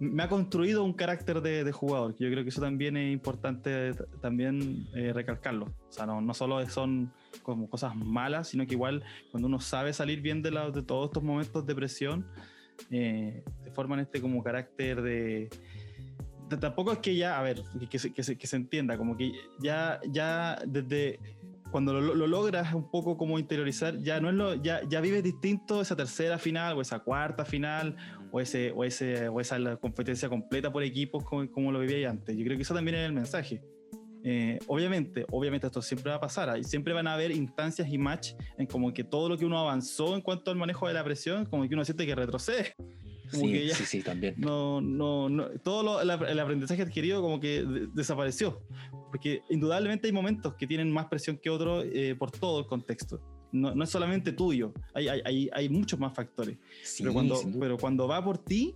[0.00, 2.14] me ha construido un carácter de, de, jugador.
[2.18, 5.66] Yo creo que eso también es importante también eh, recalcarlo.
[5.66, 9.92] O sea, no, no, solo son como cosas malas, sino que igual cuando uno sabe
[9.92, 12.26] salir bien de, la, de todos estos momentos de presión,
[12.90, 15.50] eh, se forman este como carácter de,
[16.48, 19.16] de, Tampoco es que ya, a ver, que, se, que, se, que se entienda, como
[19.16, 21.18] que ya, ya desde
[21.70, 25.22] cuando lo, lo, logras un poco como interiorizar, ya no es lo, ya, ya vives
[25.22, 27.96] distinto esa tercera final o esa cuarta final
[28.30, 32.36] o, ese, o, ese, o esa competencia completa por equipos como, como lo vivíais antes.
[32.36, 33.62] Yo creo que eso también es el mensaje.
[34.24, 38.32] Eh, obviamente, obviamente esto siempre va a pasar, siempre van a haber instancias y match
[38.58, 41.46] en como que todo lo que uno avanzó en cuanto al manejo de la presión,
[41.46, 42.74] como que uno siente que retrocede.
[43.30, 44.36] Como sí, que ya sí, sí, también.
[44.38, 48.62] No, no, no, todo lo, el, el, aprendizaje adquirido como que de, desapareció.
[49.10, 53.20] Porque indudablemente hay momentos que tienen más presión que otros eh, por todo el contexto.
[53.50, 56.58] No, no, es solamente tuyo, hay, hay, hay, muchos más factores.
[56.82, 58.74] Sí, pero, cuando, pero cuando va por ti,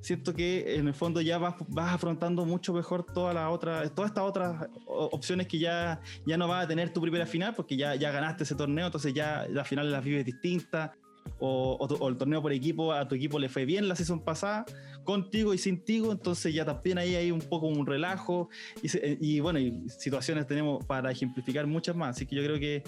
[0.00, 4.10] siento que en el fondo ya vas, vas afrontando mucho mejor todas las otras, todas
[4.10, 7.94] estas otras opciones que ya, ya no vas a tener tu primera final, porque ya,
[7.94, 10.90] ya ganaste ese torneo, entonces ya la final las vives distintas.
[11.38, 14.24] O, o, o, el torneo por equipo, a tu equipo le fue bien la sesión
[14.24, 14.64] pasada,
[15.04, 18.48] contigo y sin tigo, entonces ya también ahí hay un poco un relajo.
[18.82, 18.88] Y,
[19.20, 22.82] y bueno, y situaciones tenemos para ejemplificar muchas más, así que yo creo que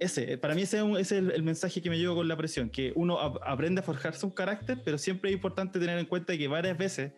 [0.00, 2.26] ese, para mí ese es, un, ese es el, el, mensaje que me llevo con
[2.26, 5.98] la presión, que uno ap aprende a forjarse un carácter, pero siempre es importante tener
[5.98, 7.12] en cuenta que varias veces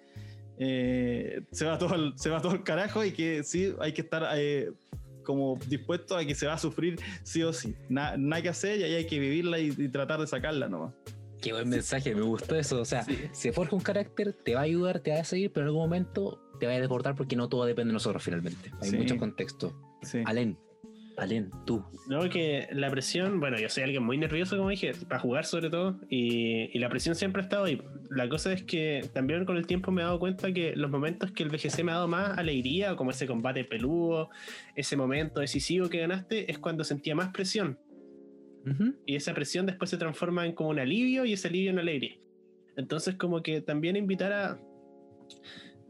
[0.59, 4.03] eh, se, va todo el, se va todo el carajo y que sí hay que
[4.03, 4.73] estar eh,
[5.23, 7.75] como dispuesto a que se va a sufrir sí o sí.
[7.89, 10.93] Nada na que hacer y ahí hay que vivirla y, y, tratar de sacarla nomás.
[11.41, 12.81] Qué buen mensaje, me gustó eso.
[12.81, 13.17] O sea, sí.
[13.33, 15.83] se forja un carácter, te va a ayudar, te va a seguir, pero en algún
[15.83, 18.71] momento te va a deportar porque no todo depende de nosotros finalmente.
[18.81, 18.97] Hay sí.
[18.97, 19.73] mucho contexto.
[20.03, 20.23] Sí.
[21.23, 21.85] Alen, Alen, tú.
[22.09, 25.71] No, que la presión, bueno, yo soy alguien muy nervioso, como dije, para jugar sobre
[25.71, 27.81] todo, y, y, la presión siempre ha estado ahí.
[28.11, 31.31] La cosa es que también con el tiempo me he dado cuenta que los momentos
[31.33, 34.31] que el VGC me ha dado más alegría, como ese combate peludo,
[34.75, 37.79] ese momento decisivo que ganaste, es cuando sentía más presión.
[38.65, 38.97] Uh -huh.
[39.07, 42.17] Y esa presión después se transforma en como un alivio y ese alivio en alegría.
[42.77, 44.59] Entonces, como que también invitar a,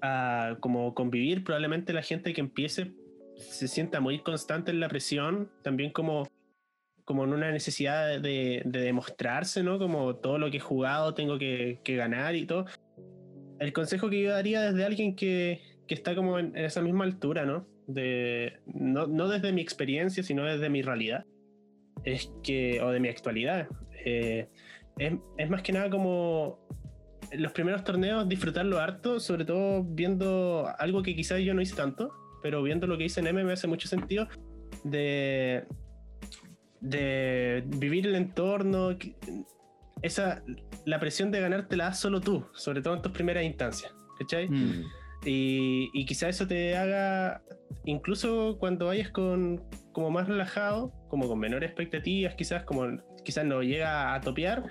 [0.00, 2.92] a como convivir probablemente la gente que empiece
[3.36, 6.28] se sienta muy constante en la presión, también como,
[7.04, 9.78] como en una necesidad de, de demostrarse, ¿no?
[9.78, 12.66] Como todo lo que he jugado tengo que, ganar y todo.
[13.58, 17.04] El consejo que yo daría desde alguien que, que está como en, en, esa misma
[17.04, 17.66] altura, ¿no?
[17.86, 21.24] De, no, no desde mi experiencia, sino desde mi realidad,
[22.04, 23.68] es que, o de mi actualidad,
[24.04, 24.48] eh,
[24.98, 26.58] es, es más que nada como
[27.32, 32.12] los primeros torneos disfrutarlo harto, sobre todo viendo algo que quizás yo no hice tanto,
[32.42, 34.28] pero viendo lo que dice Neme me hace mucho sentido
[34.84, 35.64] de,
[36.80, 38.96] de vivir el entorno,
[40.02, 40.42] esa,
[40.84, 43.94] la presión de ganar te la das solo tú, sobre todo en tus primeras instancias,
[44.18, 44.48] ¿cachai?
[44.48, 44.84] Mm.
[45.24, 47.42] Y, y quizá eso te haga,
[47.84, 49.62] incluso cuando vayas con
[49.92, 54.64] como más relajado, como con menores expectativas, quizás como quizás no llega a topear,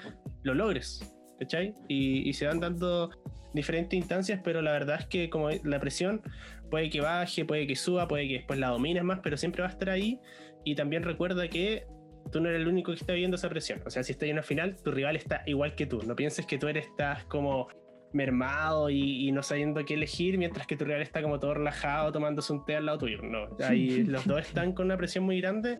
[0.43, 0.99] lo logres,
[1.41, 1.73] ¿cachai?
[1.87, 3.09] Y, y se van dando
[3.53, 6.21] diferentes instancias, pero la verdad es que como la presión
[6.69, 9.67] puede que baje, puede que suba, puede que después la domines más, pero siempre va
[9.67, 10.19] a estar ahí.
[10.63, 11.87] Y también recuerda que
[12.31, 13.81] tú no eres el único que está viviendo esa presión.
[13.87, 16.03] O sea, si estás en una final, tu rival está igual que tú.
[16.03, 17.67] No pienses que tú eres, estás como
[18.13, 22.11] mermado y, y, no sabiendo qué elegir, mientras que tu rival está como todo relajado
[22.11, 23.21] tomándose un té al lado tuyo.
[23.23, 25.79] No, ahí los dos están con una presión muy grande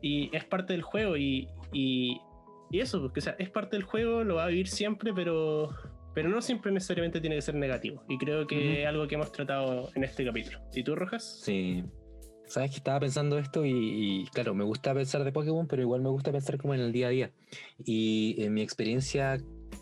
[0.00, 2.18] y es parte del juego y, y,
[2.72, 5.70] y eso, porque o sea, es parte del juego, lo va a vivir siempre, pero
[6.14, 8.02] pero no siempre necesariamente tiene que ser negativo.
[8.08, 8.78] Y creo que uh -huh.
[8.80, 10.58] es algo que hemos tratado en este capítulo.
[10.74, 11.40] ¿Y tú, Rojas?
[11.42, 11.84] Sí.
[12.46, 16.02] Sabes que estaba pensando esto y, y, claro, me gusta pensar de Pokémon, pero igual
[16.02, 17.32] me gusta pensar como en el día a día.
[17.82, 19.38] Y en mi experiencia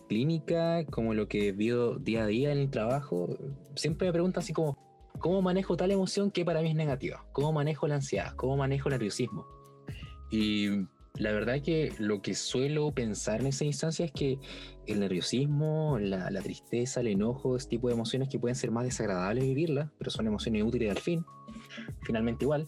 [0.09, 3.29] clínica, como lo que veo día a día en el trabajo,
[3.75, 4.77] siempre me preguntan así como,
[5.19, 7.25] ¿cómo manejo tal emoción que para mí es negativa?
[7.33, 8.35] ¿Cómo manejo la ansiedad?
[8.37, 9.47] ¿Cómo manejo el nerviosismo?
[10.31, 10.69] Y
[11.17, 14.39] la verdad que lo que suelo pensar en esa instancia es que
[14.87, 18.85] el nerviosismo, la, la, tristeza, el enojo, ese tipo de emociones que pueden ser más
[18.85, 21.25] desagradables vivirlas, pero son emociones útiles al fin,
[22.03, 22.67] finalmente igual,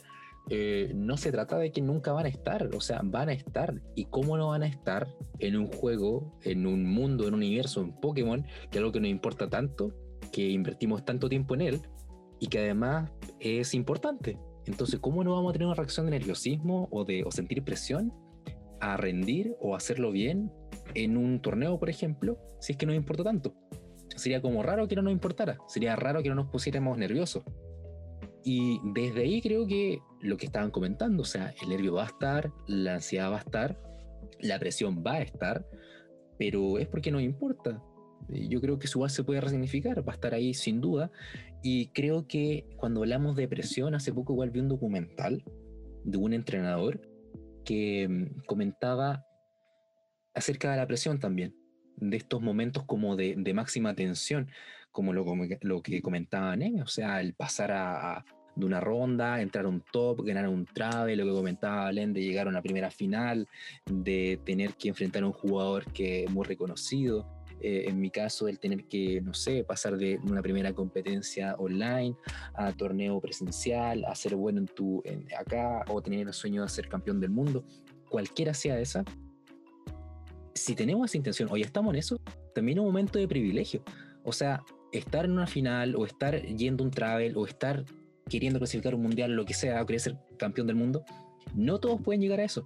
[0.48, 3.80] eh, no se trata de que nunca van a estar, o sea, van a estar.
[3.94, 5.08] ¿Y cómo no van a estar
[5.38, 9.00] en un juego, en un mundo, en un universo, en Pokémon, que es algo que
[9.00, 9.92] nos importa tanto,
[10.32, 11.80] que invertimos tanto tiempo en él
[12.40, 13.10] y que además
[13.40, 14.38] es importante?
[14.66, 18.12] Entonces, ¿cómo no vamos a tener una reacción de nerviosismo o de o sentir presión
[18.82, 20.50] a rendir o hacerlo bien
[20.94, 23.54] en un torneo, por ejemplo, si es que nos importa tanto.
[24.16, 27.44] Sería como raro que no nos importara, sería raro que no nos pusiéramos nerviosos.
[28.44, 32.06] Y desde ahí creo que lo que estaban comentando, o sea, el nervio va a
[32.06, 33.80] estar, la ansiedad va a estar,
[34.40, 35.64] la presión va a estar,
[36.36, 37.80] pero es porque nos importa.
[38.28, 41.12] Yo creo que su base se puede resignificar, va a estar ahí sin duda.
[41.62, 45.44] Y creo que cuando hablamos de presión, hace poco igual vi un documental
[46.02, 47.11] de un entrenador
[47.64, 49.24] que mm, comentaba
[50.34, 51.54] acerca de la presión también,
[51.96, 54.48] de estos momentos como de, de máxima tensión,
[54.90, 55.24] como lo,
[55.60, 58.24] lo, que comentaba Neme, o sea, el pasar a,
[58.54, 62.22] de una ronda, entrar a un top, ganar un trave, lo que comentaba Len de
[62.22, 63.48] llegar a una primera final,
[63.86, 67.26] de tener que enfrentar a un jugador que es muy reconocido.
[67.64, 72.16] Eh, en mi caso, el tener que, no sé, pasar de una primera competencia online
[72.54, 76.68] a torneo presencial, a ser bueno en tu, en, acá, o tener el sueño de
[76.68, 77.64] ser campeón del mundo,
[78.08, 79.04] cualquiera sea esa,
[80.54, 82.20] si tenemos esa intención o ya estamos en eso,
[82.52, 83.84] también es un momento de privilegio.
[84.24, 87.84] O sea, estar en una final o estar yendo un travel o estar
[88.28, 91.04] queriendo clasificar un mundial, lo que sea, o querer ser campeón del mundo,
[91.54, 92.64] no todos pueden llegar a eso.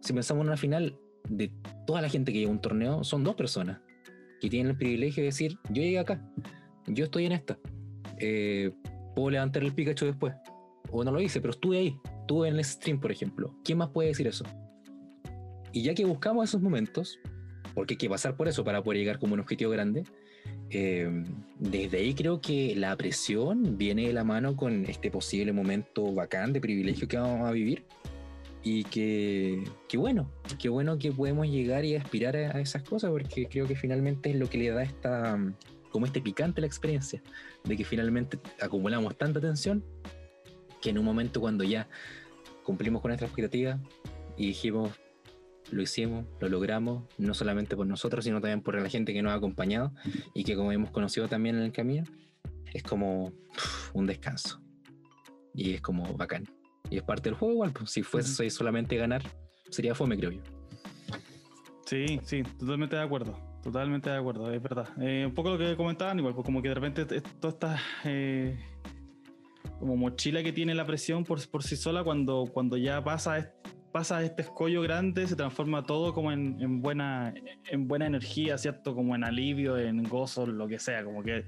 [0.00, 1.50] Si pensamos en una final, de
[1.86, 3.80] toda la gente que llega a un torneo, son dos personas
[4.40, 6.20] que tienen el privilegio de decir, yo llegué acá,
[6.86, 7.58] yo estoy en esta,
[8.18, 8.72] eh,
[9.14, 10.34] puedo levantar el Pikachu después.
[10.90, 13.54] O no lo hice, pero estuve ahí, estuve en el stream, por ejemplo.
[13.64, 14.44] ¿Quién más puede decir eso?
[15.72, 17.18] Y ya que buscamos esos momentos,
[17.74, 20.04] porque hay que pasar por eso para poder llegar como un objetivo grande,
[20.70, 21.24] eh,
[21.58, 26.52] desde ahí creo que la presión viene de la mano con este posible momento bacán
[26.52, 27.84] de privilegio que vamos a vivir.
[28.62, 33.46] Y que, que bueno, que bueno que podemos llegar y aspirar a, esas cosas, porque
[33.46, 35.38] creo que finalmente es lo que le da esta,
[35.90, 37.22] como este picante a la experiencia,
[37.64, 39.82] de que finalmente acumulamos tanta tensión
[40.80, 41.88] que en un momento cuando ya
[42.62, 43.78] cumplimos con nuestra expectativa
[44.36, 44.90] y dijimos,
[45.70, 49.32] lo hicimos, lo logramos, no solamente por nosotros, sino también por la gente que nos
[49.32, 49.92] ha acompañado
[50.34, 52.04] y que como hemos conocido también en el camino,
[52.72, 53.32] es como
[53.92, 54.60] un descanso.
[55.54, 56.44] Y es como bacán.
[56.90, 59.22] Y es parte del juego igual, pues, si fuese solamente ganar,
[59.70, 60.42] sería fome, creo yo.
[61.86, 63.36] Sí, sí, totalmente de acuerdo.
[63.62, 64.88] Totalmente de acuerdo, es verdad.
[65.00, 67.04] Eh, un poco lo que comentaban, igual, pues como que de repente
[67.40, 68.58] toda esta eh,
[69.78, 73.52] como mochila que tiene la presión por, por sí sola, cuando, cuando ya pasa
[73.92, 77.34] pasa este escollo grande, se transforma todo como en, buena,
[77.68, 78.94] en buena energía, ¿cierto?
[78.94, 81.44] Como en alivio, en gozo, lo que sea, como que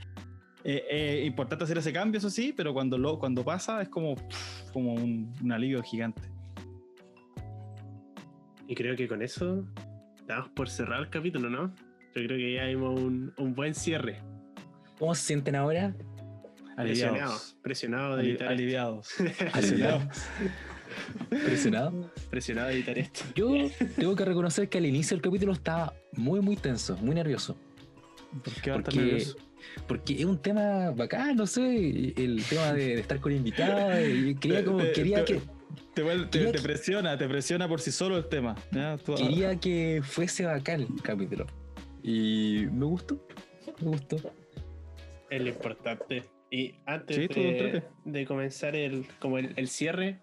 [0.65, 4.15] eh, es importante hacer ese cambio, eso sí, pero cuando, lo, cuando pasa es como,
[4.73, 6.23] como un, alivio gigante.
[8.67, 9.67] Y creo que con eso
[10.19, 11.75] estamos por cerrar el capítulo, ¿no?
[12.15, 14.21] Yo creo que ya vimos un, un buen cierre.
[14.99, 15.95] ¿Cómo se sienten ahora?
[16.77, 17.57] Aliviados.
[17.63, 18.23] Presionados.
[18.23, 19.09] de aliviados.
[19.53, 20.27] aliviados.
[21.29, 22.11] Presionado.
[22.31, 23.21] Presionado a editar esto.
[23.35, 23.55] Yo
[23.97, 27.57] tengo que reconocer que al inicio del capítulo estaba muy, muy tenso, muy nervioso.
[28.45, 29.25] ¿Por qué porque,
[29.87, 33.95] porque es un tema bacán, no sé, el tema de, estar con invitados.
[34.41, 35.41] quería como, quería que.
[35.95, 36.03] Te,
[36.63, 38.57] presiona, te presiona por sí solo el tema.
[39.17, 41.47] quería que fuese bacán el capítulo.
[42.03, 43.27] Y me gustó,
[43.81, 44.17] me gustó.
[45.31, 46.25] Es lo importante.
[46.51, 47.17] Y antes
[48.05, 50.21] de, comenzar el, como el cierre,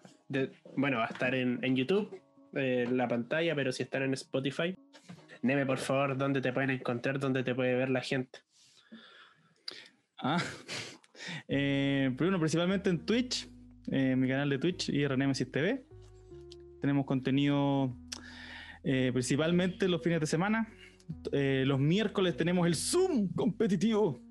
[0.76, 2.22] bueno, va a estar en, YouTube,
[2.54, 4.76] en la pantalla, pero si están en Spotify,
[5.42, 7.20] Neme, por favor, ¿dónde te pueden encontrar?
[7.20, 8.40] ¿Dónde te puede ver la gente?
[10.22, 10.42] Ah,
[11.48, 13.48] eh, primero, principalmente en Twitch,
[13.92, 15.86] eh, mi canal de Twitch y Renemesis TV.
[16.82, 17.96] Tenemos contenido
[18.84, 20.68] eh, principalmente los fines de semana.
[21.32, 24.22] Eh, los miércoles tenemos el Zoom competitivo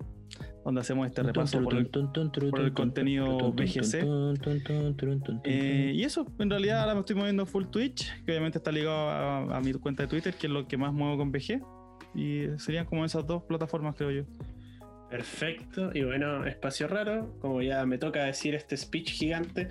[0.63, 1.89] donde hacemos este repaso por el,
[2.73, 4.05] contenido BGC.
[5.45, 9.09] y eso, en realidad ahora me estoy moviendo full Twitch, que obviamente está ligado
[9.53, 11.61] a, mi cuenta de Twitter, que es lo que más muevo con BG.
[12.13, 14.23] Y serían como esas dos plataformas, creo yo.
[15.09, 15.91] Perfecto.
[15.93, 19.69] Y bueno, espacio raro, como ya me toca decir este speech gigante.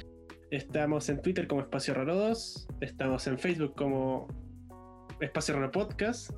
[0.51, 4.27] Estamos en Twitter como Espacio Raro 2, estamos en Facebook como
[5.21, 6.31] Espacio Raro Podcast,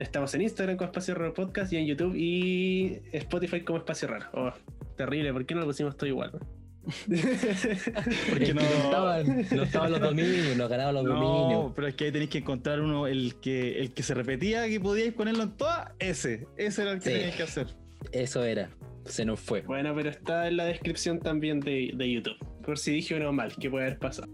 [0.00, 4.26] Estamos en Instagram como Espacio Raro Podcast y en YouTube y Spotify como Espacio Raro.
[4.32, 4.50] Oh,
[4.96, 6.32] terrible, ¿por qué no lo pusimos todo igual?
[8.30, 8.62] Porque no...
[8.62, 12.38] estaban, no estaban los dominios, no ganaban los no, pero es que ahí tenéis que
[12.38, 16.48] encontrar uno, el que, el que se repetía, que podíais ponerlo en todas, ese.
[16.56, 17.66] Ese era el que teníais que hacer.
[18.12, 18.70] Eso era.
[19.04, 19.62] Se nos fue.
[19.62, 22.36] Bueno, pero está en la descripción también de, de YouTube.
[22.64, 24.30] Por si dije uno mal, que puede haber pasado.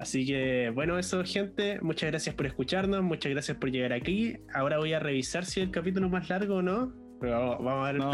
[0.00, 4.38] Así que bueno, eso gente, muchas gracias por escucharnos, muchas gracias por llegar aquí.
[4.54, 6.92] Ahora voy a revisar si el capítulo es más largo o no.
[7.20, 8.12] Pero vamos, a ver el no,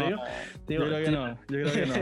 [0.67, 1.95] Yo creo que no, yo creo que no.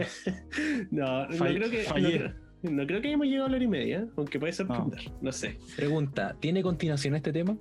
[0.91, 2.33] no, no creo que...
[2.63, 5.31] No, creo que hayamos llegado a la hora y media, aunque puede sorprender, no.
[5.31, 5.59] sé.
[5.75, 7.55] Pregunta, ¿tiene continuación este tema?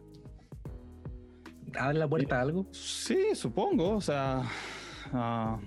[1.78, 2.66] ¿Abre la puerta a algo?
[2.72, 4.42] Sí, supongo, o sea...
[5.14, 5.58] Ah,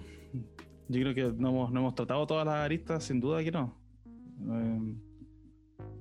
[0.89, 3.77] yo creo que no hemos, no hemos tratado todas las aristas, sin duda que no.
[4.51, 4.95] Eh,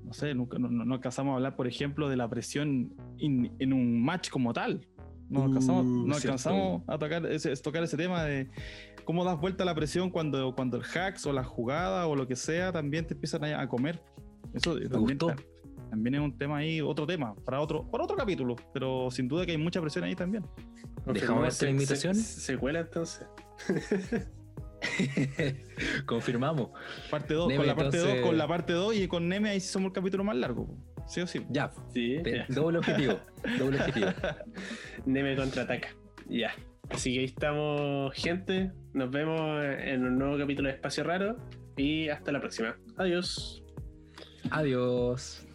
[0.04, 4.04] no sé, nunca, no, no, alcanzamos a hablar, por ejemplo, de la presión en un
[4.04, 4.86] match como tal.
[5.28, 6.28] No alcanzamos, Uh, no cierto.
[6.28, 8.48] alcanzamos a tocar ese, tocar ese tema de
[9.04, 12.28] cómo das vuelta a la presión cuando, cuando el hacks o la jugada o lo
[12.28, 14.00] que sea también te empiezan a, a comer.
[14.54, 15.34] Eso también, gustó.
[15.90, 19.44] También es un tema ahí, otro tema, para otro, para otro capítulo, pero sin duda
[19.46, 20.44] que hay mucha presión ahí también.
[21.06, 22.14] ¿Dejamos se- invitación?
[22.14, 23.26] Se, se cuela entonces.
[26.06, 26.70] Confirmamos.
[27.10, 29.50] Parte 2, Neme, con la parte 2, entonces- con la parte 2 y con Neme
[29.50, 30.68] ahí sí somos el capítulo más largo.
[31.06, 31.44] Sí o sí.
[31.50, 32.18] Ya, Sí.
[32.22, 33.18] te- doble objetivo.
[33.58, 34.08] Doble objetivo.
[35.06, 35.88] Neme contraataca.
[36.28, 36.50] Ya.
[36.90, 38.72] Así que ahí estamos, gente.
[38.92, 41.36] Nos vemos en un nuevo capítulo de Espacio Raro.
[41.76, 42.76] Y hasta la próxima.
[42.96, 43.62] Adiós.
[44.50, 45.45] Adiós.